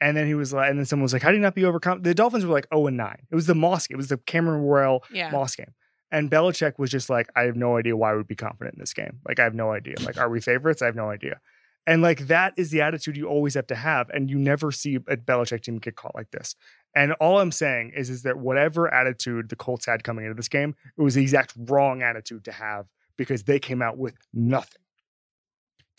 And 0.00 0.16
then 0.16 0.26
he 0.26 0.34
was 0.34 0.52
like, 0.52 0.70
and 0.70 0.78
then 0.78 0.86
someone 0.86 1.02
was 1.04 1.12
like, 1.12 1.22
"How 1.22 1.28
do 1.30 1.36
you 1.36 1.42
not 1.42 1.54
be 1.54 1.64
overcome?" 1.64 2.02
The 2.02 2.14
Dolphins 2.14 2.46
were 2.46 2.52
like 2.54 2.66
0 2.72 2.86
and 2.86 2.96
9. 2.96 3.16
It 3.30 3.34
was 3.34 3.46
the 3.46 3.54
Moss 3.54 3.86
game. 3.86 3.96
It 3.96 3.98
was 3.98 4.08
the 4.08 4.16
Cameron 4.16 4.62
Royal 4.62 5.04
Yeah. 5.12 5.30
Moss 5.30 5.54
game. 5.56 5.74
And 6.10 6.30
Belichick 6.30 6.78
was 6.78 6.90
just 6.90 7.08
like, 7.08 7.28
I 7.36 7.42
have 7.42 7.54
no 7.54 7.76
idea 7.76 7.96
why 7.96 8.14
we'd 8.16 8.26
be 8.26 8.34
confident 8.34 8.74
in 8.74 8.80
this 8.80 8.92
game. 8.94 9.20
Like, 9.28 9.38
I 9.38 9.44
have 9.44 9.54
no 9.54 9.70
idea. 9.72 9.94
Like, 10.04 10.18
are 10.18 10.28
we 10.28 10.40
favorites? 10.40 10.82
I 10.82 10.86
have 10.86 10.96
no 10.96 11.08
idea. 11.10 11.40
And 11.86 12.02
like 12.02 12.26
that 12.26 12.52
is 12.56 12.70
the 12.70 12.80
attitude 12.82 13.16
you 13.16 13.26
always 13.26 13.54
have 13.54 13.66
to 13.68 13.74
have. 13.74 14.10
And 14.10 14.28
you 14.30 14.38
never 14.38 14.72
see 14.72 14.96
a 14.96 15.16
Belichick 15.16 15.62
team 15.62 15.78
get 15.78 15.96
caught 15.96 16.14
like 16.14 16.30
this. 16.30 16.56
And 16.94 17.12
all 17.14 17.38
I'm 17.38 17.52
saying 17.52 17.92
is, 17.96 18.10
is 18.10 18.22
that 18.22 18.38
whatever 18.38 18.92
attitude 18.92 19.48
the 19.48 19.56
Colts 19.56 19.86
had 19.86 20.02
coming 20.02 20.24
into 20.24 20.34
this 20.34 20.48
game, 20.48 20.74
it 20.98 21.02
was 21.02 21.14
the 21.14 21.22
exact 21.22 21.54
wrong 21.56 22.02
attitude 22.02 22.44
to 22.46 22.52
have 22.52 22.86
because 23.16 23.44
they 23.44 23.58
came 23.58 23.80
out 23.80 23.96
with 23.96 24.14
nothing. 24.34 24.82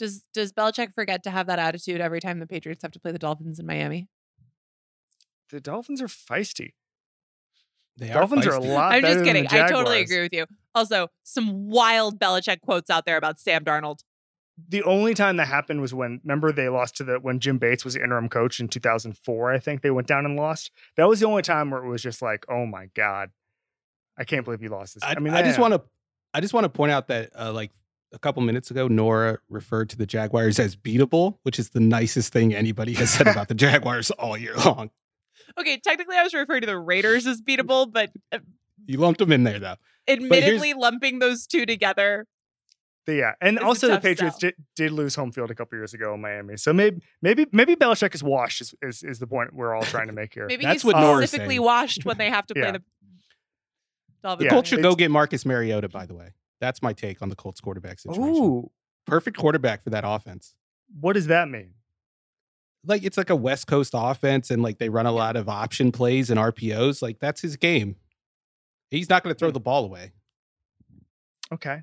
Does 0.02 0.24
does 0.34 0.52
Belichick 0.52 0.96
forget 0.96 1.22
to 1.26 1.30
have 1.30 1.46
that 1.46 1.60
attitude 1.60 2.02
every 2.02 2.20
time 2.20 2.40
the 2.40 2.48
Patriots 2.48 2.82
have 2.82 2.92
to 2.94 3.00
play 3.00 3.12
the 3.12 3.20
Dolphins 3.20 3.60
in 3.60 3.68
Miami? 3.68 4.08
The 5.52 5.62
Dolphins 5.62 6.02
are 6.02 6.08
feisty. 6.08 6.72
They 7.98 8.08
Dolphins 8.08 8.48
are 8.48 8.56
a 8.56 8.60
lot 8.60 8.94
I'm 8.94 9.04
better 9.04 9.14
just 9.14 9.18
than 9.18 9.26
kidding. 9.28 9.44
the 9.44 9.64
I 9.64 9.70
totally 9.70 10.02
agree 10.02 10.22
with 10.22 10.34
you. 10.34 10.48
Also, 10.74 11.10
some 11.22 11.70
wild 11.70 12.20
Belichick 12.20 12.62
quotes 12.62 12.90
out 12.90 13.06
there 13.06 13.16
about 13.16 13.40
Sam 13.40 13.64
Darnold. 13.64 14.00
the 14.68 14.82
only 14.82 15.14
time 15.14 15.38
that 15.38 15.48
happened 15.48 15.82
was 15.82 15.94
when 15.94 16.20
remember 16.24 16.52
they 16.52 16.68
lost 16.68 16.98
to 16.98 17.04
the 17.04 17.20
when 17.20 17.40
Jim 17.40 17.60
Bates 17.60 17.86
was 17.86 17.96
interim 17.96 18.28
coach 18.28 18.60
in 18.60 18.70
2004 18.70 19.52
I 19.52 19.60
think 19.60 19.84
they 19.84 19.92
went 19.92 20.08
down 20.08 20.26
and 20.26 20.36
lost 20.36 20.72
that 20.98 21.08
was 21.08 21.20
the 21.20 21.28
only 21.28 21.44
time 21.44 21.70
where 21.70 21.84
it 21.84 21.88
was 21.88 22.02
just 22.02 22.24
like 22.24 22.44
oh 22.50 22.66
my 22.66 22.88
god 22.96 23.30
I 24.18 24.24
can't 24.24 24.46
believe 24.46 24.64
you 24.64 24.70
lost 24.70 24.96
this 24.96 25.04
I, 25.04 25.14
I, 25.16 25.20
mean 25.20 25.36
I 25.36 25.44
just 25.44 25.60
want 25.60 25.76
to 25.76 25.84
I 26.34 26.42
just 26.42 26.56
want 26.56 26.66
to 26.66 26.70
point 26.70 26.92
out 26.92 27.08
that 27.10 27.30
uh, 27.38 27.52
like 27.54 27.72
a 28.14 28.20
couple 28.20 28.42
minutes 28.44 28.72
ago, 28.72 28.88
Nora 28.88 29.40
referred 29.50 29.90
to 29.92 29.98
the 29.98 30.06
Jaguars 30.06 30.60
as 30.60 30.76
beatable, 30.76 31.38
which 31.44 31.58
is 31.60 31.70
the 31.70 31.80
nicest 31.80 32.34
thing 32.34 32.54
anybody 32.54 32.94
has 32.94 33.10
said 33.12 33.28
about 33.28 33.48
the 33.48 33.54
Jaguars 33.56 34.12
all 34.12 34.38
year 34.38 34.56
long. 34.56 34.90
Okay, 35.60 35.78
technically 35.78 36.16
I 36.16 36.24
was 36.24 36.34
referring 36.34 36.62
to 36.62 36.68
the 36.68 36.78
Raiders 36.78 37.26
as 37.28 37.42
beatable, 37.42 37.92
but 37.92 38.12
uh, 38.32 38.40
You 38.86 38.98
lumped 38.98 39.20
them 39.20 39.32
in 39.32 39.44
there 39.44 39.60
though. 39.60 39.76
admittedly 40.08 40.74
lumping 40.74 41.20
those 41.20 41.46
two 41.48 41.66
together. 41.66 42.28
But 43.06 43.14
yeah 43.14 43.32
and 43.42 43.58
also 43.58 43.88
the 43.88 44.00
Patriots 44.00 44.38
did, 44.38 44.54
did 44.76 44.92
lose 44.92 45.16
home 45.16 45.32
field 45.32 45.50
a 45.50 45.56
couple 45.56 45.76
years 45.78 45.94
ago 45.96 46.14
in 46.14 46.22
Miami 46.22 46.56
so 46.56 46.72
maybe 46.72 47.02
maybe 47.20 47.48
maybe 47.52 47.76
Belichick 47.76 48.14
is 48.14 48.22
washed 48.24 48.62
is, 48.62 48.76
is, 48.84 49.02
is 49.02 49.18
the 49.18 49.26
point 49.26 49.56
we're 49.56 49.74
all 49.74 49.82
trying 49.82 50.06
to 50.06 50.14
make 50.14 50.36
here 50.36 50.46
Maybe 50.46 50.64
That's 50.64 50.84
he's 50.84 50.86
what 50.94 51.18
specifically 51.18 51.58
washed 51.58 52.06
when 52.06 52.20
they 52.20 52.30
have 52.30 52.46
to 52.46 52.54
play 52.54 52.62
Yeah. 52.64 52.72
the 52.74 52.82
Dalvin 54.24 54.42
Yeah, 54.44 54.50
Colts 54.52 54.70
should 54.70 54.84
go 54.84 54.94
get 54.94 55.10
Marcus 55.10 55.48
Mariota, 55.48 55.90
by 55.90 56.06
the 56.06 56.14
way. 56.14 56.34
That's 56.62 56.82
my 56.82 56.94
take 56.94 57.22
on 57.22 57.28
the 57.28 57.36
Colts 57.36 57.60
quarterback 57.60 58.00
situation. 58.00 58.36
Ooh, 58.36 58.72
Perfect 59.08 59.36
quarterback 59.38 59.84
for 59.84 59.90
that 59.90 60.04
offense. 60.08 60.56
what 61.02 61.14
does 61.14 61.28
that 61.28 61.50
mean? 61.50 61.74
Like 62.86 63.04
it's 63.04 63.18
like 63.18 63.30
a 63.30 63.36
West 63.36 63.68
Coast 63.68 63.92
offense 63.96 64.50
and 64.50 64.64
like 64.64 64.78
they 64.80 64.90
run 64.90 65.06
a 65.06 65.12
lot 65.12 65.36
of 65.36 65.50
option 65.50 65.92
plays 65.92 66.30
and 66.30 66.40
RPOs. 66.40 67.02
Like 67.02 67.20
that's 67.20 67.42
his 67.42 67.58
game. 67.58 67.96
He's 68.90 69.10
not 69.10 69.24
going 69.24 69.34
to 69.36 69.38
throw 69.38 69.52
the 69.52 69.60
ball 69.60 69.84
away. 69.86 70.14
Okay. 71.54 71.82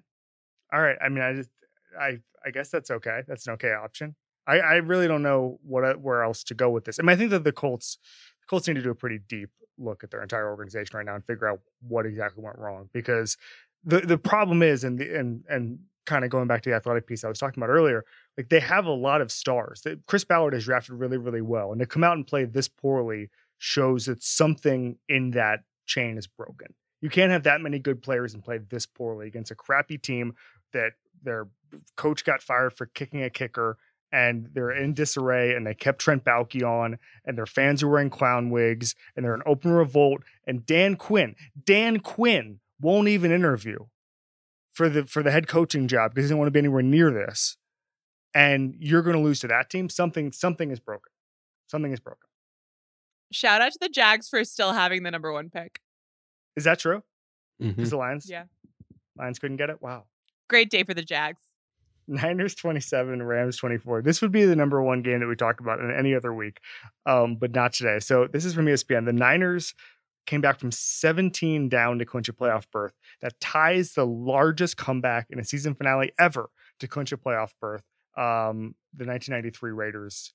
All 0.72 0.80
right. 0.80 0.96
I 1.00 1.08
mean, 1.08 1.22
I 1.22 1.34
just, 1.34 1.50
I, 1.98 2.18
I 2.44 2.50
guess 2.50 2.70
that's 2.70 2.90
okay. 2.90 3.22
That's 3.26 3.46
an 3.46 3.54
okay 3.54 3.72
option. 3.72 4.14
I, 4.46 4.58
I 4.58 4.74
really 4.76 5.06
don't 5.08 5.22
know 5.22 5.58
what 5.62 5.84
uh, 5.84 5.94
where 5.94 6.22
else 6.22 6.42
to 6.44 6.54
go 6.54 6.70
with 6.70 6.84
this. 6.84 6.98
I 6.98 7.02
mean, 7.02 7.10
I 7.10 7.16
think 7.16 7.30
that 7.30 7.44
the 7.44 7.52
Colts, 7.52 7.98
the 8.40 8.46
Colts 8.48 8.66
need 8.66 8.74
to 8.74 8.82
do 8.82 8.90
a 8.90 8.94
pretty 8.94 9.18
deep 9.28 9.50
look 9.78 10.02
at 10.02 10.10
their 10.10 10.22
entire 10.22 10.48
organization 10.50 10.96
right 10.96 11.06
now 11.06 11.14
and 11.14 11.24
figure 11.24 11.48
out 11.48 11.60
what 11.86 12.06
exactly 12.06 12.42
went 12.42 12.58
wrong. 12.58 12.88
Because 12.92 13.36
the 13.84 14.00
the 14.00 14.18
problem 14.18 14.62
is, 14.62 14.84
and 14.84 14.98
the 14.98 15.18
and 15.18 15.44
and 15.48 15.78
kind 16.06 16.24
of 16.24 16.30
going 16.30 16.48
back 16.48 16.62
to 16.62 16.70
the 16.70 16.76
athletic 16.76 17.06
piece 17.06 17.22
I 17.22 17.28
was 17.28 17.38
talking 17.38 17.62
about 17.62 17.70
earlier, 17.70 18.04
like 18.36 18.48
they 18.48 18.60
have 18.60 18.86
a 18.86 18.92
lot 18.92 19.20
of 19.20 19.30
stars. 19.30 19.82
That 19.82 20.06
Chris 20.06 20.24
Ballard 20.24 20.54
has 20.54 20.64
drafted 20.64 20.94
really, 20.94 21.18
really 21.18 21.42
well, 21.42 21.70
and 21.72 21.80
to 21.80 21.86
come 21.86 22.04
out 22.04 22.16
and 22.16 22.26
play 22.26 22.44
this 22.44 22.68
poorly 22.68 23.30
shows 23.58 24.06
that 24.06 24.22
something 24.22 24.98
in 25.08 25.32
that 25.32 25.60
chain 25.86 26.16
is 26.16 26.26
broken. 26.26 26.74
You 27.00 27.10
can't 27.10 27.30
have 27.30 27.44
that 27.44 27.60
many 27.60 27.78
good 27.78 28.02
players 28.02 28.34
and 28.34 28.42
play 28.42 28.58
this 28.58 28.86
poorly 28.86 29.26
against 29.26 29.50
a 29.50 29.54
crappy 29.54 29.98
team 29.98 30.34
that 30.72 30.92
their 31.22 31.48
coach 31.96 32.24
got 32.24 32.42
fired 32.42 32.72
for 32.72 32.86
kicking 32.86 33.22
a 33.22 33.30
kicker 33.30 33.76
and 34.10 34.48
they're 34.54 34.70
in 34.70 34.94
disarray 34.94 35.54
and 35.54 35.66
they 35.66 35.74
kept 35.74 36.00
Trent 36.00 36.24
Baalke 36.24 36.62
on 36.62 36.98
and 37.24 37.36
their 37.36 37.46
fans 37.46 37.82
are 37.82 37.88
wearing 37.88 38.10
clown 38.10 38.50
wigs 38.50 38.94
and 39.14 39.24
they're 39.24 39.34
in 39.34 39.42
open 39.44 39.70
revolt 39.70 40.22
and 40.46 40.64
Dan 40.64 40.96
Quinn, 40.96 41.36
Dan 41.62 42.00
Quinn 42.00 42.60
won't 42.80 43.08
even 43.08 43.30
interview 43.32 43.78
for 44.72 44.88
the 44.88 45.04
for 45.06 45.22
the 45.22 45.30
head 45.30 45.48
coaching 45.48 45.88
job 45.88 46.12
because 46.12 46.24
he 46.24 46.26
doesn't 46.26 46.38
want 46.38 46.46
to 46.48 46.52
be 46.52 46.58
anywhere 46.60 46.82
near 46.82 47.10
this. 47.10 47.56
And 48.34 48.74
you're 48.78 49.02
going 49.02 49.16
to 49.16 49.22
lose 49.22 49.40
to 49.40 49.48
that 49.48 49.70
team. 49.70 49.88
Something 49.88 50.32
something 50.32 50.70
is 50.70 50.80
broken. 50.80 51.10
Something 51.66 51.92
is 51.92 52.00
broken. 52.00 52.28
Shout 53.32 53.60
out 53.60 53.72
to 53.72 53.78
the 53.80 53.88
Jags 53.88 54.28
for 54.28 54.42
still 54.44 54.72
having 54.72 55.02
the 55.02 55.10
number 55.10 55.32
one 55.32 55.50
pick. 55.50 55.80
Is 56.56 56.64
that 56.64 56.78
true? 56.78 57.02
Because 57.60 57.90
the 57.90 57.96
Lions, 57.96 58.28
Yeah. 58.30 58.44
Lions 59.16 59.38
couldn't 59.38 59.56
get 59.56 59.68
it. 59.68 59.82
Wow. 59.82 60.04
Great 60.48 60.70
day 60.70 60.84
for 60.84 60.94
the 60.94 61.02
Jags. 61.02 61.42
Niners 62.06 62.54
27, 62.54 63.22
Rams 63.22 63.56
24. 63.58 64.00
This 64.02 64.22
would 64.22 64.32
be 64.32 64.44
the 64.46 64.56
number 64.56 64.80
one 64.82 65.02
game 65.02 65.20
that 65.20 65.26
we 65.26 65.36
talk 65.36 65.60
about 65.60 65.78
in 65.80 65.90
any 65.90 66.14
other 66.14 66.32
week, 66.32 66.60
um, 67.04 67.36
but 67.36 67.54
not 67.54 67.74
today. 67.74 67.98
So 67.98 68.26
this 68.26 68.46
is 68.46 68.54
from 68.54 68.64
ESPN. 68.66 69.04
The 69.04 69.12
Niners 69.12 69.74
came 70.26 70.40
back 70.40 70.60
from 70.60 70.70
17 70.70 71.68
down 71.68 71.98
to 71.98 72.04
clinch 72.04 72.28
a 72.28 72.32
playoff 72.32 72.64
berth. 72.70 72.92
That 73.20 73.40
ties 73.40 73.92
the 73.92 74.06
largest 74.06 74.76
comeback 74.76 75.26
in 75.30 75.38
a 75.38 75.44
season 75.44 75.74
finale 75.74 76.12
ever 76.18 76.50
to 76.80 76.88
clinch 76.88 77.12
a 77.12 77.16
playoff 77.16 77.52
berth. 77.60 77.82
Um, 78.16 78.74
the 78.94 79.06
1993 79.06 79.70
Raiders 79.70 80.34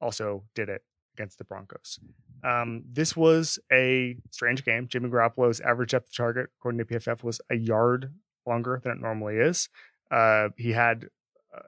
also 0.00 0.44
did 0.54 0.68
it 0.68 0.82
against 1.14 1.38
the 1.38 1.44
Broncos. 1.44 1.98
Um, 2.42 2.84
this 2.88 3.16
was 3.16 3.58
a 3.72 4.16
strange 4.30 4.64
game. 4.64 4.88
Jimmy 4.88 5.08
Garoppolo's 5.08 5.60
average 5.60 5.92
depth 5.92 6.08
of 6.08 6.16
target, 6.16 6.50
according 6.58 6.78
to 6.78 6.84
PFF, 6.84 7.22
was 7.22 7.40
a 7.50 7.54
yard 7.54 8.12
longer 8.46 8.80
than 8.82 8.92
it 8.92 9.00
normally 9.00 9.36
is. 9.36 9.68
Uh, 10.10 10.48
he 10.56 10.72
had 10.72 11.08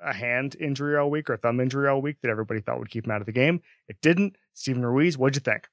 a 0.04 0.12
hand 0.12 0.56
injury 0.60 0.96
all 0.96 1.10
week 1.10 1.30
or 1.30 1.34
a 1.34 1.38
thumb 1.38 1.60
injury 1.60 1.88
all 1.88 2.02
week 2.02 2.16
that 2.22 2.30
everybody 2.30 2.60
thought 2.60 2.78
would 2.78 2.90
keep 2.90 3.06
him 3.06 3.12
out 3.12 3.20
of 3.20 3.26
the 3.26 3.32
game. 3.32 3.60
It 3.88 4.00
didn't. 4.00 4.36
Steven 4.52 4.84
Ruiz, 4.84 5.16
what'd 5.16 5.36
you 5.36 5.40
think? 5.40 5.68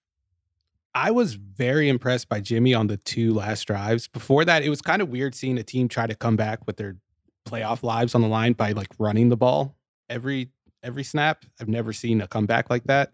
I 0.95 1.11
was 1.11 1.33
very 1.33 1.89
impressed 1.89 2.29
by 2.29 2.39
Jimmy 2.39 2.73
on 2.73 2.87
the 2.87 2.97
two 2.97 3.33
last 3.33 3.65
drives. 3.65 4.07
Before 4.07 4.45
that, 4.45 4.63
it 4.63 4.69
was 4.69 4.81
kind 4.81 5.01
of 5.01 5.09
weird 5.09 5.33
seeing 5.33 5.57
a 5.57 5.63
team 5.63 5.87
try 5.87 6.05
to 6.05 6.15
come 6.15 6.35
back 6.35 6.65
with 6.67 6.77
their 6.77 6.95
playoff 7.47 7.83
lives 7.83 8.15
on 8.15 8.21
the 8.21 8.27
line 8.27 8.53
by 8.53 8.71
like 8.71 8.89
running 8.99 9.29
the 9.29 9.37
ball 9.37 9.75
every 10.09 10.49
every 10.83 11.03
snap. 11.03 11.45
I've 11.59 11.67
never 11.69 11.93
seen 11.93 12.21
a 12.21 12.27
comeback 12.27 12.69
like 12.69 12.83
that. 12.85 13.11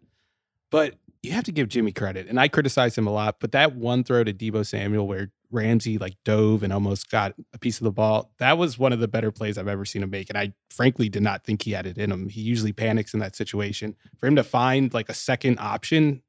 But 0.71 0.95
you 1.21 1.31
have 1.31 1.43
to 1.45 1.51
give 1.51 1.67
Jimmy 1.67 1.91
credit. 1.91 2.27
And 2.27 2.39
I 2.39 2.47
criticize 2.47 2.97
him 2.97 3.07
a 3.07 3.11
lot, 3.11 3.37
but 3.39 3.51
that 3.51 3.75
one 3.75 4.03
throw 4.03 4.23
to 4.23 4.33
Deebo 4.33 4.65
Samuel 4.65 5.07
where 5.07 5.31
Ramsey 5.51 5.97
like 5.97 6.15
dove 6.23 6.63
and 6.63 6.71
almost 6.71 7.09
got 7.09 7.33
a 7.53 7.59
piece 7.59 7.79
of 7.79 7.83
the 7.83 7.91
ball, 7.91 8.31
that 8.39 8.57
was 8.57 8.77
one 8.77 8.93
of 8.93 8.99
the 8.99 9.07
better 9.07 9.31
plays 9.31 9.57
I've 9.57 9.67
ever 9.67 9.85
seen 9.85 10.03
him 10.03 10.09
make. 10.11 10.29
And 10.29 10.37
I 10.37 10.53
frankly 10.69 11.09
did 11.09 11.23
not 11.23 11.43
think 11.43 11.63
he 11.63 11.71
had 11.71 11.87
it 11.87 11.97
in 11.97 12.11
him. 12.11 12.29
He 12.29 12.41
usually 12.41 12.71
panics 12.71 13.13
in 13.13 13.19
that 13.19 13.35
situation. 13.35 13.95
For 14.17 14.27
him 14.27 14.35
to 14.35 14.43
find 14.43 14.93
like 14.93 15.09
a 15.09 15.13
second 15.13 15.59
option, 15.59 16.21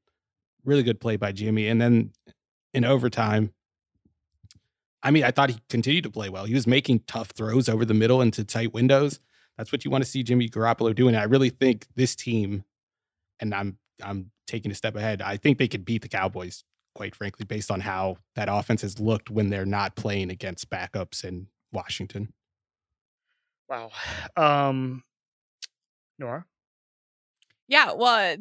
really 0.65 0.83
good 0.83 1.01
play 1.01 1.17
by 1.17 1.33
Jimmy. 1.33 1.69
And 1.69 1.81
then 1.81 2.13
in 2.75 2.85
overtime, 2.85 3.53
I 5.03 5.11
mean, 5.11 5.25
I 5.25 5.31
thought 5.31 5.51
he 5.51 5.61
continued 5.69 6.05
to 6.05 6.11
play 6.11 6.29
well. 6.29 6.45
He 6.45 6.55
was 6.55 6.67
making 6.67 7.01
tough 7.07 7.31
throws 7.31 7.69
over 7.69 7.85
the 7.85 7.95
middle 7.95 8.21
into 8.21 8.45
tight 8.45 8.75
windows. 8.75 9.21
That's 9.57 9.73
what 9.73 9.85
you 9.85 9.91
want 9.91 10.05
to 10.05 10.11
see 10.11 10.23
Jimmy 10.23 10.49
Garoppolo 10.49 10.95
doing. 10.95 11.15
I 11.15 11.25
really 11.25 11.51
think 11.51 11.87
this 11.95 12.15
team, 12.15 12.65
and 13.41 13.55
I'm 13.55 13.79
I'm 14.03 14.31
taking 14.47 14.71
a 14.71 14.75
step 14.75 14.97
ahead. 14.97 15.23
I 15.23 15.37
think 15.37 15.59
they 15.59 15.69
could 15.69 15.85
beat 15.85 16.03
the 16.03 16.09
Cowboys, 16.09 16.65
quite 16.95 17.15
frankly, 17.15 17.45
based 17.45 17.71
on 17.71 17.81
how 17.81 18.17
that 18.37 18.49
offense 18.51 18.83
has 18.83 18.99
looked 18.99 19.31
when 19.31 19.51
they're 19.51 19.67
not 19.67 19.97
playing 19.97 20.31
against 20.31 20.71
backups 20.71 21.25
in 21.25 21.47
Washington. 21.73 22.33
Wow. 23.69 23.91
Um, 24.37 25.03
Nora? 26.19 26.45
Yeah, 27.69 27.93
well, 27.93 28.37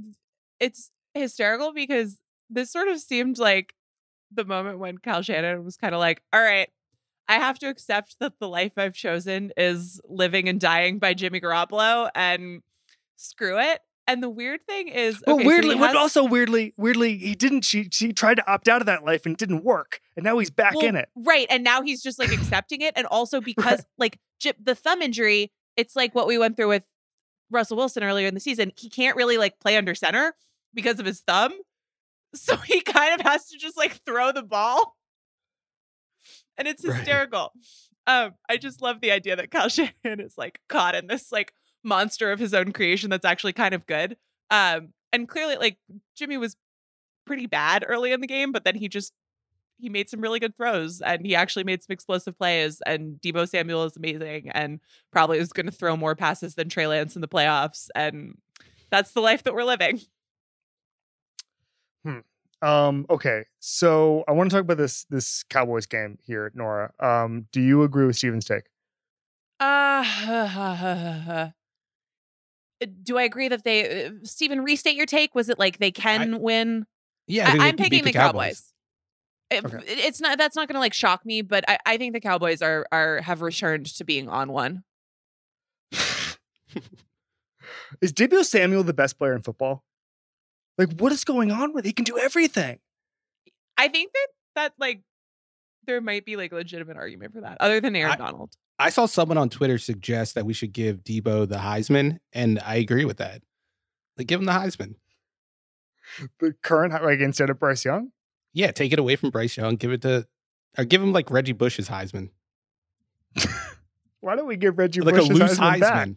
it's 0.60 0.92
hysterical 1.20 1.74
because 1.74 2.20
this 2.50 2.72
sort 2.72 2.88
of 2.88 3.00
seemed 3.00 3.38
like 3.38 3.74
the 4.32 4.46
moment 4.46 4.80
when 4.80 4.98
Kyle 4.98 5.22
Shanahan 5.22 5.64
was 5.64 5.78
kind 5.78 5.94
of 5.94 6.00
like, 6.00 6.22
all 6.34 6.42
right, 6.42 6.70
I 7.28 7.36
have 7.36 7.60
to 7.60 7.68
accept 7.68 8.16
that 8.20 8.40
the 8.40 8.48
life 8.48 8.74
I've 8.78 8.94
chosen 8.94 9.52
is 9.56 10.02
living 10.08 10.50
and 10.50 10.60
dying 10.60 10.98
by 10.98 11.14
Jimmy 11.14 11.40
Garoppolo 11.40 12.10
and 12.16 12.62
screw 13.18 13.60
it. 13.60 13.82
And 14.08 14.24
the 14.24 14.30
weird 14.30 14.62
thing 14.66 14.88
is, 14.88 15.22
Well, 15.28 15.36
okay, 15.36 15.44
so 15.44 15.48
weirdly, 15.48 15.76
but 15.76 15.96
also 15.96 16.24
weirdly, 16.24 16.74
weirdly, 16.78 17.20
he 17.20 17.36
didn't. 17.36 17.62
She 17.62 17.88
she 17.92 18.12
tried 18.12 18.38
to 18.38 18.52
opt 18.52 18.68
out 18.68 18.82
of 18.82 18.88
that 18.88 19.06
life 19.06 19.28
and 19.28 19.34
it 19.34 19.38
didn't 19.38 19.64
work, 19.64 20.02
and 20.16 20.24
now 20.24 20.40
he's 20.40 20.50
back 20.50 20.74
Well, 20.74 20.88
in 20.88 20.96
it. 20.96 21.10
Right. 21.16 21.46
And 21.52 21.64
now 21.64 21.84
he's 21.84 22.02
just 22.02 22.18
like 22.18 22.32
accepting 22.32 22.82
it. 22.82 22.94
And 22.96 23.06
also 23.06 23.40
because 23.42 23.86
like 24.00 24.18
J- 24.40 24.54
the 24.60 24.74
thumb 24.74 25.04
injury, 25.04 25.52
it's 25.78 25.96
like 25.96 26.16
what 26.16 26.26
we 26.26 26.40
went 26.40 26.58
through 26.58 26.70
with 26.70 26.88
Russell 27.52 27.78
Wilson 27.78 28.04
earlier 28.04 28.26
in 28.26 28.34
the 28.34 28.40
season. 28.40 28.72
He 28.76 28.90
can't 28.90 29.16
really 29.16 29.38
like 29.38 29.60
play 29.60 29.78
under 29.78 29.94
center 29.94 30.34
because 30.74 31.00
of 31.00 31.06
his 31.06 31.22
thumb. 31.22 31.54
So 32.36 32.56
he 32.58 32.82
kind 32.82 33.20
of 33.20 33.26
has 33.26 33.48
to 33.48 33.58
just 33.58 33.76
like 33.76 34.06
throw 34.06 34.32
the 34.32 34.44
ball. 34.44 34.96
And 36.60 36.68
it's 36.68 36.86
Right. 36.86 36.96
hysterical. 36.98 37.54
Um, 38.06 38.34
I 38.48 38.58
just 38.58 38.84
love 38.84 39.02
the 39.02 39.12
idea 39.12 39.36
that 39.36 39.50
Kyle 39.50 39.68
Shanahan 39.70 40.20
is 40.20 40.38
like 40.38 40.60
caught 40.70 40.94
in 40.94 41.08
this 41.08 41.32
like 41.32 41.54
monster 41.84 42.32
of 42.32 42.38
his 42.40 42.54
own 42.54 42.72
creation 42.72 43.10
that's 43.10 43.26
actually 43.26 43.54
kind 43.54 43.74
of 43.74 43.88
good. 43.88 44.16
Um, 44.52 44.90
and 45.12 45.28
clearly 45.28 45.56
like 45.58 45.78
Jimmy 46.16 46.38
was 46.38 46.56
pretty 47.26 47.48
bad 47.48 47.84
early 47.88 48.12
in 48.12 48.22
the 48.22 48.28
game, 48.28 48.52
but 48.52 48.64
then 48.64 48.76
he 48.76 48.88
just 48.88 49.12
he 49.80 49.90
made 49.90 50.08
some 50.08 50.22
really 50.22 50.40
good 50.40 50.56
throws 50.56 51.02
and 51.02 51.26
he 51.26 51.34
actually 51.36 51.64
made 51.64 51.82
some 51.82 51.94
explosive 51.94 52.38
plays. 52.38 52.80
And 52.86 53.20
Deebo 53.22 53.48
Samuel 53.50 53.86
is 53.86 53.98
amazing 53.98 54.50
and 54.52 54.82
probably 55.12 55.40
is 55.40 55.52
going 55.54 55.66
to 55.66 55.72
throw 55.72 55.98
more 55.98 56.16
passes 56.16 56.54
than 56.56 56.70
Trey 56.70 56.86
Lance 56.86 57.16
in 57.16 57.22
the 57.22 57.28
playoffs. 57.28 57.88
And 57.96 58.38
that's 58.92 59.14
the 59.14 59.22
life 59.22 59.42
that 59.44 59.54
we're 59.56 59.64
living. 59.64 60.02
Um, 62.62 63.06
okay, 63.10 63.46
so 63.60 64.24
I 64.28 64.34
want 64.34 64.50
to 64.50 64.56
talk 64.56 64.64
about 64.64 64.78
this 64.78 65.06
this 65.10 65.44
Cowboys 65.50 65.86
game 65.86 66.18
here, 66.22 66.52
Nora. 66.54 66.92
Um, 67.00 67.48
do 67.52 67.62
you 67.62 67.84
agree 67.84 68.06
with 68.06 68.18
Steven's 68.18 68.46
take? 68.46 68.64
Uh, 69.60 70.04
do 73.04 73.18
I 73.18 73.24
agree 73.24 73.48
that 73.50 73.64
they, 73.64 74.06
uh, 74.06 74.12
Steven, 74.24 74.62
restate 74.62 74.96
your 74.96 75.06
take? 75.06 75.36
Was 75.36 75.50
it 75.50 75.60
like 75.60 75.78
they 75.80 75.92
can 75.92 76.40
win? 76.42 76.86
Yeah, 77.28 77.50
I, 77.50 77.68
I'm 77.68 77.78
could 77.78 77.84
picking 77.86 78.04
beat 78.04 78.14
the 78.14 78.14
Cowboys. 78.14 78.74
It- 79.52 79.66
Okay. 79.66 79.78
it- 79.78 80.00
it's 80.00 80.22
not 80.22 80.38
that's 80.38 80.56
not 80.56 80.68
going 80.68 80.76
to 80.76 80.80
like 80.80 80.94
shock 80.94 81.26
me, 81.26 81.42
but 81.42 81.66
I, 81.68 81.80
I 81.86 81.98
think 81.98 82.14
the 82.14 82.20
Cowboys 82.20 82.62
are 82.62 82.86
are 82.92 83.22
have 83.22 83.42
returned 83.42 83.88
to 83.88 84.04
being 84.04 84.30
on 84.30 84.52
one. 84.52 84.84
Is 88.02 88.14
Deebo 88.14 88.46
Samuel 88.46 88.84
the 88.84 88.94
best 88.94 89.18
player 89.18 89.34
in 89.34 89.42
football? 89.42 89.84
Like, 90.80 90.94
what 90.94 91.12
is 91.12 91.26
going 91.26 91.52
on 91.52 91.74
with? 91.74 91.84
He 91.84 91.92
can 91.92 92.06
do 92.06 92.18
everything. 92.18 92.80
I 93.78 93.90
think 93.90 94.14
that 94.14 94.28
that 94.56 94.74
like 94.80 95.02
there 95.86 96.00
might 96.00 96.26
be 96.26 96.38
like 96.38 96.54
a 96.54 96.56
legitimate 96.56 96.96
argument 96.96 97.34
for 97.34 97.42
that, 97.42 97.58
other 97.60 97.82
than 97.82 97.96
Aaron 97.96 98.14
I- 98.14 98.16
Donald. 98.16 98.54
I 98.82 98.90
saw 98.90 99.06
someone 99.06 99.38
on 99.38 99.50
Twitter 99.50 99.78
suggest 99.78 100.36
that 100.36 100.46
we 100.46 100.54
should 100.54 100.72
give 100.72 101.04
Deebo 101.04 101.50
the 101.50 101.58
Heisman, 101.58 102.20
and 102.32 102.62
I 102.66 102.76
agree 102.76 103.04
with 103.04 103.18
that. 103.18 103.42
Like, 104.18 104.28
give 104.28 104.40
him 104.40 104.46
the 104.46 104.54
Heisman. 104.54 104.96
The 106.40 106.54
current 106.64 106.94
like 107.04 107.20
instead 107.20 107.50
of 107.50 107.60
Bryce 107.60 107.84
Young. 107.84 108.12
Yeah, 108.54 108.72
take 108.72 108.94
it 108.94 109.00
away 109.00 109.18
from 109.18 109.32
Bryce 109.32 109.58
Young. 109.58 109.76
Give 109.76 109.92
it 109.92 110.02
to, 110.04 110.26
or 110.78 110.86
give 110.86 111.04
him 111.04 111.12
like 111.12 111.30
Reggie 111.30 111.52
Bush's 111.52 111.90
Heisman, 111.90 112.30
Why 114.22 114.38
don't 114.38 114.48
we 114.48 114.56
give 114.56 114.78
Reggie 114.78 115.02
like 115.02 115.16
Bush 115.16 115.30
a 115.30 115.34
loose 115.34 115.60
Heisman 115.60 115.74
Heisman. 115.74 115.80
back? 115.82 116.08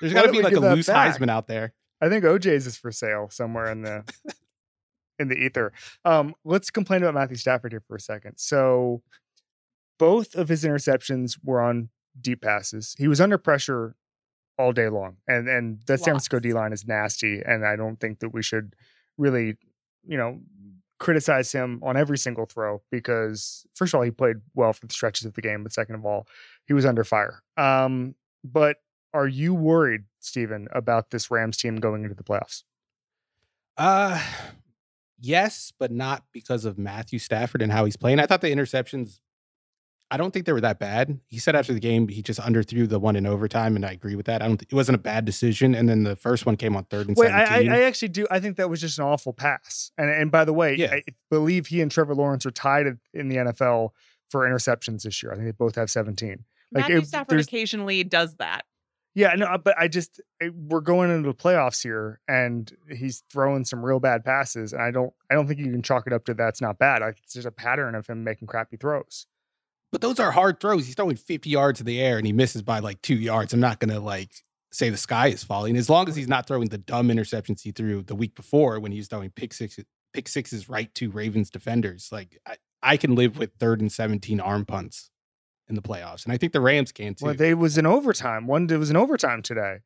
There's 0.00 0.14
Why 0.14 0.20
got 0.22 0.26
to 0.26 0.32
be 0.32 0.42
like 0.42 0.56
a 0.56 0.60
loose 0.60 0.86
back? 0.86 1.14
Heisman 1.18 1.28
out 1.28 1.48
there. 1.48 1.74
I 2.00 2.08
think 2.08 2.24
OJ's 2.24 2.66
is 2.66 2.76
for 2.76 2.92
sale 2.92 3.28
somewhere 3.30 3.70
in 3.70 3.82
the. 3.82 4.04
in 5.18 5.28
the 5.28 5.36
ether. 5.36 5.72
Um, 6.04 6.34
let's 6.44 6.70
complain 6.70 7.02
about 7.02 7.14
Matthew 7.14 7.36
Stafford 7.36 7.72
here 7.72 7.82
for 7.86 7.96
a 7.96 8.00
second. 8.00 8.34
So, 8.36 9.02
both 9.98 10.36
of 10.36 10.48
his 10.48 10.64
interceptions 10.64 11.38
were 11.42 11.60
on 11.60 11.88
deep 12.20 12.42
passes. 12.42 12.94
He 12.98 13.08
was 13.08 13.20
under 13.20 13.36
pressure 13.36 13.96
all 14.58 14.72
day 14.72 14.88
long, 14.88 15.16
and 15.26 15.48
and 15.48 15.80
the 15.86 15.98
San 15.98 16.12
Francisco 16.12 16.38
D 16.38 16.52
line 16.52 16.72
is 16.72 16.86
nasty, 16.86 17.42
and 17.44 17.66
I 17.66 17.76
don't 17.76 17.98
think 17.98 18.20
that 18.20 18.30
we 18.30 18.42
should 18.42 18.74
really, 19.16 19.56
you 20.06 20.16
know, 20.16 20.40
criticize 20.98 21.52
him 21.52 21.80
on 21.82 21.96
every 21.96 22.18
single 22.18 22.46
throw 22.46 22.82
because 22.90 23.66
first 23.74 23.94
of 23.94 23.98
all 23.98 24.04
he 24.04 24.10
played 24.10 24.36
well 24.54 24.72
for 24.72 24.86
the 24.86 24.92
stretches 24.92 25.26
of 25.26 25.34
the 25.34 25.42
game, 25.42 25.62
but 25.62 25.72
second 25.72 25.94
of 25.94 26.04
all 26.04 26.26
he 26.66 26.74
was 26.74 26.86
under 26.86 27.04
fire. 27.04 27.42
Um, 27.56 28.14
but 28.44 28.76
are 29.14 29.28
you 29.28 29.54
worried, 29.54 30.02
Steven, 30.20 30.68
about 30.72 31.10
this 31.10 31.30
Rams 31.30 31.56
team 31.56 31.76
going 31.76 32.02
into 32.04 32.14
the 32.14 32.24
playoffs? 32.24 32.64
Uh 33.76 34.22
yes, 35.20 35.72
but 35.78 35.90
not 35.92 36.24
because 36.32 36.64
of 36.64 36.78
Matthew 36.78 37.18
Stafford 37.18 37.62
and 37.62 37.72
how 37.72 37.84
he's 37.84 37.96
playing. 37.96 38.18
I 38.20 38.26
thought 38.26 38.40
the 38.40 38.52
interceptions 38.52 39.20
I 40.10 40.16
don't 40.16 40.32
think 40.32 40.46
they 40.46 40.52
were 40.52 40.60
that 40.62 40.78
bad. 40.78 41.20
He 41.28 41.38
said 41.38 41.54
after 41.54 41.74
the 41.74 41.80
game 41.80 42.08
he 42.08 42.22
just 42.22 42.40
underthrew 42.40 42.88
the 42.88 42.98
one 42.98 43.14
in 43.14 43.26
overtime, 43.26 43.76
and 43.76 43.84
I 43.84 43.90
agree 43.90 44.14
with 44.14 44.24
that. 44.26 44.40
I 44.42 44.48
don't. 44.48 44.62
It 44.62 44.72
wasn't 44.72 44.96
a 44.96 45.00
bad 45.00 45.26
decision, 45.26 45.74
and 45.74 45.86
then 45.86 46.02
the 46.02 46.16
first 46.16 46.46
one 46.46 46.56
came 46.56 46.76
on 46.76 46.84
third 46.84 47.08
and 47.08 47.16
Wait, 47.16 47.30
I, 47.30 47.68
I. 47.68 47.76
I 47.76 47.82
actually 47.82 48.08
do. 48.08 48.26
I 48.30 48.40
think 48.40 48.56
that 48.56 48.70
was 48.70 48.80
just 48.80 48.98
an 48.98 49.04
awful 49.04 49.34
pass. 49.34 49.92
And 49.98 50.08
and 50.08 50.30
by 50.30 50.46
the 50.46 50.54
way, 50.54 50.76
Yeah. 50.76 50.94
I 50.94 51.02
believe 51.30 51.66
he 51.66 51.82
and 51.82 51.90
Trevor 51.90 52.14
Lawrence 52.14 52.46
are 52.46 52.50
tied 52.50 52.86
in 53.12 53.28
the 53.28 53.36
NFL 53.36 53.90
for 54.30 54.48
interceptions 54.48 55.02
this 55.02 55.22
year. 55.22 55.32
I 55.32 55.34
think 55.34 55.46
they 55.46 55.52
both 55.52 55.74
have 55.74 55.90
17. 55.90 56.44
Like, 56.72 56.82
Matthew 56.84 56.98
it- 56.98 57.06
Stafford 57.06 57.40
occasionally 57.40 58.02
does 58.04 58.34
that. 58.36 58.64
Yeah, 59.18 59.34
no, 59.34 59.46
uh, 59.46 59.58
but 59.58 59.74
I 59.76 59.88
just 59.88 60.20
eh, 60.40 60.50
we're 60.54 60.80
going 60.80 61.10
into 61.10 61.28
the 61.28 61.34
playoffs 61.34 61.82
here, 61.82 62.20
and 62.28 62.72
he's 62.88 63.24
throwing 63.32 63.64
some 63.64 63.84
real 63.84 63.98
bad 63.98 64.24
passes, 64.24 64.72
and 64.72 64.80
I 64.80 64.92
don't 64.92 65.12
I 65.28 65.34
don't 65.34 65.48
think 65.48 65.58
you 65.58 65.72
can 65.72 65.82
chalk 65.82 66.06
it 66.06 66.12
up 66.12 66.24
to 66.26 66.34
that's 66.34 66.60
not 66.60 66.78
bad. 66.78 67.02
It's 67.02 67.34
just 67.34 67.44
a 67.44 67.50
pattern 67.50 67.96
of 67.96 68.06
him 68.06 68.22
making 68.22 68.46
crappy 68.46 68.76
throws. 68.76 69.26
but 69.90 70.02
those 70.02 70.20
are 70.20 70.30
hard 70.30 70.60
throws. 70.60 70.86
He's 70.86 70.94
throwing 70.94 71.16
fifty 71.16 71.50
yards 71.50 71.80
in 71.80 71.86
the 71.86 72.00
air, 72.00 72.16
and 72.16 72.28
he 72.28 72.32
misses 72.32 72.62
by 72.62 72.78
like 72.78 73.02
two 73.02 73.16
yards. 73.16 73.52
I'm 73.52 73.58
not 73.58 73.80
gonna 73.80 73.98
like 73.98 74.30
say 74.70 74.88
the 74.88 74.96
sky 74.96 75.28
is 75.28 75.42
falling 75.42 75.76
as 75.76 75.90
long 75.90 76.08
as 76.08 76.14
he's 76.14 76.28
not 76.28 76.46
throwing 76.46 76.68
the 76.68 76.78
dumb 76.78 77.08
interceptions 77.08 77.62
he 77.62 77.72
threw 77.72 78.04
the 78.04 78.14
week 78.14 78.36
before 78.36 78.78
when 78.78 78.92
he 78.92 78.98
was 78.98 79.08
throwing 79.08 79.30
pick 79.30 79.52
six 79.52 79.80
pick 80.12 80.28
sixes 80.28 80.68
right 80.68 80.94
to 80.94 81.10
Ravens 81.10 81.50
defenders. 81.50 82.10
Like 82.12 82.38
I, 82.46 82.56
I 82.84 82.96
can 82.96 83.16
live 83.16 83.36
with 83.36 83.50
third 83.58 83.80
and 83.80 83.90
seventeen 83.90 84.38
arm 84.38 84.64
punts 84.64 85.10
in 85.68 85.74
the 85.74 85.82
playoffs, 85.82 86.24
and 86.24 86.32
I 86.32 86.36
think 86.38 86.52
the 86.52 86.60
Rams 86.60 86.92
can 86.92 87.14
too. 87.14 87.26
Well, 87.26 87.34
they 87.34 87.54
was 87.54 87.76
in 87.78 87.86
overtime. 87.86 88.46
One 88.46 88.68
it 88.70 88.76
was 88.78 88.90
an 88.90 88.96
overtime 88.96 89.42
today. 89.42 89.78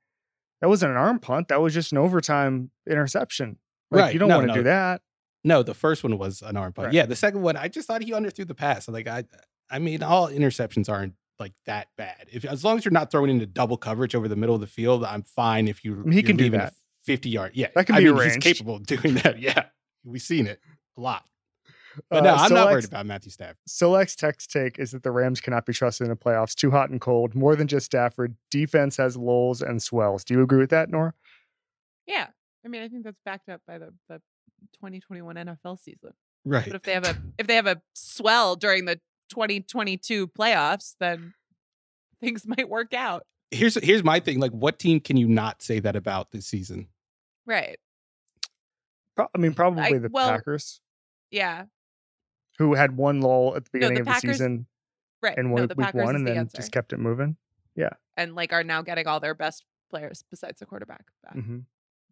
That 0.61 0.69
wasn't 0.69 0.93
an 0.93 0.97
arm 0.99 1.19
punt. 1.19 1.49
That 1.49 1.61
was 1.61 1.75
just 1.75 1.91
an 1.93 1.99
overtime 1.99 2.71
interception. 2.89 3.59
Like, 3.91 4.01
Right, 4.01 4.13
You 4.15 4.21
don't 4.21 4.29
no, 4.29 4.37
want 4.37 4.49
to 4.49 4.55
no. 4.55 4.61
do 4.61 4.63
that. 4.65 5.03
No, 5.45 5.63
the 5.65 5.75
first 5.75 6.05
one 6.05 6.19
was 6.19 6.41
an 6.41 6.57
arm 6.57 6.73
punt. 6.73 6.87
Right. 6.87 6.95
Yeah, 6.95 7.07
the 7.07 7.17
second 7.17 7.43
one, 7.43 7.57
I 7.57 7.67
just 7.67 7.89
thought 7.89 8.01
he 8.03 8.13
underthrew 8.13 8.47
the 8.47 8.55
pass. 8.55 8.87
Like 8.89 9.09
I, 9.09 9.25
I 9.71 9.81
mean, 9.81 10.03
all 10.05 10.29
interceptions 10.29 10.89
aren't 10.89 11.15
like 11.41 11.53
that 11.67 11.89
bad. 11.97 12.29
If 12.31 12.45
as 12.45 12.65
long 12.65 12.79
as 12.79 12.85
you're 12.85 12.93
not 12.93 13.11
throwing 13.11 13.31
into 13.31 13.47
double 13.47 13.77
coverage 13.77 14.15
over 14.15 14.29
the 14.29 14.37
middle 14.37 14.55
of 14.55 14.61
the 14.61 14.69
field, 14.69 15.03
I'm 15.05 15.25
fine. 15.25 15.67
If 15.67 15.85
you, 15.85 15.95
I 15.95 15.97
mean, 16.05 16.13
he 16.13 16.23
can 16.23 16.37
do 16.37 16.49
that. 16.51 16.75
fifty 17.05 17.29
yard. 17.31 17.53
Yeah, 17.55 17.69
That 17.75 17.87
can 17.87 17.97
I 17.97 17.99
be 17.99 18.13
mean, 18.13 18.23
he's 18.23 18.37
capable 18.37 18.77
of 18.77 18.87
doing 18.87 19.15
that. 19.17 19.41
Yeah, 19.41 19.65
we've 20.05 20.23
seen 20.23 20.47
it 20.47 20.61
a 20.97 21.01
lot. 21.01 21.25
But 22.11 22.23
no, 22.25 22.31
Uh, 22.31 22.37
I'm 22.37 22.55
not 22.55 22.71
worried 22.71 22.85
about 22.85 23.07
Matthew 23.07 23.31
Stafford. 23.31 23.57
Solex 23.69 24.15
text 24.17 24.51
take 24.51 24.79
is 24.79 24.93
that 24.93 25.03
the 25.03 25.11
Rams 25.11 25.41
cannot 25.41 25.67
be 25.67 25.73
trusted 25.73 26.07
in 26.07 26.11
the 26.11 26.17
playoffs. 26.17 26.55
Too 26.55 26.71
hot 26.71 26.91
and 26.91 27.01
cold. 27.01 27.35
More 27.35 27.55
than 27.57 27.67
just 27.69 27.87
Stafford. 27.87 28.35
Defense 28.51 28.97
has 28.97 29.17
lulls 29.17 29.61
and 29.63 29.83
swells. 29.83 30.25
Do 30.25 30.35
you 30.35 30.43
agree 30.43 30.59
with 30.59 30.71
that, 30.71 30.89
Nora? 30.91 31.13
Yeah. 32.07 32.29
I 32.65 32.69
mean, 32.69 32.83
I 32.83 32.89
think 32.89 33.05
that's 33.05 33.19
backed 33.25 33.49
up 33.49 33.61
by 33.67 33.79
the, 33.79 33.93
the 34.09 34.17
2021 34.75 35.35
NFL 35.37 35.81
season. 35.81 36.13
Right. 36.45 36.65
But 36.67 36.77
if 36.77 36.83
they 36.83 36.93
have 36.93 37.07
a 37.07 37.17
if 37.39 37.47
they 37.47 37.57
have 37.57 37.67
a 37.67 37.81
swell 37.95 38.57
during 38.57 38.85
the 38.87 39.01
2022 39.31 40.29
playoffs, 40.29 40.95
then 40.99 41.35
things 42.21 42.45
might 42.47 42.69
work 42.69 42.95
out. 42.95 43.25
Here's 43.51 43.75
here's 43.83 44.03
my 44.03 44.19
thing. 44.21 44.41
Like, 44.41 44.53
what 44.53 44.79
team 44.79 44.99
can 45.01 45.17
you 45.17 45.29
not 45.29 45.63
say 45.63 45.79
that 45.81 45.95
about 45.97 46.31
this 46.31 46.47
season? 46.47 46.89
Right. 47.47 47.79
Pro- 49.15 49.29
I 49.35 49.39
mean, 49.39 49.53
probably 49.55 49.83
I- 49.83 49.99
the 49.99 50.09
well- 50.11 50.31
Packers, 50.31 50.81
Yeah. 51.31 51.65
Who 52.63 52.75
had 52.75 52.97
one 52.97 53.21
lull 53.21 53.57
at 53.57 53.65
the 53.65 53.71
No, 53.75 53.79
beginning 53.89 53.95
the 53.97 54.01
of 54.03 54.07
the 54.07 54.13
season 54.21 54.67
Right. 55.23 55.39
and 55.39 55.55
no, 55.55 55.63
week, 55.63 55.71
Packers 55.77 56.03
one, 56.05 56.17
and 56.17 56.27
the 56.27 56.31
then 56.33 56.39
answer. 56.41 56.57
just 56.57 56.73
kept 56.73 56.93
it 56.93 56.99
moving. 56.99 57.37
Yeah, 57.77 57.91
and 58.17 58.35
like 58.35 58.53
are 58.53 58.65
now 58.65 58.83
getting 58.83 59.07
all 59.07 59.21
their 59.21 59.35
best 59.35 59.65
players 59.91 60.25
besides 60.31 60.59
the 60.61 60.67
quarterback 60.67 61.07
back. 61.23 61.35
hmm 61.35 61.61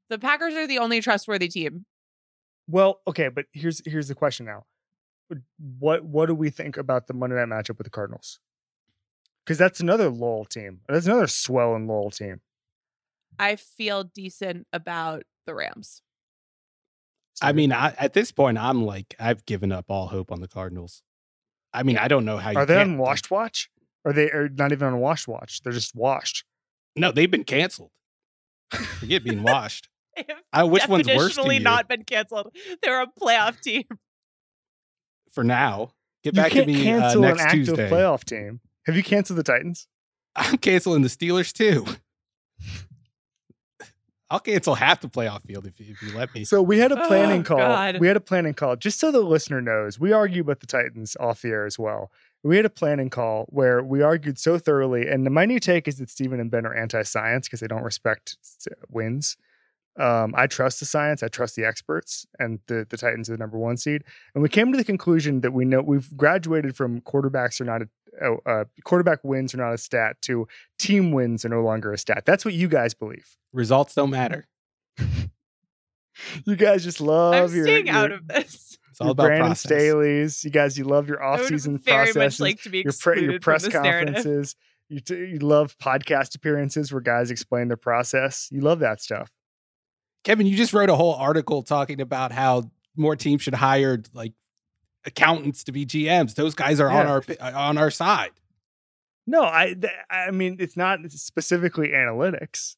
The 0.09 0.19
Packers 0.19 0.55
are 0.55 0.67
the 0.67 0.79
only 0.79 1.01
trustworthy 1.01 1.49
team. 1.49 1.87
Well, 2.69 3.01
okay, 3.07 3.29
but 3.29 3.47
here's 3.53 3.83
here's 3.85 4.09
the 4.09 4.15
question 4.15 4.47
now. 4.47 4.65
What 5.79 6.05
what 6.05 6.27
do 6.27 6.35
we 6.35 6.51
think 6.51 6.77
about 6.77 7.07
the 7.07 7.15
Monday 7.15 7.37
night 7.37 7.49
matchup 7.49 7.79
with 7.79 7.85
the 7.87 7.91
Cardinals? 7.91 8.39
Because 9.45 9.59
that's 9.59 9.81
another 9.81 10.09
lull 10.09 10.45
team. 10.45 10.81
That's 10.89 11.07
another 11.07 11.27
swell 11.27 11.75
and 11.75 11.89
lull 11.89 12.11
team. 12.11 12.41
I 13.39 13.57
feel 13.57 14.05
decent 14.05 14.67
about 14.73 15.23
the 15.47 15.55
Rams. 15.55 16.03
I 17.43 17.53
mean, 17.53 17.73
I, 17.73 17.95
at 17.99 18.13
this 18.13 18.33
point, 18.33 18.59
I'm 18.59 18.85
like, 18.85 19.15
I've 19.19 19.45
given 19.47 19.73
up 19.73 19.87
all 19.89 20.09
hope 20.09 20.31
on 20.31 20.41
the 20.41 20.49
Cardinals. 20.49 21.03
I 21.73 21.83
mean, 21.83 21.97
I 21.99 22.09
don't 22.09 22.25
know 22.25 22.37
how 22.37 22.51
you 22.51 22.59
are 22.59 22.67
they 22.67 22.81
on 22.81 22.99
washed 22.99 23.31
watch? 23.31 23.71
Are 24.05 24.13
they 24.13 24.31
are 24.31 24.49
not 24.49 24.73
even 24.73 24.89
on 24.89 24.99
washed 24.99 25.29
watch? 25.29 25.63
They're 25.63 25.73
just 25.73 25.95
washed. 25.95 26.45
No, 26.97 27.13
they've 27.13 27.31
been 27.31 27.45
canceled. 27.45 27.91
Forget 28.73 29.25
being 29.25 29.43
washed. 29.43 29.89
I, 30.53 30.65
which 30.65 30.87
one's 30.89 31.07
worse 31.07 31.37
definitionally 31.39 31.63
not 31.63 31.89
been 31.89 32.05
canceled. 32.05 32.55
They're 32.83 33.03
a 33.03 33.07
playoff 33.07 33.61
team. 33.61 33.85
for 35.33 35.45
now? 35.45 35.93
Get 36.23 36.35
You 36.35 36.43
back 36.43 36.53
to 36.53 36.67
me 36.67 36.81
uh, 36.81 36.85
cancel 36.85 37.23
next 37.23 37.41
an 37.41 37.47
active 37.47 37.67
Tuesday. 37.67 37.89
playoff 37.91 38.25
team. 38.25 38.61
Have 38.87 38.97
you 38.97 39.03
canceled 39.03 39.39
the 39.39 39.43
Titans? 39.43 39.87
I'm 40.37 40.59
canceling 40.59 41.03
the 41.03 41.09
Steelers 41.09 41.53
too. 41.53 41.87
I'll 44.31 44.41
cancel 44.41 44.77
half 44.77 45.01
the 45.01 45.09
playoff 45.09 45.43
field 45.45 45.67
if, 45.67 45.79
you- 45.81 45.93
if 45.93 46.03
you 46.03 46.17
let 46.17 46.33
me. 46.35 46.45
So 46.45 46.63
we 46.63 46.79
had 46.79 46.93
a 46.93 47.07
planning 47.09 47.41
Oh, 47.41 47.45
call. 47.45 47.59
God. 47.59 47.99
We 47.99 48.07
had 48.07 48.17
a 48.17 48.21
planning 48.21 48.55
call, 48.55 48.77
just 48.77 49.01
so 49.01 49.11
the 49.11 49.21
listener 49.21 49.61
knows. 49.61 49.99
We 49.99 50.13
argue 50.13 50.43
about 50.43 50.61
the 50.61 50.67
Titans 50.67 51.17
off 51.19 51.43
the 51.43 51.49
air 51.49 51.67
as 51.67 51.79
well. 51.79 52.11
We 52.43 52.57
had 52.57 52.65
a 52.65 52.71
planning 52.71 53.11
call 53.11 53.47
where 53.51 53.83
we 53.83 54.01
argued 54.03 54.39
so 54.39 54.57
thoroughly, 54.59 55.09
and 55.09 55.25
my 55.31 55.45
new 55.45 55.59
take 55.61 55.87
is 55.89 55.99
that 55.99 56.09
Steven 56.09 56.41
and 56.41 56.51
Ben 56.51 56.65
are 56.65 56.75
anti-science 56.75 57.49
because 57.49 57.61
they 57.61 57.67
don't 57.67 57.83
respect 57.83 58.37
wins. 58.89 59.37
Um, 59.99 60.33
I 60.37 60.47
trust 60.47 60.79
the 60.81 60.87
science. 60.87 61.23
I 61.23 61.29
trust 61.29 61.57
the 61.57 61.65
experts, 61.65 62.25
and 62.39 62.61
the 62.69 62.87
the 62.89 62.97
Titans 62.97 63.29
are 63.29 63.33
the 63.33 63.39
number 63.39 63.59
one 63.59 63.77
seed. 63.77 64.05
And 64.35 64.43
we 64.43 64.49
came 64.49 64.71
to 64.73 64.79
the 64.79 64.85
conclusion 64.85 65.41
that 65.43 65.53
we 65.53 65.65
know 65.67 65.83
we've 65.83 66.17
graduated 66.17 66.77
from 66.77 67.01
quarterbacks 67.03 67.61
are 67.61 67.65
not 67.65 67.83
a 67.83 67.85
oh, 67.85 67.91
uh, 68.47 68.65
quarterback 68.85 69.21
wins 69.23 69.55
are 69.55 69.59
not 69.59 69.73
a 69.73 69.79
stat 69.79 70.21
to 70.23 70.47
team 70.79 71.13
wins 71.13 71.45
are 71.45 71.49
no 71.49 71.63
longer 71.63 71.93
a 71.93 71.99
stat. 71.99 72.25
That's 72.27 72.45
what 72.45 72.55
you 72.55 72.69
guys 72.69 72.95
believe. 72.95 73.37
Results 73.53 73.95
don't 73.95 74.11
matter. 74.11 74.49
You 76.45 76.57
guys 76.57 76.85
just 76.85 77.01
love 77.01 77.51
I'm 77.51 77.57
your, 77.57 77.65
staying 77.65 77.89
out 77.89 78.13
of 78.13 78.29
this. 78.29 78.79
It's 78.91 79.01
all 79.01 79.07
your 79.07 79.13
about 79.13 79.27
Brandon 79.27 79.49
process. 79.49 79.61
Staley's. 79.63 80.45
You 80.45 80.51
guys, 80.51 80.77
you 80.77 80.85
love 80.85 81.09
your 81.09 81.23
off-season 81.23 81.79
very 81.79 82.13
much 82.13 82.41
like 82.41 82.61
to 82.63 82.69
be 82.69 82.81
your 82.81 82.93
pre- 82.93 83.23
your 83.23 83.41
press 83.41 83.67
from 83.67 83.83
narrative. 83.83 84.17
conferences. 84.17 84.57
You, 84.89 85.01
t- 85.01 85.15
you 85.15 85.39
love 85.39 85.79
podcast 85.79 86.35
appearances 86.35 86.93
where 86.93 87.01
guys 87.01 87.31
explain 87.31 87.69
their 87.69 87.77
process. 87.77 88.49
You 88.51 88.61
love 88.61 88.81
that 88.81 89.01
stuff. 89.01 89.31
Kevin, 90.25 90.47
you 90.47 90.57
just 90.57 90.75
wrote 90.75 90.91
a 90.91 90.97
whole 90.97 91.15
article 91.15 91.63
talking 91.63 92.01
about 92.01 92.33
how 92.33 92.71
more 92.97 93.17
teams 93.17 93.43
should 93.43 93.55
hire 93.55 94.03
like 94.13 94.33
accountants 95.05 95.65
to 95.65 95.73
be 95.73 95.87
GMs. 95.87 96.35
Those 96.35 96.55
guys 96.55 96.81
are 96.81 96.91
on 96.91 97.07
our 97.07 97.23
uh, 97.41 97.53
on 97.55 97.79
our 97.79 97.91
side. 97.91 98.33
No, 99.27 99.43
I, 99.45 99.77
I 100.11 100.31
mean, 100.31 100.57
it's 100.59 100.77
not 100.77 100.99
specifically 101.11 101.89
analytics. 101.89 102.77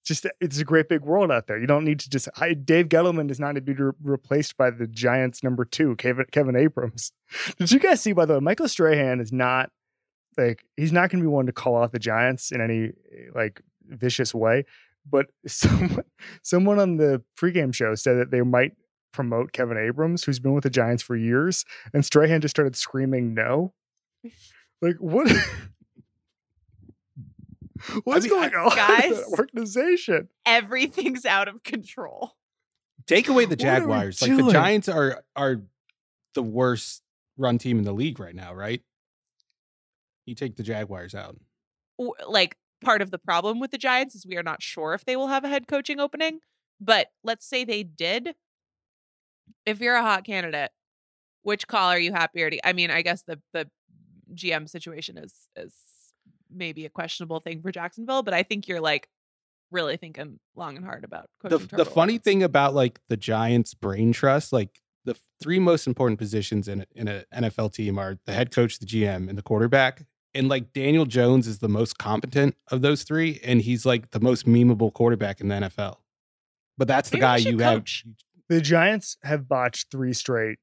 It's 0.00 0.06
just 0.06 0.26
it's 0.40 0.58
a 0.58 0.64
great 0.64 0.88
big 0.88 1.02
world 1.02 1.30
out 1.30 1.46
there. 1.46 1.58
You 1.58 1.66
don't 1.66 1.84
need 1.84 2.00
to 2.00 2.10
just. 2.10 2.28
I, 2.40 2.54
Dave 2.54 2.88
Gettleman 2.88 3.28
does 3.28 3.38
not 3.38 3.54
need 3.54 3.66
to 3.66 3.74
be 3.74 3.80
re- 3.80 3.92
replaced 4.02 4.56
by 4.56 4.70
the 4.70 4.86
Giants' 4.86 5.42
number 5.42 5.64
two, 5.64 5.96
Kevin, 5.96 6.26
Kevin 6.32 6.56
Abrams. 6.56 7.12
Did 7.58 7.70
you 7.70 7.78
guys 7.78 8.00
see? 8.00 8.12
By 8.12 8.24
the 8.24 8.34
way, 8.34 8.40
Michael 8.40 8.68
Strahan 8.68 9.20
is 9.20 9.32
not 9.32 9.70
like 10.36 10.64
he's 10.76 10.92
not 10.92 11.10
going 11.10 11.22
to 11.22 11.28
be 11.28 11.32
one 11.32 11.46
to 11.46 11.52
call 11.52 11.82
out 11.82 11.92
the 11.92 11.98
Giants 11.98 12.50
in 12.50 12.60
any 12.60 12.92
like 13.34 13.60
vicious 13.86 14.34
way. 14.34 14.64
But 15.08 15.26
someone 15.46 16.04
someone 16.42 16.78
on 16.78 16.96
the 16.96 17.22
pregame 17.38 17.74
show 17.74 17.94
said 17.94 18.18
that 18.18 18.30
they 18.30 18.42
might 18.42 18.72
promote 19.12 19.52
Kevin 19.52 19.78
Abrams, 19.78 20.24
who's 20.24 20.38
been 20.38 20.54
with 20.54 20.64
the 20.64 20.70
Giants 20.70 21.02
for 21.02 21.16
years, 21.16 21.64
and 21.92 22.04
Strahan 22.04 22.40
just 22.40 22.54
started 22.54 22.76
screaming 22.76 23.34
no. 23.34 23.72
Like 24.80 24.96
what? 24.96 25.30
What's 28.04 28.24
mean, 28.24 28.34
going 28.34 28.54
on, 28.54 28.68
Guys? 28.76 29.10
that 29.10 29.38
organization? 29.38 30.28
Everything's 30.46 31.24
out 31.24 31.48
of 31.48 31.62
control. 31.62 32.32
Take 33.06 33.28
away 33.28 33.44
the 33.44 33.50
What 33.50 33.64
are 33.64 33.74
we 33.74 33.80
Jaguars. 33.80 34.22
Like 34.22 34.36
the? 34.36 34.52
Giants 34.52 34.88
are 34.88 35.24
are 35.34 35.62
the 36.34 36.42
worst 36.42 37.02
run 37.36 37.58
team 37.58 37.78
in 37.78 37.84
the 37.84 37.92
league 37.92 38.20
right 38.20 38.34
now, 38.34 38.54
right? 38.54 38.82
You 40.26 40.34
take 40.34 40.56
the 40.56 40.62
Jaguars 40.62 41.14
out. 41.14 41.36
like 42.26 42.56
part 42.84 43.02
of 43.02 43.10
the 43.10 43.18
problem 43.18 43.58
with 43.58 43.70
the 43.70 43.78
Giants 43.78 44.14
is 44.14 44.26
we 44.26 44.36
are 44.36 44.42
not 44.42 44.62
sure 44.62 44.94
if 44.94 45.04
they 45.04 45.16
will 45.16 45.28
have 45.28 45.44
a 45.44 45.48
head 45.48 45.66
coaching 45.66 46.00
opening. 46.00 46.40
But 46.80 47.08
let's 47.24 47.46
say 47.46 47.64
they 47.64 47.82
did. 47.82 48.34
If 49.66 49.80
you're 49.80 49.96
a 49.96 50.02
hot 50.02 50.24
candidate, 50.24 50.70
which 51.42 51.66
call 51.66 51.90
are 51.90 51.98
you 51.98 52.12
happier 52.12 52.50
to? 52.50 52.66
I 52.66 52.72
mean, 52.72 52.90
I 52.90 53.02
guess 53.02 53.22
the 53.22 53.40
the 53.52 53.68
GM 54.34 54.68
situation 54.68 55.18
is 55.18 55.34
is 55.56 55.74
maybe 56.50 56.86
a 56.86 56.90
questionable 56.90 57.40
thing 57.40 57.62
for 57.62 57.70
Jacksonville, 57.70 58.22
but 58.22 58.34
I 58.34 58.42
think 58.42 58.68
you're 58.68 58.80
like 58.80 59.08
really 59.70 59.96
thinking 59.96 60.38
long 60.56 60.76
and 60.76 60.84
hard 60.84 61.04
about 61.04 61.28
the 61.42 61.58
the 61.58 61.84
funny 61.84 62.18
thing 62.18 62.42
about 62.42 62.74
like 62.74 63.00
the 63.08 63.16
Giants 63.16 63.74
brain 63.74 64.12
trust, 64.12 64.52
like 64.52 64.80
the 65.04 65.16
three 65.40 65.58
most 65.58 65.86
important 65.86 66.18
positions 66.18 66.68
in 66.68 66.80
a, 66.82 66.86
in 66.94 67.08
an 67.08 67.24
NFL 67.34 67.72
team 67.72 67.98
are 67.98 68.18
the 68.26 68.32
head 68.32 68.50
coach, 68.50 68.78
the 68.78 68.86
GM, 68.86 69.28
and 69.28 69.38
the 69.38 69.42
quarterback. 69.42 70.04
And 70.34 70.48
like 70.48 70.72
Daniel 70.72 71.06
Jones 71.06 71.46
is 71.46 71.58
the 71.58 71.68
most 71.68 71.98
competent 71.98 72.54
of 72.70 72.82
those 72.82 73.02
three, 73.02 73.40
and 73.42 73.62
he's 73.62 73.86
like 73.86 74.10
the 74.10 74.20
most 74.20 74.46
memeable 74.46 74.92
quarterback 74.92 75.40
in 75.40 75.48
the 75.48 75.54
NFL. 75.54 75.96
But 76.76 76.86
that's 76.88 77.10
the 77.10 77.16
Maybe 77.16 77.22
guy 77.22 77.36
you 77.38 77.58
coach. 77.58 78.04
have. 78.06 78.14
The 78.48 78.60
Giants 78.60 79.16
have 79.22 79.48
botched 79.48 79.90
three 79.90 80.12
straight 80.12 80.58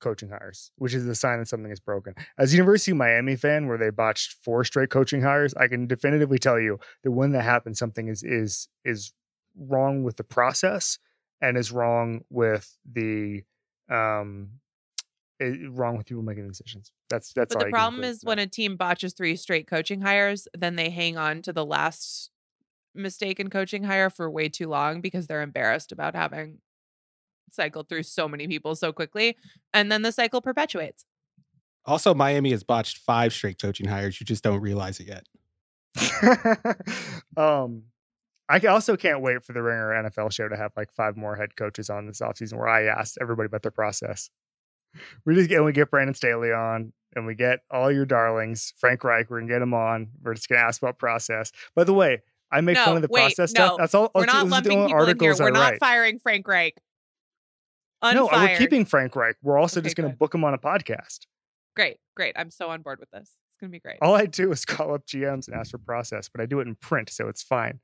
coaching 0.00 0.30
hires, 0.30 0.70
which 0.76 0.94
is 0.94 1.06
a 1.06 1.14
sign 1.14 1.38
that 1.38 1.48
something 1.48 1.70
is 1.70 1.80
broken. 1.80 2.14
As 2.38 2.52
a 2.52 2.56
University 2.56 2.90
of 2.90 2.98
Miami 2.98 3.36
fan, 3.36 3.66
where 3.68 3.78
they 3.78 3.90
botched 3.90 4.34
four 4.42 4.64
straight 4.64 4.90
coaching 4.90 5.22
hires, 5.22 5.54
I 5.54 5.68
can 5.68 5.86
definitively 5.86 6.38
tell 6.38 6.60
you 6.60 6.78
that 7.04 7.12
when 7.12 7.32
that 7.32 7.44
happens, 7.44 7.78
something 7.78 8.08
is 8.08 8.22
is 8.22 8.68
is 8.84 9.12
wrong 9.56 10.02
with 10.02 10.16
the 10.16 10.24
process 10.24 10.98
and 11.40 11.56
is 11.56 11.72
wrong 11.72 12.22
with 12.30 12.76
the 12.90 13.42
um 13.88 14.50
wrong 15.70 15.96
with 15.96 16.06
people 16.06 16.22
making 16.22 16.46
decisions. 16.48 16.92
That's 17.10 17.32
that's 17.32 17.54
But 17.54 17.64
the 17.64 17.70
problem 17.70 18.04
is 18.04 18.24
when 18.24 18.38
a 18.38 18.46
team 18.46 18.76
botches 18.76 19.12
three 19.12 19.36
straight 19.36 19.66
coaching 19.66 20.02
hires, 20.02 20.46
then 20.56 20.76
they 20.76 20.90
hang 20.90 21.16
on 21.16 21.42
to 21.42 21.52
the 21.52 21.64
last 21.64 22.30
mistaken 22.94 23.48
coaching 23.50 23.84
hire 23.84 24.10
for 24.10 24.30
way 24.30 24.48
too 24.48 24.68
long 24.68 25.00
because 25.00 25.26
they're 25.26 25.42
embarrassed 25.42 25.92
about 25.92 26.14
having 26.14 26.58
cycled 27.50 27.88
through 27.88 28.02
so 28.04 28.28
many 28.28 28.46
people 28.46 28.74
so 28.74 28.92
quickly. 28.92 29.36
And 29.74 29.90
then 29.90 30.02
the 30.02 30.12
cycle 30.12 30.40
perpetuates. 30.40 31.04
Also, 31.84 32.14
Miami 32.14 32.50
has 32.52 32.62
botched 32.62 32.98
five 32.98 33.32
straight 33.32 33.60
coaching 33.60 33.88
hires. 33.88 34.20
You 34.20 34.24
just 34.26 34.44
don't 34.44 34.60
realize 34.60 35.00
it 35.00 35.08
yet. 35.08 35.26
um, 37.36 37.82
I 38.48 38.58
also 38.66 38.96
can't 38.96 39.20
wait 39.20 39.44
for 39.44 39.52
the 39.52 39.62
Ringer 39.62 39.90
NFL 40.04 40.32
show 40.32 40.48
to 40.48 40.56
have 40.56 40.72
like 40.76 40.92
five 40.92 41.16
more 41.16 41.36
head 41.36 41.56
coaches 41.56 41.90
on 41.90 42.06
this 42.06 42.20
offseason 42.20 42.54
where 42.58 42.68
I 42.68 42.84
asked 42.84 43.18
everybody 43.20 43.46
about 43.46 43.62
their 43.62 43.70
process. 43.70 44.30
We 45.24 45.34
just 45.34 45.48
get 45.48 45.56
and 45.56 45.64
we 45.64 45.72
get 45.72 45.90
Brandon 45.90 46.14
Staley 46.14 46.52
on 46.52 46.92
and 47.16 47.26
we 47.26 47.34
get 47.34 47.60
all 47.70 47.90
your 47.90 48.04
darlings, 48.04 48.74
Frank 48.78 49.04
Reich, 49.04 49.30
we're 49.30 49.40
gonna 49.40 49.52
get 49.52 49.62
him 49.62 49.72
on. 49.74 50.08
We're 50.22 50.34
just 50.34 50.48
gonna 50.48 50.60
ask 50.60 50.82
about 50.82 50.98
process. 50.98 51.50
By 51.74 51.84
the 51.84 51.94
way, 51.94 52.20
I 52.50 52.60
make 52.60 52.74
No, 52.74 52.84
fun 52.84 52.96
of 52.96 53.02
the 53.02 53.08
wait, 53.10 53.22
process 53.34 53.52
no, 53.54 53.66
stuff. 53.66 53.78
That's 53.78 53.94
all. 53.94 54.10
We're 54.14 54.22
that's- 54.22 54.34
not 54.34 54.42
those 54.44 54.50
lumping 54.52 54.72
only 54.72 54.86
people 54.88 54.98
in 55.00 55.06
here. 55.18 55.28
articles 55.30 55.40
We're 55.40 55.50
not 55.50 55.70
write. 55.72 55.80
firing 55.80 56.18
Frank 56.18 56.46
Reich. 56.46 56.76
No, 58.02 58.24
Unfired. 58.28 58.50
we're 58.50 58.58
keeping 58.58 58.84
Frank 58.84 59.14
Reich. 59.14 59.36
We're 59.42 59.58
also 59.58 59.78
Okay, 59.80 59.86
just 59.86 59.96
gonna 59.96 60.08
book 60.10 60.34
him 60.34 60.44
on 60.44 60.54
a 60.54 60.58
podcast. 60.58 61.20
Great, 61.76 61.98
great. 62.16 62.34
I'm 62.36 62.50
so 62.50 62.68
on 62.70 62.82
board 62.82 62.98
with 62.98 63.10
this. 63.10 63.22
It's 63.30 63.60
gonna 63.60 63.70
be 63.70 63.78
great. 63.80 63.98
All 64.02 64.14
I 64.14 64.26
do 64.26 64.50
is 64.52 64.64
call 64.66 64.92
up 64.94 65.06
GMs 65.06 65.46
and 65.46 65.56
ask 65.56 65.70
for 65.70 65.78
process, 65.78 66.28
but 66.28 66.40
I 66.40 66.46
do 66.46 66.58
it 66.60 66.66
in 66.66 66.74
print, 66.74 67.10
so 67.10 67.28
it's 67.28 67.42
fine. 67.42 67.80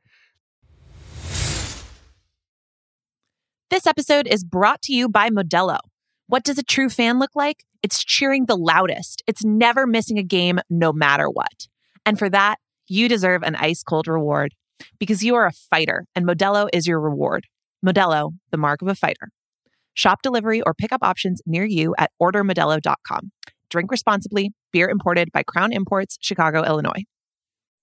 This 3.71 3.87
episode 3.87 4.27
is 4.27 4.45
brought 4.45 4.81
to 4.83 4.95
you 4.95 5.09
by 5.09 5.29
Modelo. 5.29 5.79
What 6.27 6.43
does 6.43 6.59
a 6.59 6.62
true 6.62 6.89
fan 6.89 7.19
look 7.19 7.31
like? 7.35 7.64
It's 7.83 8.03
cheering 8.03 8.47
the 8.47 8.57
loudest. 8.57 9.23
It's 9.27 9.45
never 9.45 9.87
missing 9.87 10.19
a 10.19 10.23
game, 10.23 10.59
no 10.69 10.93
matter 10.93 11.29
what. 11.29 11.69
And 12.05 12.19
for 12.19 12.29
that, 12.31 12.57
you 12.89 13.09
deserve 13.09 13.43
an 13.43 13.55
ice 13.57 13.83
cold 13.83 14.09
reward 14.09 14.55
because 14.99 15.23
you 15.23 15.35
are 15.35 15.47
a 15.47 15.53
fighter 15.53 16.07
and 16.14 16.27
Modelo 16.27 16.69
is 16.73 16.87
your 16.87 16.99
reward. 17.01 17.47
Modelo, 17.85 18.33
the 18.51 18.57
mark 18.57 18.83
of 18.83 18.89
a 18.89 18.95
fighter. 18.95 19.29
Shop 19.99 20.22
delivery 20.22 20.62
or 20.62 20.74
pickup 20.74 21.03
options 21.03 21.42
near 21.44 21.64
you 21.64 21.92
at 21.99 22.12
ordermodelo.com. 22.22 23.32
Drink 23.68 23.90
responsibly. 23.90 24.53
Beer 24.72 24.88
imported 24.88 25.32
by 25.32 25.42
Crown 25.42 25.72
Imports, 25.72 26.16
Chicago, 26.20 26.62
Illinois. 26.62 27.03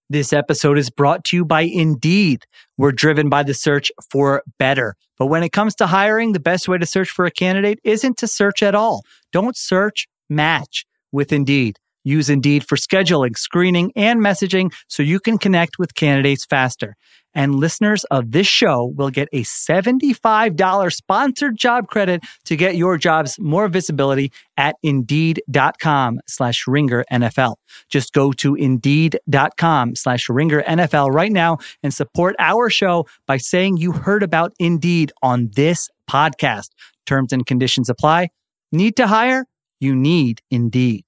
This 0.09 0.31
episode 0.31 0.77
is 0.77 0.89
brought 0.89 1.25
to 1.25 1.35
you 1.35 1.43
by 1.43 1.63
Indeed. 1.63 2.45
We're 2.77 2.93
driven 2.93 3.27
by 3.27 3.43
the 3.43 3.53
search 3.53 3.91
for 4.09 4.43
better. 4.57 4.95
But 5.17 5.25
when 5.25 5.43
it 5.43 5.51
comes 5.51 5.75
to 5.75 5.87
hiring, 5.87 6.31
the 6.31 6.39
best 6.39 6.69
way 6.69 6.77
to 6.77 6.85
search 6.85 7.09
for 7.09 7.25
a 7.25 7.31
candidate 7.31 7.79
isn't 7.83 8.15
to 8.19 8.27
search 8.27 8.63
at 8.63 8.75
all. 8.75 9.01
Don't 9.33 9.57
search, 9.57 10.07
match 10.29 10.85
with 11.11 11.33
Indeed. 11.33 11.79
Use 12.05 12.29
Indeed 12.29 12.65
for 12.65 12.77
scheduling, 12.77 13.37
screening, 13.37 13.91
and 13.93 14.21
messaging 14.21 14.71
so 14.87 15.03
you 15.03 15.19
can 15.19 15.37
connect 15.37 15.79
with 15.79 15.95
candidates 15.95 16.45
faster. 16.45 16.95
And 17.35 17.55
listeners 17.55 18.05
of 18.05 18.31
this 18.31 18.47
show 18.47 18.93
will 18.95 19.09
get 19.09 19.27
a 19.33 19.43
$75 19.43 20.93
sponsored 20.93 21.57
job 21.57 21.87
credit 21.87 22.23
to 22.45 22.55
get 22.55 22.75
your 22.75 22.97
jobs 22.97 23.37
more 23.37 23.67
visibility 23.67 24.31
at 24.57 24.75
indeed.com 24.81 26.21
slash 26.27 26.65
ringer 26.65 27.03
NFL. 27.11 27.55
Just 27.89 28.13
go 28.13 28.31
to 28.31 28.55
indeed.com 28.55 29.95
slash 29.95 30.29
ringer 30.29 30.63
NFL 30.63 31.13
right 31.13 31.31
now 31.31 31.57
and 31.83 31.93
support 31.93 32.35
our 32.39 32.69
show 32.69 33.05
by 33.27 33.37
saying 33.37 33.77
you 33.77 33.91
heard 33.91 34.23
about 34.23 34.53
Indeed 34.57 35.11
on 35.21 35.51
this 35.55 35.89
podcast. 36.09 36.69
Terms 37.05 37.33
and 37.33 37.45
conditions 37.45 37.89
apply. 37.89 38.29
Need 38.71 38.95
to 38.95 39.07
hire? 39.07 39.45
You 39.79 39.95
need 39.95 40.41
Indeed. 40.49 41.05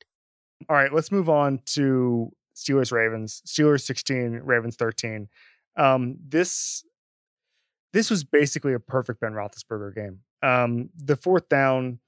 All 0.69 0.75
right, 0.75 0.91
let's 0.91 1.11
move 1.11 1.29
on 1.29 1.59
to 1.67 2.31
Steelers 2.55 2.91
Ravens. 2.91 3.41
Steelers 3.47 3.81
16, 3.81 4.41
Ravens 4.43 4.75
13. 4.75 5.27
Um, 5.77 6.17
this 6.27 6.83
this 7.93 8.09
was 8.09 8.23
basically 8.23 8.73
a 8.73 8.79
perfect 8.79 9.21
Ben 9.21 9.31
Roethlisberger 9.31 9.95
game. 9.95 10.19
Um, 10.43 10.89
the 10.95 11.15
fourth 11.15 11.49
down, 11.49 11.99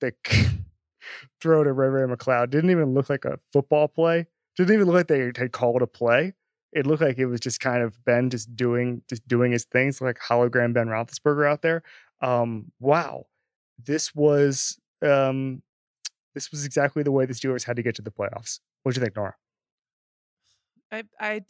the 0.00 0.12
throw 1.40 1.64
to 1.64 1.72
Ray 1.72 1.88
Ray 1.88 2.14
McCloud 2.14 2.50
didn't 2.50 2.70
even 2.70 2.92
look 2.94 3.08
like 3.08 3.24
a 3.24 3.38
football 3.52 3.88
play. 3.88 4.26
Didn't 4.56 4.74
even 4.74 4.86
look 4.86 4.94
like 4.94 5.08
they 5.08 5.30
had 5.36 5.52
called 5.52 5.82
a 5.82 5.86
play. 5.86 6.34
It 6.72 6.86
looked 6.86 7.02
like 7.02 7.18
it 7.18 7.26
was 7.26 7.40
just 7.40 7.60
kind 7.60 7.82
of 7.82 8.04
Ben 8.04 8.30
just 8.30 8.54
doing 8.54 9.02
just 9.08 9.26
doing 9.26 9.52
his 9.52 9.64
things, 9.64 10.00
like 10.00 10.18
hologram 10.18 10.72
Ben 10.72 10.88
Roethlisberger 10.88 11.48
out 11.48 11.62
there. 11.62 11.82
Um, 12.20 12.72
wow, 12.78 13.26
this 13.82 14.14
was 14.14 14.78
um, 15.02 15.62
this 16.34 16.50
was 16.50 16.64
exactly 16.64 17.02
the 17.02 17.12
way 17.12 17.26
the 17.26 17.34
Steelers 17.34 17.64
had 17.64 17.76
to 17.76 17.82
get 17.82 17.94
to 17.96 18.02
the 18.02 18.10
playoffs. 18.10 18.60
What 18.82 18.94
do 18.94 19.00
you 19.00 19.04
think, 19.04 19.16
Nora? 19.16 19.34
I 20.92 21.04
I 21.20 21.42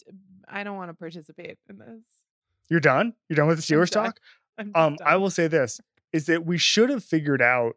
I 0.48 0.64
don't 0.64 0.76
want 0.76 0.90
to 0.90 0.94
participate 0.94 1.58
in 1.68 1.78
this. 1.78 2.02
You're 2.68 2.80
done. 2.80 3.14
You're 3.28 3.36
done 3.36 3.48
with 3.48 3.56
the 3.56 3.74
Steelers 3.74 3.90
talk. 3.90 4.18
Um, 4.74 4.98
I 5.02 5.16
will 5.16 5.30
say 5.30 5.46
this: 5.48 5.80
is 6.12 6.26
that 6.26 6.44
we 6.44 6.58
should 6.58 6.90
have 6.90 7.02
figured 7.02 7.40
out, 7.40 7.76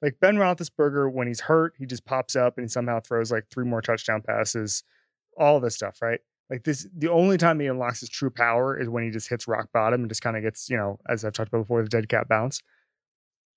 like 0.00 0.18
Ben 0.18 0.36
Roethlisberger, 0.36 1.12
when 1.12 1.26
he's 1.26 1.40
hurt, 1.40 1.74
he 1.76 1.84
just 1.84 2.06
pops 2.06 2.34
up 2.34 2.56
and 2.56 2.64
he 2.64 2.68
somehow 2.68 3.00
throws 3.00 3.30
like 3.30 3.44
three 3.50 3.66
more 3.66 3.82
touchdown 3.82 4.22
passes, 4.22 4.82
all 5.36 5.60
this 5.60 5.74
stuff, 5.74 6.00
right? 6.00 6.20
Like 6.48 6.64
this, 6.64 6.86
the 6.96 7.10
only 7.10 7.36
time 7.36 7.60
he 7.60 7.66
unlocks 7.66 8.00
his 8.00 8.08
true 8.08 8.30
power 8.30 8.78
is 8.78 8.88
when 8.88 9.04
he 9.04 9.10
just 9.10 9.28
hits 9.28 9.46
rock 9.46 9.68
bottom 9.74 10.00
and 10.00 10.08
just 10.08 10.22
kind 10.22 10.36
of 10.36 10.42
gets, 10.42 10.70
you 10.70 10.76
know, 10.76 10.98
as 11.08 11.24
I've 11.24 11.32
talked 11.32 11.48
about 11.48 11.62
before, 11.62 11.82
the 11.82 11.88
dead 11.88 12.08
cat 12.08 12.28
bounce. 12.28 12.62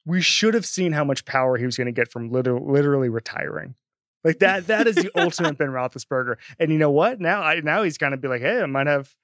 We 0.06 0.22
should 0.22 0.56
have 0.56 0.66
seen 0.66 0.92
how 0.92 1.04
much 1.04 1.24
power 1.26 1.58
he 1.58 1.66
was 1.66 1.78
going 1.78 1.86
to 1.86 1.92
get 1.94 2.12
from 2.12 2.32
liter- 2.32 2.60
literally 2.60 3.10
retiring. 3.10 3.76
Like 4.24 4.40
that, 4.40 4.68
that 4.68 4.88
is 4.88 4.96
the 4.96 5.12
ultimate 5.16 5.58
Ben 5.58 5.70
Roethlisberger. 5.70 6.36
And 6.60 6.72
you 6.72 6.78
know 6.78 6.92
what? 6.92 7.20
Now, 7.20 7.42
I 7.42 7.60
now 7.62 7.84
he's 7.84 7.98
going 7.98 8.12
to 8.12 8.18
be 8.18 8.28
like, 8.28 8.42
hey, 8.42 8.62
I 8.62 8.66
might 8.66 8.88
have, 8.88 9.16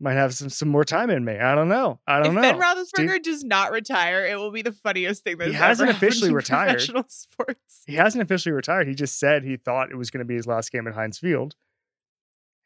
might 0.00 0.14
have 0.14 0.34
some 0.34 0.50
some 0.50 0.68
more 0.68 0.84
time 0.84 1.10
in 1.10 1.24
me. 1.24 1.38
I 1.38 1.54
don't 1.54 1.68
know. 1.68 2.00
I 2.06 2.18
don't 2.18 2.28
if 2.28 2.32
know. 2.34 2.40
Ben 2.42 2.58
Roethlisberger 2.60 3.22
does 3.22 3.44
not 3.44 3.70
retire, 3.70 4.26
it 4.26 4.36
will 4.36 4.50
be 4.50 4.62
the 4.62 4.72
funniest 4.72 5.22
thing 5.24 5.38
that 5.38 5.48
He 5.48 5.54
hasn't 5.54 5.90
officially 5.90 6.32
retired. 6.34 6.72
Professional 6.72 7.04
sports. 7.08 7.82
He 7.86 7.94
hasn't 7.94 8.22
officially 8.22 8.52
retired. 8.52 8.88
He 8.88 8.94
just 8.94 9.18
said 9.18 9.44
he 9.44 9.56
thought 9.56 9.90
it 9.90 9.96
was 9.96 10.10
going 10.10 10.18
to 10.18 10.24
be 10.24 10.34
his 10.34 10.46
last 10.46 10.72
game 10.72 10.86
at 10.88 10.94
Heinz 10.94 11.18
Field. 11.18 11.54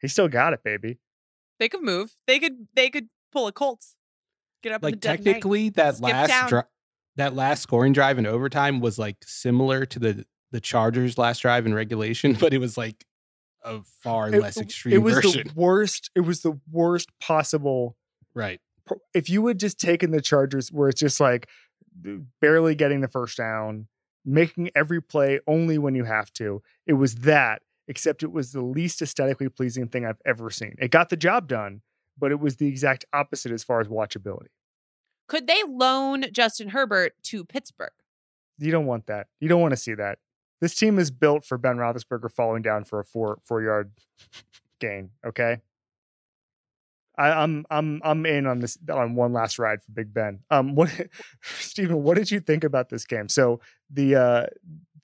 He 0.01 0.07
still 0.07 0.27
got 0.27 0.53
it, 0.53 0.63
baby. 0.63 0.97
They 1.59 1.69
could 1.69 1.83
move. 1.83 2.15
They 2.25 2.39
could. 2.39 2.67
They 2.73 2.89
could 2.89 3.09
pull 3.31 3.47
a 3.47 3.51
Colts. 3.51 3.95
Get 4.63 4.73
up 4.73 4.81
in 4.81 4.87
the 4.87 4.91
like 4.93 4.99
dead 4.99 5.19
of 5.19 5.19
night. 5.19 5.25
technically 5.25 5.69
that 5.69 5.95
Skip 5.97 6.03
last 6.03 6.29
town. 6.29 6.49
dri- 6.49 6.61
that 7.17 7.35
last 7.35 7.61
scoring 7.63 7.93
drive 7.93 8.17
in 8.17 8.25
overtime 8.25 8.79
was 8.79 8.97
like 8.97 9.17
similar 9.25 9.85
to 9.85 9.99
the 9.99 10.25
the 10.51 10.59
Chargers 10.59 11.17
last 11.17 11.39
drive 11.41 11.65
in 11.65 11.73
regulation, 11.73 12.33
but 12.39 12.53
it 12.53 12.59
was 12.59 12.77
like 12.77 13.05
a 13.63 13.81
far 14.01 14.33
It- 14.33 14.41
less 14.41 14.57
extreme 14.57 14.95
it 14.95 14.99
was 14.99 15.15
version. 15.15 15.47
the 15.47 15.53
worst. 15.53 16.09
It 16.15 16.21
was 16.21 16.41
the 16.41 16.59
worst 16.71 17.09
possible. 17.19 17.95
right. 18.33 18.59
If 19.13 19.29
you 19.29 19.45
had 19.45 19.59
just 19.59 19.79
taken 19.79 20.09
the 20.09 20.19
Chargers, 20.21 20.71
where 20.71 20.89
it's 20.89 20.99
just 20.99 21.19
like 21.19 21.47
barely 22.41 22.73
getting 22.75 23.01
the 23.01 23.07
first 23.07 23.37
down, 23.37 23.87
making 24.25 24.71
every 24.75 24.99
play 25.01 25.39
only 25.45 25.77
when 25.77 25.93
you 25.93 26.05
have 26.05 26.31
to, 26.33 26.61
it 26.87 26.93
was 26.93 27.15
that. 27.15 27.61
Except 27.87 28.21
it 28.21 28.31
was 28.31 28.51
the 28.51 28.61
least 28.61 29.01
aesthetically 29.01 29.49
pleasing 29.49 29.87
thing 29.87 30.05
I've 30.05 30.21
ever 30.25 30.51
seen. 30.51 30.75
It 30.77 30.91
got 30.91 31.09
the 31.09 31.17
job 31.17 31.47
done, 31.47 31.81
but 32.19 32.31
it 32.31 32.39
was 32.39 32.57
the 32.57 32.67
exact 32.67 33.03
opposite 33.13 33.51
as 33.51 33.63
far 33.63 33.79
as 33.79 33.87
watchability. 33.87 34.47
Could 35.27 35.47
they 35.47 35.61
loan 35.67 36.25
Justin 36.31 36.69
Herbert 36.69 37.13
to 37.23 37.43
Pittsburgh? 37.45 37.89
You 38.59 38.71
don't 38.71 38.85
want 38.85 39.07
that. 39.07 39.25
You 39.39 39.49
don't 39.49 39.61
want 39.61 39.71
to 39.71 39.77
see 39.77 39.95
that. 39.95 40.19
This 40.61 40.75
team 40.75 40.99
is 40.99 41.11
built 41.11 41.45
for 41.45 41.57
Ben 41.57 41.77
Roethlisberger 41.77 42.31
falling 42.31 42.61
down 42.61 42.83
for 42.83 42.99
a 42.99 43.05
four 43.05 43.39
four 43.43 43.61
yard 43.61 43.91
gain. 44.79 45.11
Okay. 45.25 45.57
I, 47.17 47.31
I'm 47.31 47.65
I'm 47.69 48.01
I'm 48.03 48.25
in 48.25 48.47
on 48.47 48.59
this 48.59 48.77
on 48.91 49.15
one 49.15 49.33
last 49.33 49.59
ride 49.59 49.81
for 49.83 49.91
Big 49.91 50.13
Ben. 50.13 50.39
Um, 50.49 50.75
what, 50.75 50.89
Steven? 51.41 52.01
What 52.01 52.17
did 52.17 52.31
you 52.31 52.39
think 52.39 52.63
about 52.63 52.89
this 52.89 53.05
game? 53.05 53.27
So 53.27 53.59
the 53.89 54.15
uh, 54.15 54.45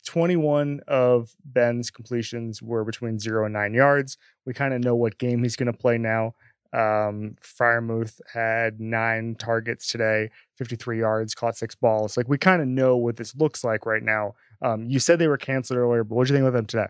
21 0.06 0.82
of 0.88 1.36
Ben's 1.44 1.92
completions 1.92 2.62
were 2.62 2.86
between 2.86 3.20
zero 3.20 3.46
and 3.46 3.54
nine 3.54 3.74
yards. 3.74 4.18
We 4.46 4.54
kind 4.54 4.74
of 4.74 4.82
know 4.82 4.96
what 4.96 5.18
game 5.18 5.44
he's 5.44 5.56
going 5.56 5.72
to 5.72 5.78
play 5.78 5.98
now. 5.98 6.36
Um, 6.74 7.36
Freiermuth 7.42 8.20
had 8.34 8.80
nine 8.80 9.36
targets 9.36 9.88
today, 9.88 10.30
53 10.58 11.00
yards, 11.00 11.34
caught 11.34 11.58
six 11.58 11.74
balls. 11.74 12.18
Like 12.18 12.28
we 12.28 12.38
kind 12.38 12.62
of 12.62 12.68
know 12.68 12.98
what 12.98 13.18
this 13.18 13.36
looks 13.36 13.64
like 13.64 13.86
right 13.86 14.04
now. 14.04 14.36
Um, 14.62 14.86
you 14.86 15.00
said 15.00 15.20
they 15.20 15.28
were 15.28 15.38
canceled 15.38 15.78
earlier, 15.78 16.04
but 16.04 16.16
what 16.16 16.28
do 16.28 16.34
you 16.34 16.38
think 16.38 16.48
about 16.48 16.58
them 16.58 16.66
today? 16.66 16.88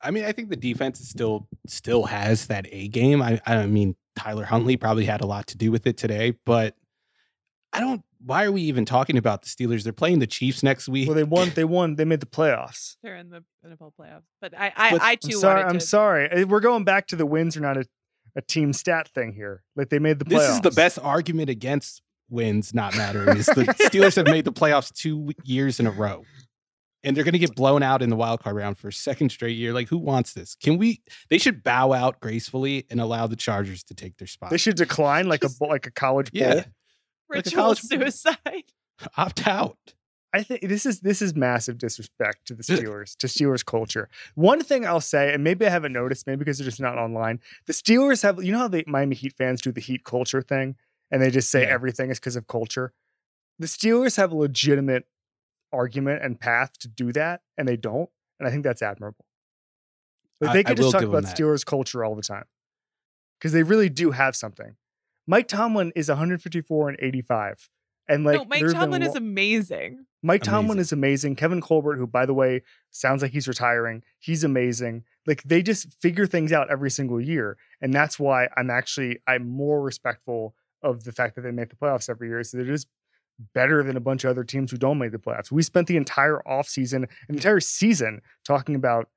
I 0.00 0.10
mean, 0.10 0.24
I 0.24 0.32
think 0.32 0.50
the 0.50 0.56
defense 0.56 1.00
is 1.00 1.08
still 1.08 1.48
still 1.66 2.04
has 2.04 2.46
that 2.48 2.66
A 2.70 2.88
game. 2.88 3.22
I 3.22 3.40
I 3.46 3.66
mean, 3.66 3.96
Tyler 4.16 4.44
Huntley 4.44 4.76
probably 4.76 5.04
had 5.04 5.22
a 5.22 5.26
lot 5.26 5.46
to 5.48 5.56
do 5.56 5.70
with 5.72 5.86
it 5.86 5.96
today, 5.96 6.34
but 6.44 6.76
I 7.72 7.80
don't. 7.80 8.02
Why 8.26 8.44
are 8.44 8.52
we 8.52 8.62
even 8.62 8.86
talking 8.86 9.18
about 9.18 9.42
the 9.42 9.48
Steelers? 9.48 9.82
They're 9.82 9.92
playing 9.92 10.18
the 10.18 10.26
Chiefs 10.26 10.62
next 10.62 10.88
week. 10.88 11.08
Well, 11.08 11.14
they 11.14 11.24
won. 11.24 11.50
They 11.54 11.64
won. 11.64 11.96
They 11.96 12.06
made 12.06 12.20
the 12.20 12.26
playoffs. 12.26 12.96
They're 13.02 13.16
in 13.16 13.28
the 13.28 13.44
NFL 13.66 13.92
playoffs. 14.00 14.22
But 14.40 14.58
I, 14.58 14.72
I, 14.74 14.90
But 14.92 15.02
I 15.02 15.10
I'm 15.12 15.18
too 15.18 15.32
sorry. 15.32 15.62
I'm 15.62 15.74
to. 15.74 15.80
sorry. 15.80 16.30
Uh, 16.30 16.46
We're 16.46 16.60
going 16.60 16.84
back 16.84 17.08
to 17.08 17.16
the 17.16 17.26
wins 17.26 17.54
are 17.56 17.60
not 17.60 17.76
a, 17.76 17.84
a 18.34 18.40
team 18.40 18.72
stat 18.72 19.08
thing 19.08 19.32
here. 19.34 19.62
Like 19.76 19.90
they 19.90 19.98
made 19.98 20.18
the 20.18 20.24
playoffs. 20.24 20.38
This 20.38 20.48
is 20.50 20.60
the 20.62 20.70
best 20.70 20.98
argument 21.02 21.50
against 21.50 22.00
wins 22.30 22.74
not 22.74 22.96
mattering. 22.96 23.36
Is 23.36 23.46
the 23.46 23.64
Steelers 23.64 24.16
have 24.16 24.26
made 24.26 24.44
the 24.44 24.52
playoffs 24.52 24.92
two 24.92 25.30
years 25.44 25.78
in 25.80 25.86
a 25.86 25.90
row, 25.90 26.24
and 27.02 27.16
they're 27.16 27.24
going 27.24 27.32
to 27.32 27.38
get 27.38 27.54
blown 27.54 27.82
out 27.82 28.02
in 28.02 28.10
the 28.10 28.16
wild 28.16 28.42
card 28.42 28.56
round 28.56 28.78
for 28.78 28.88
a 28.88 28.92
second 28.92 29.30
straight 29.30 29.56
year. 29.56 29.72
Like, 29.72 29.88
who 29.88 29.98
wants 29.98 30.32
this? 30.32 30.54
Can 30.54 30.78
we? 30.78 31.02
They 31.30 31.38
should 31.38 31.62
bow 31.62 31.92
out 31.92 32.20
gracefully 32.20 32.86
and 32.90 33.00
allow 33.00 33.26
the 33.26 33.36
Chargers 33.36 33.82
to 33.84 33.94
take 33.94 34.16
their 34.18 34.26
spot. 34.28 34.50
They 34.50 34.56
should 34.58 34.76
decline 34.76 35.28
like 35.28 35.42
Just- 35.42 35.56
a 35.56 35.58
bo- 35.60 35.66
like 35.70 35.86
a 35.86 35.90
college 35.90 36.32
bowl. 36.32 36.42
yeah, 36.42 36.64
like 37.30 37.46
a 37.46 37.50
college- 37.50 37.80
suicide. 37.80 38.64
opt 39.16 39.46
out. 39.46 39.76
I 40.32 40.42
think 40.42 40.62
this 40.68 40.84
is 40.84 40.98
this 40.98 41.22
is 41.22 41.36
massive 41.36 41.78
disrespect 41.78 42.46
to 42.48 42.54
the 42.54 42.64
Steelers, 42.64 43.16
to 43.18 43.28
Steelers 43.28 43.64
culture. 43.64 44.08
One 44.34 44.64
thing 44.64 44.84
I'll 44.84 45.00
say, 45.00 45.32
and 45.32 45.44
maybe 45.44 45.64
I 45.64 45.68
haven't 45.70 45.92
noticed, 45.92 46.26
maybe 46.26 46.38
because 46.38 46.58
they're 46.58 46.64
just 46.64 46.80
not 46.80 46.98
online. 46.98 47.38
The 47.66 47.72
Steelers 47.72 48.20
have, 48.24 48.42
you 48.42 48.50
know 48.50 48.58
how 48.58 48.66
the 48.66 48.82
Miami 48.88 49.14
Heat 49.14 49.34
fans 49.38 49.62
do 49.62 49.70
the 49.70 49.80
Heat 49.80 50.02
culture 50.02 50.42
thing, 50.42 50.74
and 51.14 51.22
they 51.22 51.30
just 51.30 51.48
say 51.48 51.62
Yeah. 51.62 51.68
everything 51.68 52.10
is 52.10 52.18
because 52.18 52.34
of 52.34 52.48
culture. 52.48 52.92
The 53.60 53.68
Steelers 53.68 54.16
have 54.16 54.32
a 54.32 54.34
legitimate 54.36 55.06
argument 55.72 56.24
and 56.24 56.40
path 56.40 56.76
to 56.80 56.88
do 56.88 57.12
that, 57.12 57.42
and 57.56 57.68
they 57.68 57.76
don't, 57.76 58.10
and 58.40 58.48
I 58.48 58.50
think 58.50 58.64
that's 58.64 58.82
admirable. 58.82 59.24
I- 60.42 60.52
they 60.52 60.58
I 60.60 60.62
could 60.64 60.78
will 60.80 60.90
just 60.90 60.92
talk 60.92 61.02
about. 61.08 61.22
Steelers 61.22 61.64
culture 61.64 62.04
all 62.04 62.16
the 62.16 62.22
time 62.22 62.46
because 63.38 63.52
they 63.52 63.62
really 63.62 63.88
do 63.88 64.10
have 64.10 64.34
something. 64.34 64.74
Mike 65.26 65.46
Tomlin 65.46 65.92
is 65.94 66.08
154 66.08 66.88
and 66.88 66.98
85, 67.00 67.70
and 68.08 68.24
like 68.24 68.38
no, 68.38 68.44
Mike 68.44 68.58
there 68.58 68.68
have 68.68 68.72
been 68.72 68.80
Tomlin 68.80 69.02
is 69.04 69.14
amazing. 69.14 70.06
Mike 70.20 70.42
Tomlin 70.42 70.78
Amazing. 70.78 70.80
is 70.80 70.92
amazing. 70.92 71.36
Kevin 71.36 71.60
Colbert, 71.60 71.96
who 71.96 72.06
by 72.08 72.26
the 72.26 72.34
way 72.34 72.62
sounds 72.90 73.22
like 73.22 73.30
he's 73.32 73.46
retiring, 73.46 74.02
he's 74.18 74.42
amazing. 74.42 75.04
Like 75.26 75.42
they 75.44 75.62
just 75.62 75.92
figure 76.02 76.26
things 76.26 76.50
out 76.52 76.70
every 76.70 76.90
single 76.90 77.20
year, 77.20 77.56
and 77.80 77.94
that's 77.94 78.18
why 78.18 78.48
I'm 78.56 78.68
actually 78.68 79.20
I'm 79.28 79.48
more 79.48 79.80
respectful 79.80 80.56
of 80.84 81.04
the 81.04 81.12
fact 81.12 81.34
that 81.34 81.42
they 81.42 81.50
make 81.50 81.70
the 81.70 81.76
playoffs 81.76 82.08
every 82.08 82.28
year. 82.28 82.44
So 82.44 82.56
they're 82.56 82.66
just 82.66 82.86
better 83.52 83.82
than 83.82 83.96
a 83.96 84.00
bunch 84.00 84.24
of 84.24 84.30
other 84.30 84.44
teams 84.44 84.70
who 84.70 84.76
don't 84.76 84.98
make 84.98 85.10
the 85.10 85.18
playoffs. 85.18 85.50
We 85.50 85.62
spent 85.62 85.88
the 85.88 85.96
entire 85.96 86.40
offseason, 86.46 87.08
an 87.28 87.34
entire 87.34 87.60
season 87.60 88.20
talking 88.44 88.74
about 88.74 89.08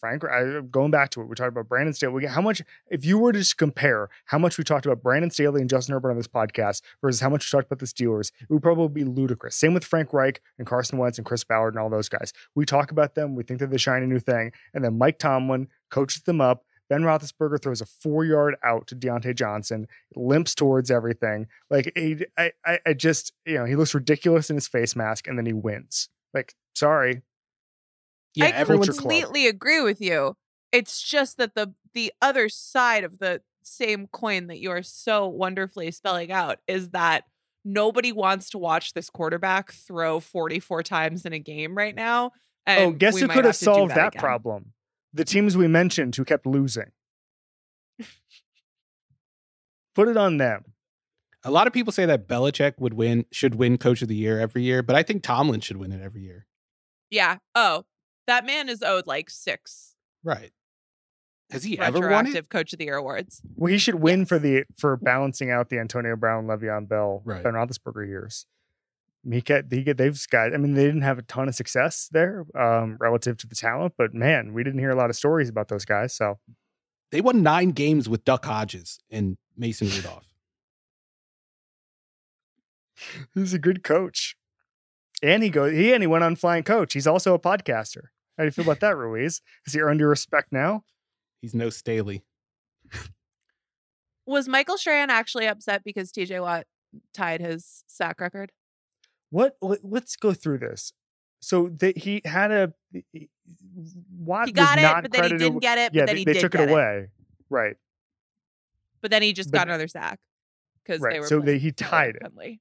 Frank. 0.00 0.22
I, 0.24 0.42
uh, 0.42 0.60
going 0.60 0.90
back 0.90 1.08
to 1.10 1.22
it, 1.22 1.28
we 1.28 1.34
talked 1.34 1.48
about 1.48 1.68
Brandon 1.68 1.94
Staley. 1.94 2.26
How 2.26 2.42
much, 2.42 2.60
if 2.90 3.06
you 3.06 3.16
were 3.16 3.32
to 3.32 3.38
just 3.38 3.56
compare 3.56 4.10
how 4.26 4.38
much 4.38 4.58
we 4.58 4.64
talked 4.64 4.84
about 4.84 5.02
Brandon 5.02 5.30
Staley 5.30 5.62
and 5.62 5.70
Justin 5.70 5.94
Herbert 5.94 6.10
on 6.10 6.16
this 6.18 6.28
podcast 6.28 6.82
versus 7.00 7.20
how 7.20 7.30
much 7.30 7.50
we 7.50 7.56
talked 7.56 7.72
about 7.72 7.78
the 7.78 7.86
Steelers, 7.86 8.30
it 8.42 8.50
would 8.50 8.62
probably 8.62 9.02
be 9.02 9.08
ludicrous. 9.08 9.56
Same 9.56 9.72
with 9.72 9.84
Frank 9.84 10.12
Reich 10.12 10.42
and 10.58 10.66
Carson 10.66 10.98
Wentz 10.98 11.16
and 11.16 11.24
Chris 11.24 11.44
Ballard 11.44 11.72
and 11.72 11.80
all 11.80 11.88
those 11.88 12.10
guys. 12.10 12.34
We 12.54 12.66
talk 12.66 12.90
about 12.90 13.14
them, 13.14 13.34
we 13.34 13.44
think 13.44 13.60
they're 13.60 13.68
the 13.68 13.78
shiny 13.78 14.06
new 14.06 14.20
thing, 14.20 14.52
and 14.74 14.84
then 14.84 14.98
Mike 14.98 15.18
Tomlin 15.18 15.68
coaches 15.90 16.22
them 16.22 16.40
up. 16.42 16.66
Ben 16.90 17.02
Roethlisberger 17.02 17.62
throws 17.62 17.80
a 17.80 17.86
four-yard 17.86 18.56
out 18.64 18.86
to 18.88 18.96
Diontae 18.96 19.34
Johnson, 19.34 19.86
limps 20.14 20.54
towards 20.54 20.90
everything. 20.90 21.46
Like 21.70 21.90
he, 21.96 22.24
I, 22.36 22.52
I, 22.64 22.78
I 22.86 22.92
just, 22.92 23.32
you 23.46 23.54
know, 23.54 23.64
he 23.64 23.74
looks 23.76 23.94
ridiculous 23.94 24.50
in 24.50 24.56
his 24.56 24.68
face 24.68 24.94
mask, 24.94 25.26
and 25.26 25.38
then 25.38 25.46
he 25.46 25.52
wins. 25.54 26.08
Like, 26.34 26.54
sorry, 26.74 27.22
Yeah, 28.34 28.46
I 28.46 28.50
everyone's 28.50 28.88
Culture 28.88 29.00
club. 29.00 29.10
completely 29.12 29.46
agree 29.46 29.80
with 29.80 30.00
you. 30.00 30.36
It's 30.72 31.00
just 31.02 31.36
that 31.38 31.54
the 31.54 31.72
the 31.94 32.12
other 32.20 32.48
side 32.48 33.04
of 33.04 33.18
the 33.18 33.40
same 33.62 34.08
coin 34.08 34.48
that 34.48 34.58
you 34.58 34.70
are 34.70 34.82
so 34.82 35.26
wonderfully 35.26 35.90
spelling 35.90 36.30
out 36.32 36.58
is 36.66 36.90
that 36.90 37.24
nobody 37.64 38.12
wants 38.12 38.50
to 38.50 38.58
watch 38.58 38.92
this 38.92 39.08
quarterback 39.08 39.72
throw 39.72 40.20
44 40.20 40.82
times 40.82 41.24
in 41.24 41.32
a 41.32 41.38
game 41.38 41.74
right 41.74 41.94
now. 41.94 42.32
Oh, 42.66 42.72
and 42.72 42.80
oh, 42.94 42.96
guess 42.98 43.14
we 43.14 43.22
who 43.22 43.28
might 43.28 43.34
could 43.36 43.44
have 43.46 43.56
to 43.56 43.64
solved 43.64 43.94
that, 43.94 44.08
again. 44.08 44.20
problem? 44.20 44.73
The 45.14 45.24
teams 45.24 45.56
we 45.56 45.68
mentioned 45.68 46.16
who 46.16 46.24
kept 46.24 46.44
losing. 46.44 46.90
Put 49.94 50.08
it 50.08 50.16
on 50.16 50.36
them. 50.38 50.64
A 51.44 51.50
lot 51.50 51.66
of 51.66 51.72
people 51.72 51.92
say 51.92 52.04
that 52.06 52.26
Belichick 52.26 52.74
would 52.78 52.94
win, 52.94 53.26
should 53.30 53.54
win 53.54 53.78
Coach 53.78 54.02
of 54.02 54.08
the 54.08 54.16
Year 54.16 54.40
every 54.40 54.62
year, 54.62 54.82
but 54.82 54.96
I 54.96 55.02
think 55.02 55.22
Tomlin 55.22 55.60
should 55.60 55.76
win 55.76 55.92
it 55.92 56.02
every 56.02 56.22
year. 56.22 56.46
Yeah. 57.10 57.36
Oh, 57.54 57.84
that 58.26 58.44
man 58.44 58.68
is 58.68 58.82
owed 58.82 59.06
like 59.06 59.30
six 59.30 59.94
Right? 60.24 60.52
Has 61.50 61.62
he 61.62 61.78
ever 61.78 62.00
won 62.00 62.06
it? 62.06 62.10
retroactive 62.10 62.48
Coach 62.48 62.72
of 62.72 62.78
the 62.78 62.86
Year 62.86 62.96
awards. 62.96 63.42
Well, 63.54 63.70
he 63.70 63.76
should 63.78 63.96
win 63.96 64.24
for 64.24 64.38
the 64.38 64.64
for 64.74 64.96
balancing 64.96 65.50
out 65.50 65.68
the 65.68 65.78
Antonio 65.78 66.16
Brown, 66.16 66.46
Le'Veon 66.46 66.88
Bell, 66.88 67.20
Right. 67.24 67.44
Ben 67.44 67.52
Roethlisberger 67.52 68.08
years. 68.08 68.46
He 69.30 69.40
get 69.40 69.66
he 69.70 69.82
get 69.82 69.96
they've 69.96 70.18
got. 70.30 70.52
I 70.54 70.58
mean, 70.58 70.74
they 70.74 70.84
didn't 70.84 71.02
have 71.02 71.18
a 71.18 71.22
ton 71.22 71.48
of 71.48 71.54
success 71.54 72.08
there 72.12 72.44
um, 72.54 72.96
relative 73.00 73.36
to 73.38 73.46
the 73.46 73.54
talent, 73.54 73.94
but 73.96 74.12
man, 74.14 74.52
we 74.52 74.62
didn't 74.62 74.80
hear 74.80 74.90
a 74.90 74.96
lot 74.96 75.08
of 75.10 75.16
stories 75.16 75.48
about 75.48 75.68
those 75.68 75.84
guys. 75.84 76.14
So 76.14 76.38
They 77.10 77.20
won 77.20 77.42
nine 77.42 77.70
games 77.70 78.08
with 78.08 78.24
Duck 78.24 78.44
Hodges 78.44 78.98
and 79.10 79.36
Mason 79.56 79.88
Rudolph. 79.88 80.30
he's 83.34 83.54
a 83.54 83.58
good 83.58 83.82
coach, 83.82 84.36
and 85.22 85.42
he 85.42 85.50
goes 85.50 85.72
he 85.72 85.92
and 85.92 86.02
he 86.02 86.06
went 86.06 86.24
on 86.24 86.36
flying 86.36 86.62
coach. 86.62 86.92
He's 86.92 87.06
also 87.06 87.34
a 87.34 87.38
podcaster. 87.38 88.08
How 88.36 88.42
do 88.42 88.46
you 88.46 88.50
feel 88.50 88.64
about 88.64 88.80
that, 88.80 88.96
Ruiz? 88.96 89.40
Has 89.64 89.74
he 89.74 89.80
earned 89.80 90.00
your 90.00 90.08
respect 90.08 90.52
now? 90.52 90.82
He's 91.40 91.54
no 91.54 91.70
Staley. 91.70 92.24
Was 94.26 94.48
Michael 94.48 94.78
Strahan 94.78 95.10
actually 95.10 95.46
upset 95.46 95.82
because 95.84 96.10
TJ 96.10 96.40
Watt 96.40 96.66
tied 97.12 97.40
his 97.40 97.84
sack 97.86 98.20
record? 98.20 98.52
What? 99.34 99.56
let- 99.60 99.84
Let's 99.84 100.14
go 100.16 100.32
through 100.32 100.58
this. 100.58 100.92
So 101.40 101.68
they, 101.68 101.92
he 101.96 102.22
had 102.24 102.50
a 102.52 102.72
he- 103.12 103.28
Watt 104.16 104.46
He 104.46 104.52
got 104.52 104.76
was 104.76 104.78
it, 104.78 104.82
not 104.86 105.02
but 105.02 105.12
then 105.12 105.24
he 105.24 105.36
didn't 105.36 105.58
get 105.58 105.76
it. 105.78 105.92
But 105.92 105.96
Yeah, 105.98 106.06
then 106.06 106.14
they, 106.14 106.18
he 106.20 106.24
they 106.24 106.32
did 106.34 106.40
took 106.40 106.52
get 106.52 106.68
it 106.68 106.72
away. 106.72 107.08
Right. 107.50 107.76
But 109.02 109.10
then 109.10 109.22
he 109.22 109.32
just 109.32 109.50
But- 109.50 109.58
got 109.58 109.68
another 109.68 109.88
sack 109.88 110.20
because 110.84 111.02
they 111.02 111.18
were 111.20 111.26
So 111.26 111.40
playing 111.40 111.46
they, 111.46 111.58
he 111.58 111.72
tied 111.72 112.16
it. 112.16 112.58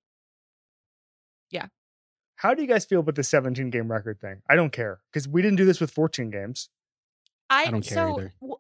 Yeah. 1.52 1.68
How 2.38 2.54
do 2.54 2.62
you 2.62 2.68
guys 2.68 2.86
feel 2.86 3.00
about 3.02 3.16
the 3.16 3.24
17 3.24 3.70
game 3.70 3.92
record 3.92 4.20
thing? 4.20 4.42
I 4.50 4.56
don't 4.56 4.72
care 4.72 5.00
because 5.12 5.28
we 5.28 5.42
didn't 5.42 5.58
do 5.58 5.66
this 5.66 5.80
with 5.80 5.92
14 5.92 6.30
games. 6.32 6.70
I, 7.50 7.66
I 7.66 7.72
don't 7.72 7.84
care 7.86 7.96
so, 7.96 8.14
either. 8.20 8.34
w- 8.42 8.58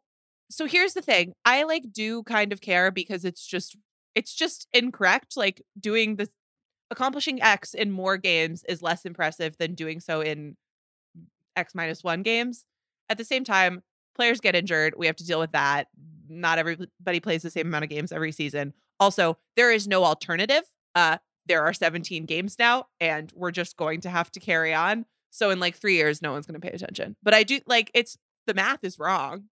So 0.49 0.67
here's 0.67 0.93
the 0.93 1.01
thing. 1.01 1.33
I 1.43 1.63
like 1.63 1.91
do 1.91 2.23
kind 2.23 2.53
of 2.53 2.61
care 2.61 2.91
because 2.91 3.25
it's 3.25 3.45
just 3.45 3.75
it's 4.15 4.33
just 4.33 4.67
incorrect. 4.71 5.35
Like 5.35 5.63
doing 5.77 6.15
the 6.17 6.29
accomplishing 6.91 7.41
X 7.41 7.73
in 7.73 7.91
more 7.91 8.17
games 8.17 8.63
is 8.67 8.81
less 8.81 9.05
impressive 9.05 9.57
than 9.57 9.73
doing 9.75 9.99
so 9.99 10.21
in 10.21 10.55
X 11.55 11.75
minus 11.75 12.03
one 12.03 12.23
games. 12.23 12.65
At 13.09 13.17
the 13.17 13.25
same 13.25 13.43
time, 13.43 13.83
players 14.15 14.39
get 14.39 14.55
injured. 14.55 14.95
We 14.97 15.07
have 15.07 15.15
to 15.17 15.25
deal 15.25 15.39
with 15.39 15.51
that. 15.51 15.87
Not 16.29 16.57
everybody 16.57 17.19
plays 17.19 17.41
the 17.41 17.49
same 17.49 17.67
amount 17.67 17.83
of 17.83 17.89
games 17.89 18.11
every 18.11 18.31
season. 18.31 18.73
Also, 18.99 19.37
there 19.55 19.71
is 19.71 19.87
no 19.87 20.03
alternative. 20.03 20.63
Uh, 20.95 21.17
there 21.45 21.63
are 21.63 21.73
17 21.73 22.25
games 22.25 22.57
now, 22.57 22.87
and 22.99 23.31
we're 23.35 23.51
just 23.51 23.75
going 23.75 24.01
to 24.01 24.09
have 24.09 24.31
to 24.31 24.39
carry 24.39 24.73
on. 24.73 25.05
So 25.29 25.49
in 25.49 25.59
like 25.59 25.75
three 25.75 25.95
years, 25.95 26.21
no 26.21 26.31
one's 26.31 26.45
going 26.45 26.59
to 26.59 26.65
pay 26.65 26.73
attention. 26.73 27.15
But 27.23 27.33
I 27.33 27.43
do 27.43 27.59
like 27.65 27.91
it's 27.93 28.17
the 28.45 28.53
math 28.53 28.83
is 28.83 28.99
wrong. 28.99 29.45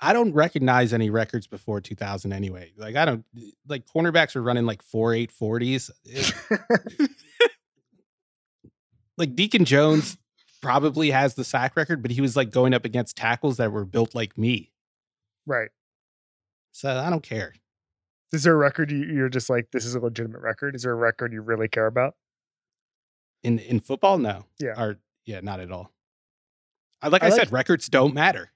I 0.00 0.12
don't 0.12 0.32
recognize 0.34 0.92
any 0.92 1.08
records 1.10 1.46
before 1.46 1.80
2000 1.80 2.32
anyway. 2.32 2.72
Like 2.76 2.96
I 2.96 3.04
don't 3.06 3.24
eh, 3.36 3.50
like 3.66 3.86
cornerbacks 3.86 4.34
were 4.34 4.42
running 4.42 4.66
like 4.66 4.82
four 4.82 5.14
eight 5.14 5.32
forties. 5.32 5.90
Eh, 6.12 6.30
like 9.16 9.34
Deacon 9.34 9.64
Jones 9.64 10.18
probably 10.62 11.10
has 11.10 11.34
the 11.34 11.44
sack 11.44 11.76
record, 11.76 12.02
but 12.02 12.10
he 12.10 12.20
was 12.20 12.36
like 12.36 12.50
going 12.50 12.74
up 12.74 12.84
against 12.84 13.16
tackles 13.16 13.56
that 13.56 13.72
were 13.72 13.84
built 13.84 14.14
like 14.14 14.36
me. 14.36 14.72
right. 15.46 15.70
So 16.72 16.90
I 16.94 17.08
don't 17.08 17.22
care. 17.22 17.54
Is 18.32 18.42
there 18.42 18.52
a 18.52 18.56
record 18.56 18.90
you, 18.90 18.98
you're 18.98 19.30
just 19.30 19.48
like, 19.48 19.68
this 19.72 19.86
is 19.86 19.94
a 19.94 20.00
legitimate 20.00 20.42
record? 20.42 20.74
Is 20.76 20.82
there 20.82 20.92
a 20.92 20.96
record 20.96 21.32
you 21.32 21.40
really 21.40 21.68
care 21.68 21.86
about? 21.86 22.16
In 23.42 23.58
in 23.58 23.80
football, 23.80 24.18
no. 24.18 24.44
Yeah. 24.60 24.78
Or 24.78 24.98
yeah, 25.24 25.40
not 25.40 25.60
at 25.60 25.72
all. 25.72 25.90
Like 27.02 27.22
I 27.22 27.26
I, 27.26 27.28
like- 27.30 27.38
said, 27.40 27.52
records 27.52 27.88
don't 27.88 28.12
matter. 28.12 28.50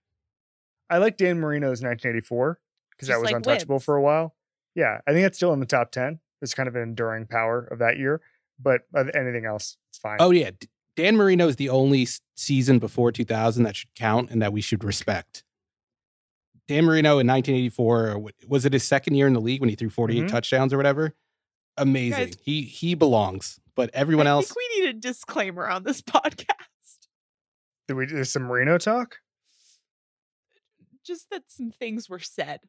I 0.91 0.99
like 0.99 1.16
Dan 1.16 1.38
Marino's 1.41 1.80
1984 1.82 2.59
because 2.91 3.09
that 3.09 3.16
was 3.20 3.26
like 3.26 3.36
untouchable 3.36 3.76
wins. 3.76 3.84
for 3.84 3.97
a 3.97 4.03
while. 4.03 4.34
Yeah, 4.74 4.99
I 5.07 5.12
think 5.12 5.22
that's 5.24 5.36
still 5.38 5.53
in 5.53 5.61
the 5.61 5.66
top 5.66 5.93
ten. 5.93 6.20
It's 6.43 6.55
kind 6.55 6.68
of 6.68 6.74
an 6.76 6.82
enduring 6.82 7.26
power 7.26 7.61
of 7.70 7.78
that 7.78 7.97
year. 7.99 8.20
But 8.59 8.82
uh, 8.95 9.05
anything 9.14 9.45
else, 9.47 9.76
it's 9.91 9.99
fine. 9.99 10.18
Oh 10.20 10.30
yeah, 10.30 10.51
Dan 10.97 11.16
Marino 11.16 11.49
is 11.49 11.57
the 11.57 11.68
only 11.70 12.07
season 12.36 12.78
before 12.78 13.11
2000 13.12 13.62
that 13.64 13.76
should 13.76 13.95
count 13.95 14.30
and 14.30 14.43
that 14.43 14.53
we 14.53 14.61
should 14.61 14.84
respect. 14.84 15.45
Dan 16.68 16.84
Marino 16.84 17.18
in 17.18 17.26
1984 17.26 18.22
was 18.49 18.64
it 18.64 18.72
his 18.72 18.84
second 18.84 19.14
year 19.14 19.26
in 19.26 19.32
the 19.32 19.41
league 19.41 19.61
when 19.61 19.68
he 19.70 19.76
threw 19.76 19.91
48 19.91 20.24
Mhm. 20.24 20.28
touchdowns 20.28 20.72
or 20.72 20.76
whatever? 20.76 21.14
Amazing. 21.76 22.26
Guys- 22.26 22.36
he 22.43 22.62
he 22.62 22.95
belongs. 22.95 23.59
But 23.74 23.91
everyone 23.95 24.26
I 24.26 24.30
else 24.30 24.49
think 24.49 24.57
we 24.57 24.80
need 24.80 24.88
a 24.91 24.99
disclaimer 24.99 25.68
on 25.68 25.82
this 25.84 26.01
podcast. 26.03 26.47
Did 27.88 27.95
we 27.95 28.07
do 28.07 28.22
some 28.24 28.43
Marino 28.45 28.78
talk? 28.78 29.16
Just 31.05 31.30
that 31.30 31.44
some 31.48 31.70
things 31.70 32.09
were 32.09 32.18
said. 32.18 32.61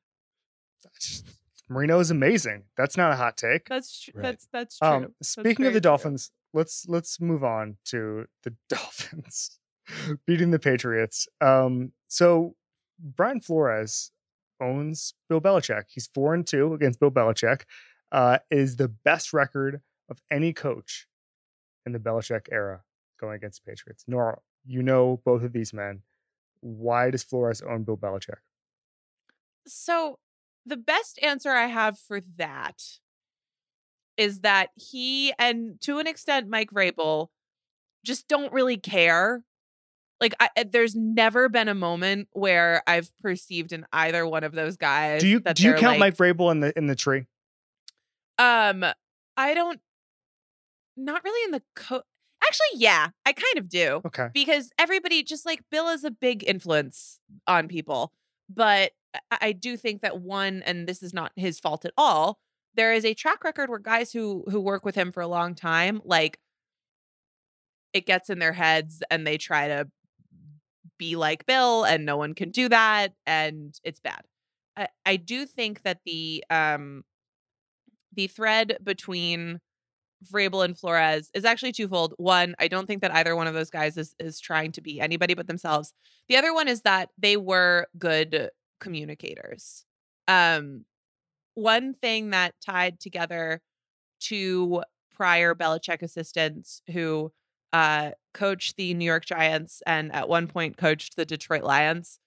Marino 1.69 1.99
is 1.99 2.11
amazing. 2.11 2.63
That's 2.75 2.97
not 2.97 3.13
a 3.13 3.15
hot 3.15 3.37
take. 3.37 3.67
That's 3.69 4.01
tr- 4.01 4.11
Right. 4.15 4.23
that's 4.23 4.47
that's 4.51 4.77
true. 4.79 4.87
Um, 4.87 5.01
That's 5.19 5.29
speaking 5.29 5.65
of 5.65 5.71
very 5.71 5.73
the 5.75 5.79
true. 5.81 5.89
Dolphins, 5.91 6.31
let's 6.53 6.85
let's 6.87 7.19
move 7.21 7.43
on 7.43 7.77
to 7.85 8.25
the 8.43 8.53
Dolphins 8.69 9.57
beating 10.27 10.51
the 10.51 10.59
Patriots. 10.59 11.27
Um, 11.39 11.93
so 12.07 12.55
Brian 12.99 13.39
Flores 13.39 14.11
owns 14.59 15.13
Bill 15.29 15.39
Belichick. 15.41 15.83
He's 15.89 16.07
four 16.07 16.33
and 16.33 16.45
two 16.45 16.73
against 16.73 16.99
Bill 16.99 17.11
Belichick. 17.11 17.61
Uh, 18.11 18.39
is 18.49 18.75
the 18.75 18.89
best 18.89 19.31
record 19.31 19.79
of 20.09 20.21
any 20.29 20.51
coach 20.51 21.07
in 21.85 21.93
the 21.93 21.99
Belichick 21.99 22.47
era 22.51 22.81
going 23.19 23.35
against 23.35 23.63
the 23.63 23.71
Patriots. 23.71 24.03
Nora, 24.07 24.39
you 24.65 24.83
know 24.83 25.21
both 25.23 25.43
of 25.43 25.53
these 25.53 25.73
men. 25.73 26.01
Why 26.61 27.09
does 27.11 27.23
Flores 27.23 27.61
own 27.61 27.83
Bill 27.83 27.97
Belichick? 27.97 28.37
So 29.67 30.19
the 30.65 30.77
best 30.77 31.19
answer 31.21 31.51
I 31.51 31.67
have 31.67 31.99
for 31.99 32.21
that 32.37 32.81
is 34.17 34.41
that 34.41 34.69
he 34.75 35.33
and 35.39 35.79
to 35.81 35.99
an 35.99 36.07
extent 36.07 36.47
Mike 36.47 36.71
Vrabel 36.71 37.27
just 38.05 38.27
don't 38.27 38.51
really 38.53 38.77
care. 38.77 39.43
Like 40.19 40.33
I, 40.39 40.49
I- 40.57 40.63
there's 40.63 40.95
never 40.95 41.49
been 41.49 41.67
a 41.67 41.73
moment 41.75 42.27
where 42.31 42.83
I've 42.85 43.11
perceived 43.21 43.71
in 43.71 43.85
either 43.91 44.25
one 44.27 44.43
of 44.43 44.51
those 44.53 44.77
guys. 44.77 45.21
Do 45.21 45.27
you 45.27 45.39
do 45.39 45.63
you 45.63 45.73
count 45.73 45.99
like, 45.99 45.99
Mike 45.99 46.17
Vrabel 46.17 46.51
in 46.51 46.59
the 46.59 46.77
in 46.77 46.87
the 46.87 46.95
tree? 46.95 47.25
Um, 48.37 48.83
I 49.37 49.53
don't. 49.53 49.79
Not 50.97 51.23
really 51.23 51.43
in 51.45 51.51
the 51.51 51.63
co. 51.75 52.01
Actually, 52.43 52.79
yeah, 52.81 53.09
I 53.25 53.33
kind 53.33 53.57
of 53.57 53.69
do 53.69 54.01
Okay. 54.05 54.29
because 54.33 54.71
everybody 54.79 55.23
just 55.23 55.45
like 55.45 55.61
Bill 55.69 55.89
is 55.89 56.03
a 56.03 56.11
big 56.11 56.43
influence 56.47 57.19
on 57.47 57.67
people, 57.67 58.13
but 58.49 58.91
I, 59.31 59.37
I 59.41 59.51
do 59.53 59.77
think 59.77 60.01
that 60.01 60.19
one, 60.21 60.61
and 60.65 60.87
this 60.87 61.03
is 61.03 61.13
not 61.13 61.31
his 61.35 61.59
fault 61.59 61.85
at 61.85 61.93
all. 61.97 62.39
There 62.75 62.93
is 62.93 63.05
a 63.05 63.13
track 63.13 63.43
record 63.43 63.69
where 63.69 63.79
guys 63.79 64.11
who 64.11 64.43
who 64.49 64.59
work 64.59 64.85
with 64.85 64.95
him 64.95 65.11
for 65.11 65.21
a 65.21 65.27
long 65.27 65.55
time, 65.55 66.01
like 66.05 66.39
it 67.93 68.05
gets 68.05 68.29
in 68.29 68.39
their 68.39 68.53
heads 68.53 69.03
and 69.09 69.25
they 69.25 69.37
try 69.37 69.67
to 69.67 69.87
be 70.97 71.15
like 71.15 71.45
Bill, 71.45 71.83
and 71.83 72.05
no 72.05 72.17
one 72.17 72.33
can 72.33 72.51
do 72.51 72.69
that, 72.69 73.13
and 73.25 73.73
it's 73.83 73.99
bad. 73.99 74.21
I, 74.77 74.87
I 75.05 75.15
do 75.17 75.45
think 75.45 75.81
that 75.83 75.99
the 76.05 76.43
um 76.49 77.03
the 78.13 78.27
thread 78.27 78.77
between 78.83 79.59
Vrabel 80.23 80.63
and 80.63 80.77
Flores 80.77 81.29
is 81.33 81.45
actually 81.45 81.71
twofold. 81.71 82.13
One, 82.17 82.55
I 82.59 82.67
don't 82.67 82.85
think 82.85 83.01
that 83.01 83.13
either 83.13 83.35
one 83.35 83.47
of 83.47 83.53
those 83.53 83.69
guys 83.69 83.97
is 83.97 84.15
is 84.19 84.39
trying 84.39 84.71
to 84.73 84.81
be 84.81 84.99
anybody 84.99 85.33
but 85.33 85.47
themselves. 85.47 85.93
The 86.29 86.37
other 86.37 86.53
one 86.53 86.67
is 86.67 86.81
that 86.81 87.09
they 87.17 87.37
were 87.37 87.87
good 87.97 88.49
communicators. 88.79 89.85
Um 90.27 90.85
one 91.55 91.93
thing 91.93 92.31
that 92.31 92.55
tied 92.65 92.99
together 92.99 93.61
two 94.19 94.83
prior 95.15 95.55
Belichick 95.55 96.01
assistants 96.01 96.81
who 96.91 97.31
uh 97.73 98.11
coached 98.33 98.77
the 98.77 98.93
New 98.93 99.05
York 99.05 99.25
Giants 99.25 99.81
and 99.85 100.13
at 100.13 100.29
one 100.29 100.47
point 100.47 100.77
coached 100.77 101.15
the 101.15 101.25
Detroit 101.25 101.63
Lions 101.63 102.19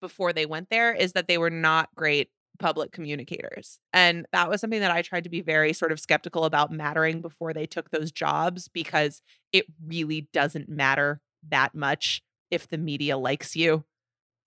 before 0.00 0.32
they 0.32 0.46
went 0.46 0.70
there 0.70 0.92
is 0.94 1.12
that 1.12 1.28
they 1.28 1.38
were 1.38 1.50
not 1.50 1.88
great 1.94 2.30
public 2.58 2.92
communicators. 2.92 3.78
And 3.92 4.26
that 4.32 4.48
was 4.48 4.60
something 4.60 4.80
that 4.80 4.90
I 4.90 5.02
tried 5.02 5.24
to 5.24 5.30
be 5.30 5.40
very 5.40 5.72
sort 5.72 5.92
of 5.92 6.00
skeptical 6.00 6.44
about 6.44 6.72
mattering 6.72 7.20
before 7.20 7.52
they 7.52 7.66
took 7.66 7.90
those 7.90 8.10
jobs 8.10 8.68
because 8.68 9.22
it 9.52 9.66
really 9.84 10.28
doesn't 10.32 10.68
matter 10.68 11.20
that 11.48 11.74
much 11.74 12.22
if 12.50 12.68
the 12.68 12.78
media 12.78 13.16
likes 13.16 13.56
you. 13.56 13.84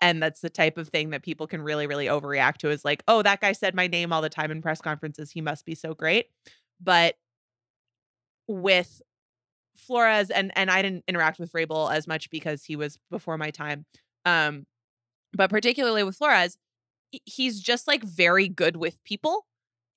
And 0.01 0.23
that's 0.23 0.39
the 0.39 0.49
type 0.49 0.77
of 0.77 0.87
thing 0.89 1.09
that 1.09 1.23
people 1.23 1.45
can 1.45 1.61
really, 1.61 1.85
really 1.85 2.05
overreact 2.05 2.57
to 2.57 2.69
is 2.69 2.85
like, 2.85 3.03
oh, 3.07 3.21
that 3.21 3.41
guy 3.41 3.51
said 3.51 3.75
my 3.75 3.87
name 3.87 4.13
all 4.13 4.21
the 4.21 4.29
time 4.29 4.51
in 4.51 4.61
press 4.61 4.79
conferences. 4.79 5.31
He 5.31 5.41
must 5.41 5.65
be 5.65 5.75
so 5.75 5.93
great. 5.93 6.27
But 6.81 7.15
with 8.47 9.01
Flores 9.75 10.29
and 10.29 10.51
and 10.55 10.69
I 10.69 10.81
didn't 10.81 11.03
interact 11.07 11.39
with 11.39 11.51
Vrabel 11.51 11.93
as 11.93 12.07
much 12.07 12.29
because 12.29 12.63
he 12.63 12.75
was 12.75 12.97
before 13.09 13.37
my 13.37 13.51
time. 13.51 13.85
Um, 14.25 14.65
but 15.33 15.49
particularly 15.49 16.03
with 16.03 16.15
Flores, 16.15 16.57
he's 17.25 17.59
just 17.59 17.87
like 17.87 18.03
very 18.03 18.47
good 18.47 18.77
with 18.77 19.03
people. 19.03 19.45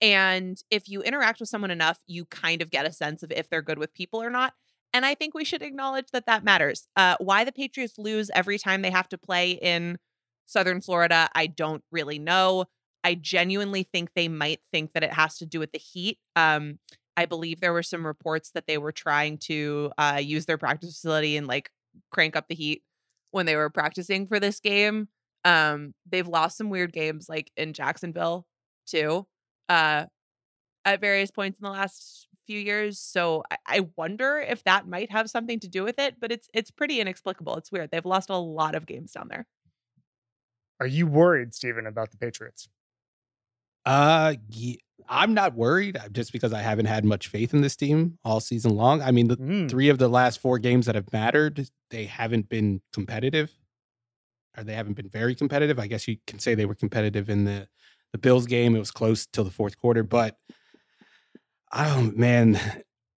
And 0.01 0.61
if 0.71 0.89
you 0.89 1.03
interact 1.03 1.41
with 1.41 1.49
someone 1.49 1.71
enough, 1.71 2.01
you 2.07 2.25
kind 2.25 2.61
of 2.61 2.71
get 2.71 2.87
a 2.87 2.93
sense 2.93 3.23
of 3.23 3.31
if 3.31 3.49
they're 3.49 3.63
good 3.63 3.79
with 3.79 3.95
people 3.95 4.21
or 4.23 4.31
not. 4.31 4.55
And 4.93 5.07
I 5.07 5.15
think 5.15 5.33
we 5.33 5.45
should 5.45 5.63
acknowledge 5.63 6.09
that 6.13 6.27
that 6.27 6.45
matters. 6.45 6.87
Uh, 6.97 7.17
why 7.19 7.45
the 7.45 7.53
Patriots 7.53 7.99
lose 7.99 8.31
every 8.35 8.59
time 8.59 8.83
they 8.83 8.91
have 8.91 9.09
to 9.11 9.19
play 9.19 9.53
in 9.53 9.99
Southern 10.47 10.81
Florida, 10.81 11.31
I 11.35 11.47
don't 11.47 11.83
really 11.91 12.19
know. 12.19 12.67
I 13.05 13.15
genuinely 13.15 13.85
think 13.85 14.11
they 14.15 14.29
might 14.29 14.61
think 14.71 14.93
that 14.93 15.03
it 15.03 15.13
has 15.13 15.39
to 15.39 15.47
do 15.47 15.59
with 15.59 15.73
the 15.73 15.79
heat. 15.79 16.19
Um, 16.37 16.79
I 17.17 17.27
believe 17.27 17.61
there 17.61 17.73
were 17.73 17.83
some 17.83 18.07
reports 18.07 18.51
that 18.51 18.67
they 18.67 18.79
were 18.79 18.93
trying 18.93 19.39
to 19.39 19.93
uh, 19.99 20.21
use 20.23 20.47
their 20.47 20.59
practice 20.59 20.91
facility 20.91 21.37
and 21.37 21.47
like 21.47 21.71
crank 22.11 22.37
up 22.37 22.49
the 22.49 22.55
heat 22.55 22.83
when 23.31 23.47
they 23.47 23.57
were 23.57 23.71
practicing 23.71 24.27
for 24.27 24.39
this 24.39 24.61
game. 24.61 25.09
Um, 25.45 25.95
they've 26.11 26.27
lost 26.29 26.57
some 26.57 26.71
weird 26.71 26.93
games 26.93 27.29
like 27.29 27.51
in 27.57 27.73
Jacksonville 27.73 28.47
too, 28.87 29.27
uh, 29.69 30.07
at 30.85 31.01
various 31.01 31.31
points 31.31 31.59
in 31.59 31.65
the 31.65 31.71
last 31.71 32.29
few 32.47 32.59
years. 32.59 32.99
So 32.99 33.43
I, 33.51 33.57
I 33.67 33.89
wonder 33.97 34.39
if 34.39 34.65
that 34.65 34.87
might 34.89 35.11
have 35.13 35.31
something 35.31 35.61
to 35.61 35.69
do 35.69 35.83
with 35.85 35.99
it, 35.99 36.17
but 36.21 36.31
it's 36.33 36.49
it's 36.55 36.71
pretty 36.71 37.01
inexplicable. 37.01 37.57
It's 37.57 37.73
weird. 37.73 37.91
They've 37.91 38.05
lost 38.05 38.31
a 38.31 38.37
lot 38.37 38.75
of 38.75 38.87
games 38.87 39.13
down 39.13 39.29
there. 39.29 39.47
Are 40.81 40.87
you 40.87 41.07
worried, 41.07 41.55
Steven, 41.55 41.87
about 41.87 42.11
the 42.11 42.17
Patriots? 42.17 42.69
Uh, 43.85 44.35
ye- 44.51 44.79
I'm 45.09 45.35
not 45.35 45.55
worried 45.55 45.97
uh, 45.97 46.09
just 46.11 46.33
because 46.33 46.53
I 46.53 46.61
haven't 46.61 46.87
had 46.87 47.05
much 47.05 47.29
faith 47.29 47.53
in 47.55 47.61
this 47.61 47.75
team 47.77 48.19
all 48.25 48.41
season 48.41 48.75
long. 48.77 49.03
I 49.03 49.11
mean, 49.11 49.29
the 49.29 49.37
Mm. 49.37 49.69
three 49.69 49.89
of 49.89 49.99
the 49.99 50.09
last 50.09 50.39
four 50.41 50.59
games 50.59 50.87
that 50.87 50.95
have 50.95 51.13
mattered, 51.13 51.69
they 51.91 52.05
haven't 52.05 52.49
been 52.49 52.81
competitive, 52.93 53.53
or 54.57 54.65
they 54.65 54.75
haven't 54.75 54.95
been 54.95 55.09
very 55.09 55.35
competitive. 55.35 55.79
I 55.79 55.87
guess 55.87 56.07
you 56.09 56.17
can 56.27 56.39
say 56.39 56.55
they 56.55 56.67
were 56.67 56.75
competitive 56.75 57.29
in 57.31 57.45
the 57.45 57.69
the 58.13 58.19
Bills 58.19 58.47
game. 58.47 58.77
It 58.77 58.79
was 58.79 58.91
close 58.91 59.27
till 59.27 59.45
the 59.45 59.51
fourth 59.51 59.79
quarter, 59.79 60.03
but 60.03 60.37
oh 61.73 62.11
man, 62.15 62.61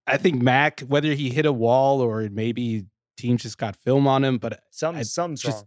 I 0.06 0.16
think 0.16 0.40
Mac, 0.40 0.80
whether 0.80 1.12
he 1.12 1.30
hit 1.30 1.46
a 1.46 1.52
wall 1.52 2.00
or 2.00 2.28
maybe 2.30 2.86
teams 3.16 3.42
just 3.42 3.58
got 3.58 3.76
film 3.76 4.06
on 4.06 4.24
him, 4.24 4.38
but 4.38 4.60
Some 4.70 4.96
I 4.96 5.02
something's 5.02 5.42
just- 5.42 5.56
wrong. 5.56 5.66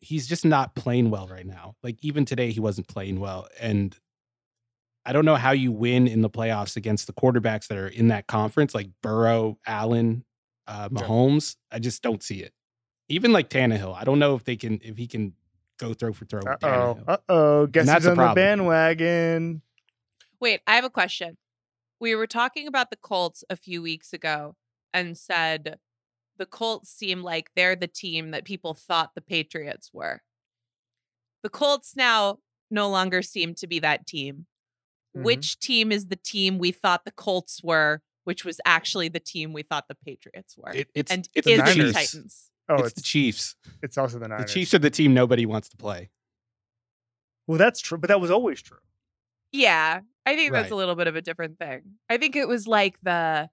he's 0.00 0.26
just 0.26 0.44
not 0.44 0.74
playing 0.74 1.10
well 1.10 1.26
right 1.28 1.46
now. 1.46 1.74
Like 1.82 1.96
even 2.02 2.24
today, 2.24 2.50
he 2.52 2.60
wasn't 2.60 2.88
playing 2.88 3.18
well, 3.20 3.48
and 3.60 3.96
I 5.06 5.12
don't 5.12 5.24
know 5.24 5.36
how 5.36 5.52
you 5.52 5.70
win 5.72 6.06
in 6.08 6.20
the 6.20 6.30
playoffs 6.30 6.76
against 6.76 7.06
the 7.06 7.12
quarterbacks 7.12 7.68
that 7.68 7.78
are 7.78 7.86
in 7.88 8.08
that 8.08 8.26
conference, 8.26 8.74
like 8.74 8.90
Burrow, 9.02 9.56
Allen, 9.66 10.24
uh, 10.66 10.88
Yeah. 10.92 11.00
Mahomes. 11.02 11.54
I 11.70 11.78
just 11.78 12.02
don't 12.02 12.22
see 12.22 12.42
it. 12.42 12.52
Even 13.08 13.32
like 13.32 13.48
Tannehill, 13.50 13.94
I 13.94 14.04
don't 14.04 14.18
know 14.18 14.34
if 14.34 14.44
they 14.44 14.56
can 14.56 14.80
if 14.82 14.96
he 14.96 15.06
can 15.06 15.32
go 15.78 15.94
throw 15.94 16.12
for 16.12 16.24
throw. 16.24 16.40
Uh 16.42 16.56
oh. 16.62 16.98
Uh 17.06 17.16
oh. 17.28 17.66
Guess 17.66 17.86
that's 17.86 18.04
who's 18.04 18.18
on 18.18 18.28
the 18.28 18.34
bandwagon? 18.34 19.62
Wait, 20.40 20.60
I 20.66 20.74
have 20.74 20.84
a 20.84 20.90
question. 20.90 21.36
We 22.00 22.14
were 22.14 22.26
talking 22.26 22.66
about 22.66 22.90
the 22.90 22.96
Colts 22.96 23.42
a 23.48 23.56
few 23.56 23.80
weeks 23.80 24.12
ago 24.12 24.54
and 24.92 25.16
said 25.16 25.78
the 26.36 26.46
Colts 26.46 26.90
seem 26.90 27.22
like 27.22 27.50
they're 27.56 27.76
the 27.76 27.86
team 27.86 28.32
that 28.32 28.44
people 28.44 28.74
thought 28.74 29.14
the 29.14 29.22
Patriots 29.22 29.90
were. 29.92 30.22
The 31.42 31.48
Colts 31.48 31.94
now 31.96 32.38
no 32.70 32.90
longer 32.90 33.22
seem 33.22 33.54
to 33.54 33.66
be 33.66 33.78
that 33.78 34.06
team. 34.06 34.46
Mhm. 35.16 35.22
Which 35.22 35.58
team 35.58 35.92
is 35.92 36.08
the 36.08 36.16
team 36.16 36.58
we 36.58 36.72
thought 36.72 37.04
the 37.06 37.12
Colts 37.12 37.62
were, 37.62 38.02
which 38.24 38.44
was 38.44 38.60
actually 38.66 39.08
the 39.08 39.20
team 39.20 39.52
we 39.54 39.62
thought 39.62 39.88
the 39.88 39.94
Patriots 39.94 40.56
were? 40.58 40.72
It- 40.74 40.90
it's 40.94 41.10
and 41.12 41.26
it's 41.34 41.46
is 41.46 41.56
the 41.56 41.62
it 41.62 41.64
the 41.64 41.74
Niners. 41.76 41.92
Titans? 41.94 42.50
Oh, 42.68 42.74
it's, 42.76 42.86
it's 42.88 42.94
the 42.94 43.02
Chiefs. 43.02 43.54
it's 43.82 43.96
also 43.98 44.18
the 44.18 44.28
Niners. 44.28 44.46
The 44.46 44.52
Chiefs 44.54 44.74
are 44.74 44.78
the 44.78 44.90
team 44.90 45.14
nobody 45.14 45.46
wants 45.46 45.68
to 45.70 45.76
play. 45.76 46.10
Well, 47.46 47.58
that's 47.58 47.80
true, 47.80 47.96
but 47.98 48.08
that 48.08 48.20
was 48.20 48.30
always 48.30 48.60
true. 48.60 48.78
Yeah, 49.52 50.00
I 50.26 50.34
think 50.34 50.52
that's 50.52 50.72
a 50.72 50.74
little 50.74 50.96
bit 50.96 51.06
of 51.06 51.14
a 51.16 51.22
different 51.22 51.58
thing. 51.58 51.82
I 52.10 52.16
think 52.16 52.34
it 52.34 52.48
was 52.48 52.66
like 52.66 52.98
the 53.02 53.48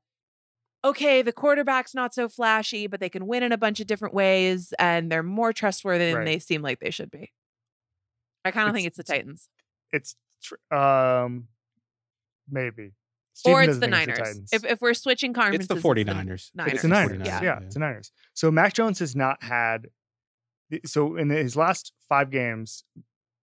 okay, 0.84 1.22
the 1.22 1.32
quarterback's 1.32 1.93
not 1.95 2.14
so 2.14 2.28
flashy, 2.28 2.88
but 2.88 2.99
they 2.99 3.07
can 3.09 3.26
win 3.28 3.43
in 3.43 3.51
a 3.53 3.57
bunch 3.57 3.80
of 3.80 3.88
different 3.88 4.14
ways 4.14 4.74
and 4.80 5.09
they're 5.11 5.24
more 5.24 5.53
trustworthy 5.53 6.07
than 6.07 6.16
Right. 6.18 6.26
they 6.26 6.39
seem 6.39 6.61
like 6.61 6.80
they 6.80 6.89
should 6.89 7.09
be. 7.11 7.32
I 8.43 8.51
kind 8.51 8.68
of 8.68 8.76
think 8.76 8.88
it's 8.88 8.97
It's- 8.99 9.07
the 9.07 9.14
Titans. 9.14 9.47
it's 9.93 10.16
tr- 10.41 10.76
um 10.76 11.47
maybe. 12.49 12.91
Or 13.46 13.64
it's 13.64 13.76
the 13.76 13.82
think 13.82 13.92
Niners. 13.92 14.18
Titans. 14.20 14.50
if 14.54 14.66
if 14.66 14.82
we're 14.82 14.94
switching 14.94 15.34
conferences, 15.34 15.70
It's 15.70 15.82
the 15.82 15.88
49ers. 15.88 16.06
Niners. 16.06 16.52
It's 16.74 16.82
the 16.84 16.88
Niners. 16.88 17.18
49ers, 17.20 17.26
Yeah, 17.26 17.42
yeah. 17.44 17.60
it's 17.62 17.74
the 17.74 17.80
Niners. 17.80 18.12
So 18.34 18.52
Mac 18.52 18.74
Jones 18.74 19.00
has 19.00 19.16
not 19.16 19.42
had. 19.44 19.88
So 20.86 21.16
in 21.18 21.30
his 21.30 21.56
last 21.56 21.94
five 22.10 22.30
games, 22.32 22.84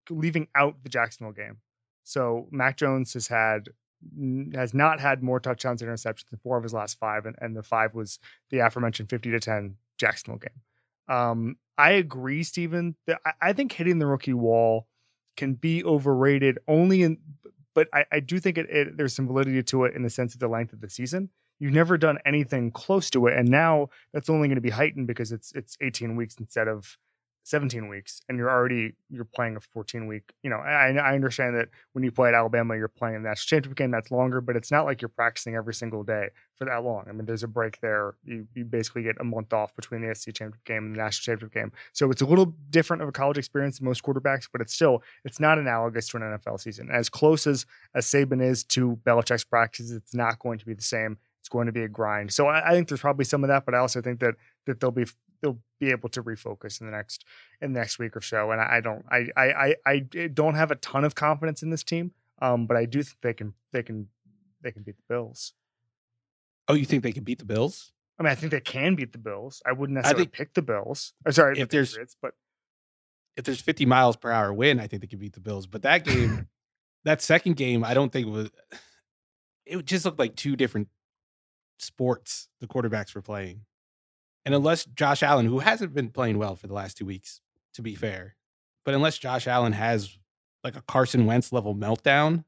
leaving 0.08 0.48
out 0.56 0.82
the 0.82 0.88
Jacksonville 0.88 1.32
game, 1.32 1.58
so 2.04 2.48
Mac 2.50 2.76
Jones 2.76 3.12
has 3.14 3.28
had 3.28 3.68
has 4.54 4.72
not 4.72 4.98
had 5.00 5.22
more 5.22 5.38
touchdowns 5.40 5.82
and 5.82 5.90
interceptions 5.90 6.28
than 6.30 6.38
four 6.42 6.56
of 6.56 6.62
his 6.62 6.72
last 6.72 6.98
five, 6.98 7.26
and, 7.26 7.36
and 7.40 7.54
the 7.56 7.62
five 7.62 7.94
was 7.94 8.18
the 8.50 8.58
aforementioned 8.60 9.10
fifty 9.10 9.30
to 9.30 9.38
ten 9.40 9.76
Jacksonville 9.98 10.38
game. 10.38 11.16
Um, 11.16 11.56
I 11.76 11.92
agree, 11.92 12.42
Steven. 12.42 12.96
That 13.06 13.20
I, 13.26 13.32
I 13.42 13.52
think 13.52 13.72
hitting 13.72 13.98
the 13.98 14.06
rookie 14.06 14.32
wall 14.34 14.86
can 15.36 15.54
be 15.54 15.84
overrated 15.84 16.58
only 16.66 17.02
in, 17.02 17.18
but 17.80 17.88
I, 17.94 18.04
I 18.12 18.20
do 18.20 18.38
think 18.38 18.58
it, 18.58 18.68
it 18.68 18.98
there's 18.98 19.14
some 19.14 19.26
validity 19.26 19.62
to 19.62 19.84
it 19.84 19.94
in 19.96 20.02
the 20.02 20.10
sense 20.10 20.34
of 20.34 20.40
the 20.40 20.48
length 20.48 20.74
of 20.74 20.82
the 20.82 20.90
season. 20.90 21.30
You've 21.58 21.72
never 21.72 21.96
done 21.96 22.18
anything 22.26 22.70
close 22.70 23.08
to 23.10 23.26
it 23.26 23.38
and 23.38 23.48
now 23.48 23.88
that's 24.12 24.28
only 24.28 24.48
going 24.48 24.56
to 24.56 24.60
be 24.60 24.68
heightened 24.68 25.06
because 25.06 25.32
it's 25.32 25.50
it's 25.52 25.78
18 25.80 26.14
weeks 26.14 26.36
instead 26.38 26.68
of 26.68 26.98
17 27.44 27.88
weeks 27.88 28.20
and 28.28 28.38
you're 28.38 28.50
already 28.50 28.94
you're 29.10 29.24
playing 29.24 29.56
a 29.56 29.60
14 29.60 30.06
week 30.06 30.32
you 30.42 30.50
know 30.50 30.56
I, 30.56 30.92
I 30.92 31.14
understand 31.14 31.56
that 31.56 31.68
when 31.92 32.04
you 32.04 32.12
play 32.12 32.28
at 32.28 32.34
alabama 32.34 32.76
you're 32.76 32.88
playing 32.88 33.22
national 33.22 33.48
championship 33.48 33.76
game 33.76 33.90
that's 33.90 34.10
longer 34.10 34.40
but 34.40 34.56
it's 34.56 34.70
not 34.70 34.84
like 34.84 35.00
you're 35.00 35.08
practicing 35.08 35.54
every 35.54 35.74
single 35.74 36.02
day 36.02 36.28
for 36.60 36.66
that 36.66 36.84
long. 36.84 37.06
I 37.08 37.12
mean 37.12 37.24
there's 37.24 37.42
a 37.42 37.48
break 37.48 37.80
there. 37.80 38.14
You, 38.24 38.46
you 38.54 38.64
basically 38.64 39.02
get 39.02 39.16
a 39.18 39.24
month 39.24 39.52
off 39.52 39.74
between 39.74 40.02
the 40.02 40.14
SEC 40.14 40.34
championship 40.34 40.64
game 40.64 40.84
and 40.84 40.94
the 40.94 40.98
national 40.98 41.32
championship 41.32 41.54
game. 41.54 41.72
So 41.92 42.10
it's 42.10 42.20
a 42.20 42.26
little 42.26 42.54
different 42.68 43.02
of 43.02 43.08
a 43.08 43.12
college 43.12 43.38
experience 43.38 43.78
than 43.78 43.86
most 43.86 44.02
quarterbacks 44.02 44.46
but 44.52 44.60
it's 44.60 44.74
still 44.74 45.02
it's 45.24 45.40
not 45.40 45.58
analogous 45.58 46.08
to 46.08 46.18
an 46.18 46.22
nfl 46.22 46.60
season. 46.60 46.90
As 46.92 47.08
close 47.08 47.46
as 47.46 47.64
as 47.94 48.06
saban 48.06 48.42
is 48.42 48.62
to 48.64 48.98
Belichick's 49.04 49.44
practices 49.44 49.92
it's 49.92 50.14
not 50.14 50.38
going 50.38 50.58
to 50.58 50.66
be 50.66 50.74
the 50.74 50.82
same. 50.82 51.18
It's 51.40 51.48
going 51.48 51.66
to 51.66 51.72
be 51.72 51.82
a 51.82 51.88
grind. 51.88 52.32
So 52.32 52.48
I, 52.48 52.68
I 52.68 52.72
think 52.72 52.88
there's 52.88 53.00
probably 53.00 53.24
some 53.24 53.42
of 53.42 53.48
that, 53.48 53.64
but 53.64 53.74
I 53.74 53.78
also 53.78 54.02
think 54.02 54.20
that 54.20 54.34
that 54.66 54.80
they'll 54.80 54.90
be 54.90 55.06
they'll 55.42 55.58
be 55.78 55.90
able 55.90 56.08
to 56.10 56.22
refocus 56.22 56.80
in 56.80 56.86
the 56.86 56.92
next 56.92 57.24
in 57.60 57.72
the 57.72 57.80
next 57.80 57.98
week 57.98 58.16
or 58.16 58.20
so. 58.20 58.50
And 58.50 58.60
I, 58.60 58.76
I 58.76 58.80
don't 58.80 59.04
I, 59.10 59.26
I 59.36 59.74
I 59.86 60.00
I 60.14 60.26
don't 60.32 60.54
have 60.54 60.70
a 60.70 60.76
ton 60.76 61.04
of 61.04 61.14
confidence 61.14 61.62
in 61.62 61.70
this 61.70 61.82
team, 61.84 62.12
um, 62.42 62.66
but 62.66 62.76
I 62.76 62.84
do 62.84 63.02
think 63.02 63.18
they 63.22 63.32
can 63.34 63.54
they 63.72 63.82
can 63.82 64.08
they 64.62 64.72
can 64.72 64.82
beat 64.82 64.96
the 64.96 65.04
Bills. 65.08 65.52
Oh, 66.68 66.74
you 66.74 66.84
think 66.84 67.02
they 67.02 67.12
can 67.12 67.24
beat 67.24 67.38
the 67.38 67.44
Bills? 67.44 67.92
I 68.18 68.22
mean, 68.22 68.30
I 68.30 68.34
think 68.34 68.52
they 68.52 68.60
can 68.60 68.94
beat 68.94 69.12
the 69.12 69.18
Bills. 69.18 69.62
I 69.66 69.72
wouldn't 69.72 69.94
necessarily 69.96 70.24
think- 70.24 70.34
pick 70.34 70.54
the 70.54 70.62
Bills. 70.62 71.14
I'm 71.24 71.32
sorry, 71.32 71.58
If 71.58 71.68
the 71.70 71.76
there's- 71.76 71.92
Patriots, 71.92 72.16
but 72.20 72.34
If 73.36 73.44
there's 73.44 73.60
50 73.62 73.86
miles 73.86 74.16
per 74.16 74.30
hour 74.30 74.52
wind, 74.52 74.80
I 74.80 74.86
think 74.86 75.00
they 75.00 75.06
can 75.08 75.18
beat 75.18 75.32
the 75.32 75.40
Bills. 75.40 75.66
But 75.66 75.82
that 75.82 76.04
game, 76.04 76.46
that 77.04 77.22
second 77.22 77.56
game, 77.56 77.82
I 77.82 77.94
don't 77.94 78.12
think 78.12 78.26
it 78.26 78.30
was. 78.30 78.50
It 79.64 79.84
just 79.86 80.04
looked 80.04 80.18
like 80.18 80.36
two 80.36 80.54
different 80.54 80.88
sports 81.78 82.48
the 82.60 82.66
quarterbacks 82.66 83.14
were 83.14 83.22
playing. 83.22 83.62
And 84.44 84.54
unless 84.54 84.84
Josh 84.86 85.22
Allen, 85.22 85.46
who 85.46 85.58
hasn't 85.58 85.94
been 85.94 86.10
playing 86.10 86.38
well 86.38 86.56
for 86.56 86.66
the 86.66 86.74
last 86.74 86.96
two 86.96 87.04
weeks, 87.06 87.40
to 87.74 87.82
be 87.82 87.94
fair, 87.94 88.36
but 88.84 88.94
unless 88.94 89.18
Josh 89.18 89.46
Allen 89.46 89.72
has 89.72 90.16
like 90.64 90.76
a 90.76 90.82
Carson 90.82 91.26
Wentz 91.26 91.52
level 91.52 91.74
meltdown, 91.74 92.44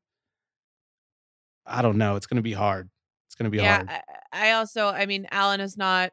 I 1.66 1.82
don't 1.82 1.98
know. 1.98 2.16
It's 2.16 2.26
going 2.26 2.36
to 2.36 2.42
be 2.42 2.52
hard. 2.54 2.90
It's 3.26 3.34
going 3.34 3.44
to 3.44 3.50
be 3.50 3.58
yeah, 3.62 3.76
hard. 3.76 3.88
I, 3.90 4.02
I 4.32 4.50
also, 4.52 4.88
I 4.88 5.06
mean, 5.06 5.26
Allen 5.30 5.60
is 5.60 5.76
not 5.76 6.12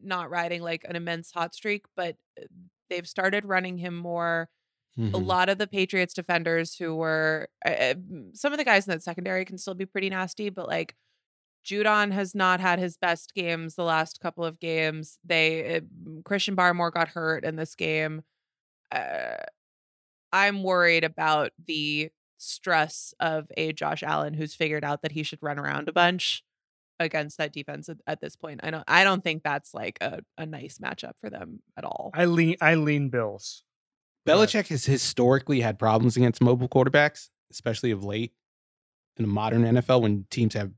not 0.00 0.30
riding 0.30 0.62
like 0.62 0.84
an 0.88 0.96
immense 0.96 1.30
hot 1.32 1.54
streak, 1.54 1.84
but 1.96 2.16
uh, 2.40 2.44
they've 2.88 3.06
started 3.06 3.44
running 3.44 3.78
him 3.78 3.96
more. 3.96 4.48
A 4.96 5.00
Mhm. 5.00 5.26
lot 5.26 5.48
of 5.48 5.58
the 5.58 5.68
Patriots 5.68 6.12
defenders 6.12 6.74
who 6.74 6.96
were 6.96 7.48
uh, 7.64 7.68
uh, 7.70 7.94
some 8.34 8.52
of 8.52 8.58
the 8.58 8.64
guys 8.64 8.84
in 8.86 8.90
that 8.90 9.02
secondary 9.02 9.44
can 9.44 9.56
still 9.56 9.74
be 9.74 9.86
pretty 9.86 10.10
nasty, 10.10 10.50
but 10.50 10.66
like 10.66 10.96
Judon 11.68 12.12
has 12.12 12.34
not 12.34 12.60
had 12.60 12.78
his 12.78 12.96
best 12.96 13.34
games 13.34 13.74
the 13.74 13.84
last 13.84 14.20
couple 14.20 14.44
of 14.44 14.58
games. 14.58 15.18
They 15.24 15.76
uh, 15.76 15.80
Christian 16.24 16.56
Barmore 16.56 16.92
got 16.92 17.08
hurt 17.08 17.44
in 17.44 17.56
this 17.56 17.74
game. 17.74 18.22
Uh, 18.90 19.36
I'm 20.32 20.62
worried 20.62 21.04
about 21.04 21.50
the 21.66 22.10
stress 22.38 23.12
of 23.20 23.48
a 23.56 23.72
Josh 23.72 24.02
Allen 24.02 24.34
who's 24.34 24.54
figured 24.54 24.84
out 24.84 25.02
that 25.02 25.12
he 25.12 25.22
should 25.22 25.40
run 25.42 25.58
around 25.58 25.88
a 25.88 25.92
bunch 25.92 26.42
against 27.00 27.36
that 27.38 27.52
defense 27.52 27.88
at, 27.88 27.98
at 28.06 28.20
this 28.20 28.34
point. 28.34 28.60
I 28.62 28.70
don't 28.70 28.84
I 28.88 29.04
don't 29.04 29.22
think 29.22 29.42
that's 29.42 29.74
like 29.74 29.98
a, 30.00 30.20
a 30.38 30.46
nice 30.46 30.78
matchup 30.78 31.12
for 31.20 31.28
them 31.28 31.60
at 31.76 31.84
all. 31.84 32.10
I 32.14 32.24
lean 32.24 32.56
I 32.62 32.76
lean 32.76 33.10
Bills. 33.10 33.62
Go. 34.26 34.38
Belichick 34.38 34.68
has 34.68 34.86
historically 34.86 35.60
had 35.60 35.78
problems 35.78 36.16
against 36.16 36.40
mobile 36.40 36.68
quarterbacks, 36.68 37.28
especially 37.50 37.90
of 37.90 38.04
late 38.04 38.32
in 39.18 39.24
the 39.24 39.28
modern 39.28 39.64
NFL 39.64 40.02
when 40.02 40.24
teams 40.30 40.54
have 40.54 40.70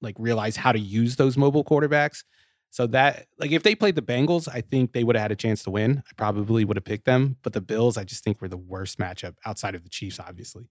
like 0.00 0.14
realize 0.18 0.56
how 0.56 0.72
to 0.72 0.78
use 0.78 1.16
those 1.16 1.36
mobile 1.36 1.64
quarterbacks. 1.64 2.24
So 2.70 2.86
that 2.88 3.26
like 3.38 3.52
if 3.52 3.62
they 3.62 3.74
played 3.74 3.94
the 3.94 4.02
Bengals, 4.02 4.48
I 4.52 4.60
think 4.60 4.92
they 4.92 5.04
would 5.04 5.16
have 5.16 5.22
had 5.22 5.32
a 5.32 5.36
chance 5.36 5.62
to 5.64 5.70
win. 5.70 6.02
I 6.06 6.10
probably 6.16 6.64
would 6.64 6.76
have 6.76 6.84
picked 6.84 7.06
them, 7.06 7.36
but 7.42 7.52
the 7.52 7.60
Bills, 7.60 7.96
I 7.96 8.04
just 8.04 8.24
think 8.24 8.40
were 8.40 8.48
the 8.48 8.58
worst 8.58 8.98
matchup 8.98 9.34
outside 9.46 9.74
of 9.74 9.84
the 9.84 9.88
Chiefs, 9.88 10.20
obviously. 10.20 10.68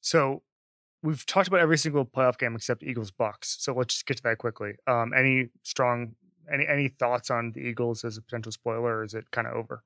So 0.00 0.42
we've 1.02 1.24
talked 1.26 1.48
about 1.48 1.60
every 1.60 1.78
single 1.78 2.04
playoff 2.04 2.38
game 2.38 2.56
except 2.56 2.82
Eagles 2.82 3.10
Bucks. 3.10 3.56
So 3.60 3.74
let's 3.74 3.94
just 3.94 4.06
get 4.06 4.16
to 4.18 4.22
that 4.24 4.38
quickly. 4.38 4.72
Um, 4.86 5.12
any 5.14 5.48
strong 5.62 6.14
any 6.52 6.66
any 6.66 6.88
thoughts 6.88 7.30
on 7.30 7.52
the 7.52 7.60
Eagles 7.60 8.04
as 8.04 8.16
a 8.16 8.22
potential 8.22 8.52
spoiler, 8.52 8.98
or 8.98 9.04
is 9.04 9.14
it 9.14 9.30
kind 9.30 9.46
of 9.46 9.54
over? 9.54 9.82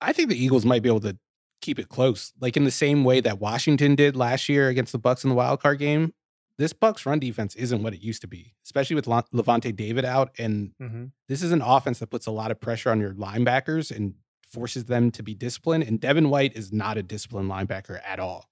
I 0.00 0.12
think 0.12 0.28
the 0.28 0.42
Eagles 0.42 0.64
might 0.64 0.82
be 0.82 0.88
able 0.88 1.00
to 1.00 1.16
keep 1.60 1.78
it 1.78 1.88
close, 1.88 2.32
like 2.40 2.56
in 2.56 2.64
the 2.64 2.70
same 2.70 3.04
way 3.04 3.20
that 3.20 3.40
Washington 3.40 3.94
did 3.94 4.16
last 4.16 4.48
year 4.48 4.68
against 4.68 4.92
the 4.92 4.98
Bucks 4.98 5.24
in 5.24 5.30
the 5.30 5.36
wild 5.36 5.60
card 5.60 5.78
game. 5.78 6.12
This 6.58 6.72
Bucks 6.72 7.06
run 7.06 7.20
defense 7.20 7.54
isn't 7.54 7.82
what 7.84 7.94
it 7.94 8.00
used 8.00 8.20
to 8.22 8.26
be, 8.26 8.52
especially 8.64 8.96
with 8.96 9.06
Le- 9.06 9.24
Lavonte 9.32 9.74
David 9.74 10.04
out. 10.04 10.32
And 10.38 10.72
Mm-hmm. 10.82 11.04
this 11.28 11.42
is 11.42 11.52
an 11.52 11.62
offense 11.62 12.00
that 12.00 12.10
puts 12.10 12.26
a 12.26 12.32
lot 12.32 12.50
of 12.50 12.60
pressure 12.60 12.90
on 12.90 12.98
your 13.00 13.14
linebackers 13.14 13.94
and 13.94 14.14
forces 14.42 14.86
them 14.86 15.10
to 15.12 15.22
be 15.22 15.34
disciplined. 15.34 15.84
And 15.84 16.00
Devin 16.00 16.30
White 16.30 16.56
is 16.56 16.72
not 16.72 16.98
a 16.98 17.02
disciplined 17.02 17.48
linebacker 17.50 18.00
at 18.04 18.18
all. 18.18 18.46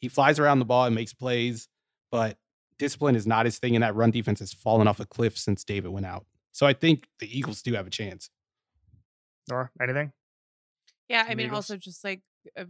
He 0.00 0.08
flies 0.08 0.40
around 0.40 0.58
the 0.58 0.64
ball 0.64 0.86
and 0.86 0.94
makes 0.94 1.14
plays, 1.14 1.68
but 2.10 2.36
discipline 2.78 3.14
is 3.14 3.26
not 3.28 3.44
his 3.44 3.58
thing. 3.60 3.76
And 3.76 3.82
that 3.84 3.94
run 3.94 4.10
defense 4.10 4.40
has 4.40 4.52
fallen 4.52 4.88
off 4.88 4.98
a 4.98 5.06
cliff 5.06 5.38
since 5.38 5.62
David 5.62 5.90
went 5.92 6.06
out. 6.06 6.26
So 6.50 6.66
I 6.66 6.72
think 6.72 7.06
the 7.20 7.38
Eagles 7.38 7.62
do 7.62 7.74
have 7.74 7.86
a 7.86 7.90
chance. 7.90 8.28
Or 9.50 9.70
anything? 9.80 10.12
Yeah, 11.08 11.26
I 11.28 11.34
mean, 11.36 11.50
also 11.50 11.76
just 11.76 12.02
like 12.02 12.22
uh, 12.58 12.64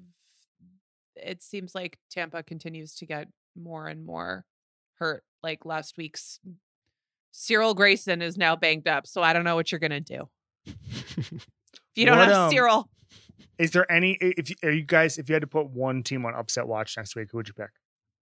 it 1.16 1.42
seems 1.42 1.74
like 1.74 1.98
Tampa 2.10 2.42
continues 2.42 2.94
to 2.96 3.06
get 3.06 3.28
more 3.56 3.86
and 3.86 4.04
more 4.04 4.44
hurt. 5.02 5.24
Like 5.42 5.64
last 5.64 5.96
week's 5.96 6.38
Cyril 7.32 7.74
Grayson 7.74 8.22
is 8.22 8.38
now 8.38 8.54
banged 8.54 8.86
up, 8.86 9.06
so 9.06 9.22
I 9.22 9.32
don't 9.32 9.44
know 9.44 9.56
what 9.56 9.72
you're 9.72 9.80
gonna 9.80 10.00
do 10.00 10.28
if 10.64 11.46
you 11.96 12.06
don't 12.06 12.18
What, 12.18 12.28
have 12.28 12.36
um, 12.36 12.50
Cyril. 12.50 12.90
Is 13.58 13.72
there 13.72 13.90
any 13.90 14.16
if 14.20 14.50
you, 14.50 14.56
are 14.62 14.70
you 14.70 14.82
guys 14.82 15.18
if 15.18 15.28
you 15.28 15.34
had 15.34 15.42
to 15.42 15.48
put 15.48 15.68
one 15.70 16.02
team 16.02 16.24
on 16.24 16.34
upset 16.34 16.66
watch 16.66 16.96
next 16.96 17.16
week, 17.16 17.28
who 17.30 17.38
would 17.38 17.48
you 17.48 17.54
pick? 17.54 17.70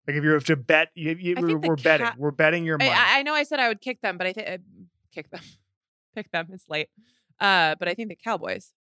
Like 0.07 0.17
if 0.17 0.25
you 0.25 0.31
were 0.31 0.41
to 0.41 0.57
bet, 0.57 0.89
you, 0.95 1.15
you, 1.19 1.35
we're, 1.39 1.49
think 1.49 1.67
we're 1.67 1.77
betting, 1.77 2.07
Ca- 2.07 2.15
we're 2.17 2.31
betting 2.31 2.65
your 2.65 2.79
I, 2.81 2.85
money. 2.85 2.91
I 2.97 3.19
I 3.19 3.23
know 3.23 3.35
I 3.35 3.43
said 3.43 3.61
I 3.61 3.69
would 3.69 3.81
kick 3.81 4.01
them, 4.01 4.17
but 4.17 4.27
I 4.27 4.33
think 4.33 4.49
uh, 4.49 4.59
kick 5.13 5.31
them, 5.31 5.43
pick 6.15 6.31
them. 6.31 6.49
It's 6.53 6.69
late. 6.69 6.89
Uh, 7.39 7.75
but 7.79 7.89
I 7.89 7.95
think 7.95 8.09
the 8.09 8.17
Cowboys. 8.17 8.73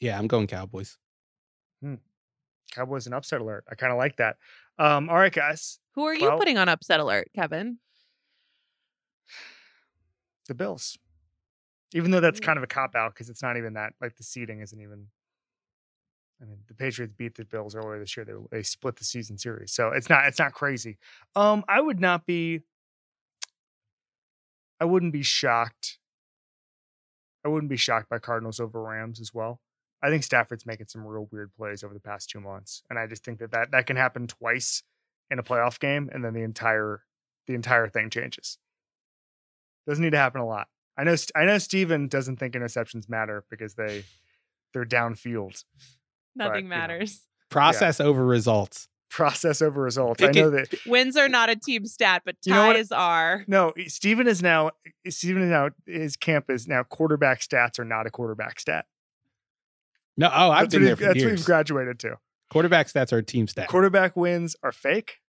yeah, 0.00 0.18
I'm 0.18 0.26
going 0.26 0.46
Cowboys. 0.46 0.98
Hmm. 1.82 1.94
Cowboys 2.72 3.06
an 3.06 3.12
upset 3.12 3.40
alert. 3.40 3.64
I 3.70 3.74
kind 3.74 3.92
of 3.92 3.98
like 3.98 4.16
that. 4.16 4.36
Um, 4.78 5.08
all 5.08 5.16
right, 5.16 5.32
guys, 5.32 5.78
Who 5.94 6.04
are 6.04 6.14
you 6.14 6.28
Well- 6.28 6.38
putting 6.38 6.58
on 6.58 6.68
upset 6.68 7.00
alert, 7.00 7.28
Kevin? 7.34 7.80
the 10.46 10.54
Bills. 10.54 10.96
Even 11.92 12.10
though 12.10 12.20
that's 12.20 12.40
kind 12.40 12.56
of 12.56 12.62
a 12.62 12.66
cop 12.66 12.94
out 12.94 13.12
because 13.14 13.28
it's 13.28 13.42
not 13.42 13.56
even 13.56 13.74
that. 13.74 13.92
Like 14.00 14.16
the 14.16 14.22
seeding 14.22 14.60
isn't 14.60 14.80
even. 14.80 15.08
I 16.40 16.44
mean, 16.44 16.58
the 16.68 16.74
Patriots 16.74 17.12
beat 17.16 17.34
the 17.34 17.44
Bills 17.44 17.74
earlier 17.74 17.98
this 17.98 18.16
year. 18.16 18.24
They, 18.24 18.32
they 18.50 18.62
split 18.62 18.96
the 18.96 19.04
season 19.04 19.36
series, 19.38 19.72
so 19.72 19.88
it's 19.90 20.08
not 20.08 20.26
it's 20.26 20.38
not 20.38 20.52
crazy. 20.52 20.98
Um, 21.34 21.64
I 21.68 21.80
would 21.80 21.98
not 22.00 22.24
be. 22.26 22.62
I 24.80 24.84
wouldn't 24.84 25.12
be 25.12 25.22
shocked. 25.22 25.98
I 27.44 27.48
wouldn't 27.48 27.70
be 27.70 27.76
shocked 27.76 28.08
by 28.08 28.18
Cardinals 28.18 28.60
over 28.60 28.80
Rams 28.82 29.20
as 29.20 29.34
well. 29.34 29.60
I 30.02 30.10
think 30.10 30.22
Stafford's 30.22 30.64
making 30.64 30.86
some 30.86 31.04
real 31.06 31.28
weird 31.32 31.52
plays 31.56 31.82
over 31.82 31.92
the 31.92 32.00
past 32.00 32.30
two 32.30 32.40
months, 32.40 32.82
and 32.88 32.98
I 32.98 33.06
just 33.06 33.24
think 33.24 33.40
that 33.40 33.50
that, 33.50 33.72
that 33.72 33.86
can 33.86 33.96
happen 33.96 34.26
twice 34.26 34.82
in 35.30 35.38
a 35.38 35.42
playoff 35.42 35.80
game, 35.80 36.08
and 36.12 36.24
then 36.24 36.34
the 36.34 36.42
entire 36.42 37.02
the 37.46 37.54
entire 37.54 37.88
thing 37.88 38.10
changes. 38.10 38.58
Doesn't 39.86 40.04
need 40.04 40.12
to 40.12 40.18
happen 40.18 40.40
a 40.40 40.46
lot. 40.46 40.68
I 40.98 41.04
know. 41.04 41.16
I 41.34 41.44
know. 41.44 41.58
Steven 41.58 42.08
doesn't 42.08 42.36
think 42.36 42.54
interceptions 42.54 43.08
matter 43.08 43.44
because 43.50 43.74
they 43.74 44.04
they're 44.72 44.84
downfield. 44.84 45.64
Nothing 46.36 46.64
you 46.64 46.70
know. 46.70 46.76
matters. 46.76 47.22
Process 47.50 48.00
over 48.00 48.24
results. 48.24 48.88
Process 49.10 49.62
over 49.62 49.80
results. 49.80 50.20
Pick 50.20 50.36
I 50.36 50.40
know 50.40 50.48
it- 50.48 50.70
that. 50.70 50.86
Wins 50.86 51.16
are 51.16 51.28
not 51.28 51.48
a 51.48 51.56
team 51.56 51.86
stat, 51.86 52.22
but 52.26 52.36
You 52.44 52.52
know 52.52 52.72
ties 52.72 52.92
are. 52.92 53.44
No, 53.48 53.72
Steven 53.86 54.28
is 54.28 54.42
now. 54.42 54.72
Steven 55.08 55.42
is 55.42 55.50
now. 55.50 55.70
His 55.86 56.16
camp 56.16 56.50
is 56.50 56.68
now. 56.68 56.82
Quarterback 56.82 57.40
stats 57.40 57.78
are 57.78 57.84
not 57.84 58.06
a 58.06 58.10
quarterback 58.10 58.60
stat. 58.60 58.84
No, 60.18 60.28
oh, 60.34 60.50
I've 60.50 60.64
that's 60.64 60.74
been 60.74 60.84
there 60.84 60.96
for 60.96 61.04
That's 61.04 61.14
what 61.14 61.20
years. 61.20 61.38
he's 61.40 61.46
graduated 61.46 62.00
to. 62.00 62.18
Quarterback 62.50 62.88
stats 62.88 63.12
are 63.12 63.18
a 63.18 63.22
team 63.22 63.46
stat. 63.46 63.68
Quarterback 63.68 64.16
wins 64.16 64.56
are 64.64 64.72
fake. 64.72 65.20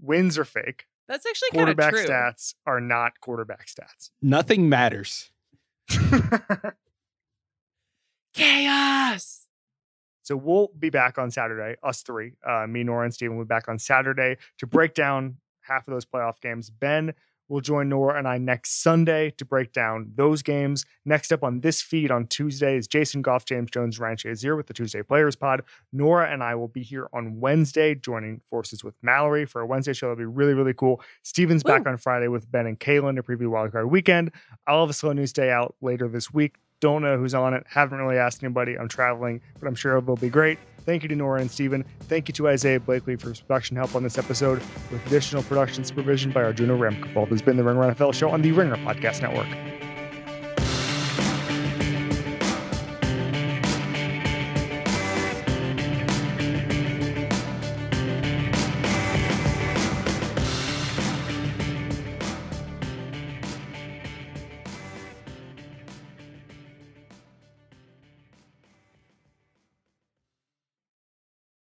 Wins 0.00 0.36
are 0.36 0.44
fake. 0.44 0.86
That's 1.06 1.24
actually 1.24 1.50
kind 1.50 1.68
of 1.70 1.76
Quarterback 1.76 1.94
true. 1.94 2.12
stats 2.12 2.54
are 2.66 2.80
not 2.80 3.20
quarterback 3.20 3.66
stats. 3.68 4.10
Nothing 4.20 4.68
matters. 4.68 5.30
Chaos. 8.34 9.46
So 10.22 10.36
we'll 10.36 10.70
be 10.78 10.90
back 10.90 11.18
on 11.18 11.30
Saturday, 11.30 11.76
us 11.82 12.02
three, 12.02 12.32
uh, 12.44 12.66
me, 12.66 12.82
Nora, 12.82 13.04
and 13.04 13.14
Steven 13.14 13.36
will 13.36 13.44
be 13.44 13.48
back 13.48 13.68
on 13.68 13.78
Saturday 13.78 14.38
to 14.58 14.66
break 14.66 14.94
down 14.94 15.36
half 15.60 15.86
of 15.86 15.92
those 15.92 16.06
playoff 16.06 16.40
games. 16.40 16.70
Ben 16.70 17.14
will 17.48 17.60
join 17.60 17.88
Nora 17.88 18.18
and 18.18 18.26
I 18.26 18.38
next 18.38 18.82
Sunday 18.82 19.30
to 19.32 19.44
break 19.44 19.72
down 19.72 20.12
those 20.14 20.42
games. 20.42 20.84
Next 21.04 21.32
up 21.32 21.42
on 21.42 21.60
this 21.60 21.82
feed 21.82 22.10
on 22.10 22.26
Tuesday 22.26 22.76
is 22.76 22.88
Jason 22.88 23.22
Goff, 23.22 23.44
James 23.44 23.70
Jones, 23.70 23.98
Ryan 23.98 24.16
Shazier 24.16 24.56
with 24.56 24.66
the 24.66 24.74
Tuesday 24.74 25.02
Players 25.02 25.36
Pod. 25.36 25.62
Nora 25.92 26.30
and 26.30 26.42
I 26.42 26.54
will 26.54 26.68
be 26.68 26.82
here 26.82 27.08
on 27.12 27.40
Wednesday, 27.40 27.94
joining 27.94 28.40
forces 28.48 28.82
with 28.82 28.94
Mallory 29.02 29.44
for 29.44 29.60
a 29.60 29.66
Wednesday 29.66 29.92
show. 29.92 30.06
That'll 30.06 30.18
be 30.18 30.24
really, 30.24 30.54
really 30.54 30.74
cool. 30.74 31.02
Steven's 31.22 31.62
back 31.62 31.86
on 31.86 31.96
Friday 31.98 32.28
with 32.28 32.50
Ben 32.50 32.66
and 32.66 32.78
Kaylin 32.78 33.16
to 33.16 33.22
preview 33.22 33.48
Wildcard 33.48 33.90
Weekend. 33.90 34.32
I'll 34.66 34.80
have 34.80 34.90
a 34.90 34.94
slow 34.94 35.12
news 35.12 35.32
day 35.32 35.50
out 35.50 35.74
later 35.80 36.08
this 36.08 36.32
week. 36.32 36.56
Don't 36.84 37.00
know 37.00 37.16
who's 37.16 37.32
on 37.32 37.54
it. 37.54 37.64
Haven't 37.66 37.96
really 37.96 38.18
asked 38.18 38.44
anybody. 38.44 38.78
I'm 38.78 38.90
traveling, 38.90 39.40
but 39.58 39.66
I'm 39.66 39.74
sure 39.74 39.96
it'll 39.96 40.16
be 40.16 40.28
great. 40.28 40.58
Thank 40.84 41.02
you 41.02 41.08
to 41.08 41.16
Nora 41.16 41.40
and 41.40 41.50
Steven. 41.50 41.82
Thank 42.00 42.28
you 42.28 42.34
to 42.34 42.48
Isaiah 42.48 42.78
Blakely 42.78 43.16
for 43.16 43.30
his 43.30 43.40
production 43.40 43.74
help 43.74 43.94
on 43.94 44.02
this 44.02 44.18
episode, 44.18 44.60
with 44.92 45.06
additional 45.06 45.42
production 45.44 45.82
supervision 45.82 46.30
by 46.30 46.42
Arjuna 46.42 46.74
Ramgopal. 46.74 47.24
This 47.30 47.40
has 47.40 47.42
been 47.42 47.56
the 47.56 47.64
Ringer 47.64 47.94
NFL 47.94 48.12
show 48.12 48.28
on 48.28 48.42
the 48.42 48.52
Ringer 48.52 48.76
Podcast 48.76 49.22
Network. 49.22 49.83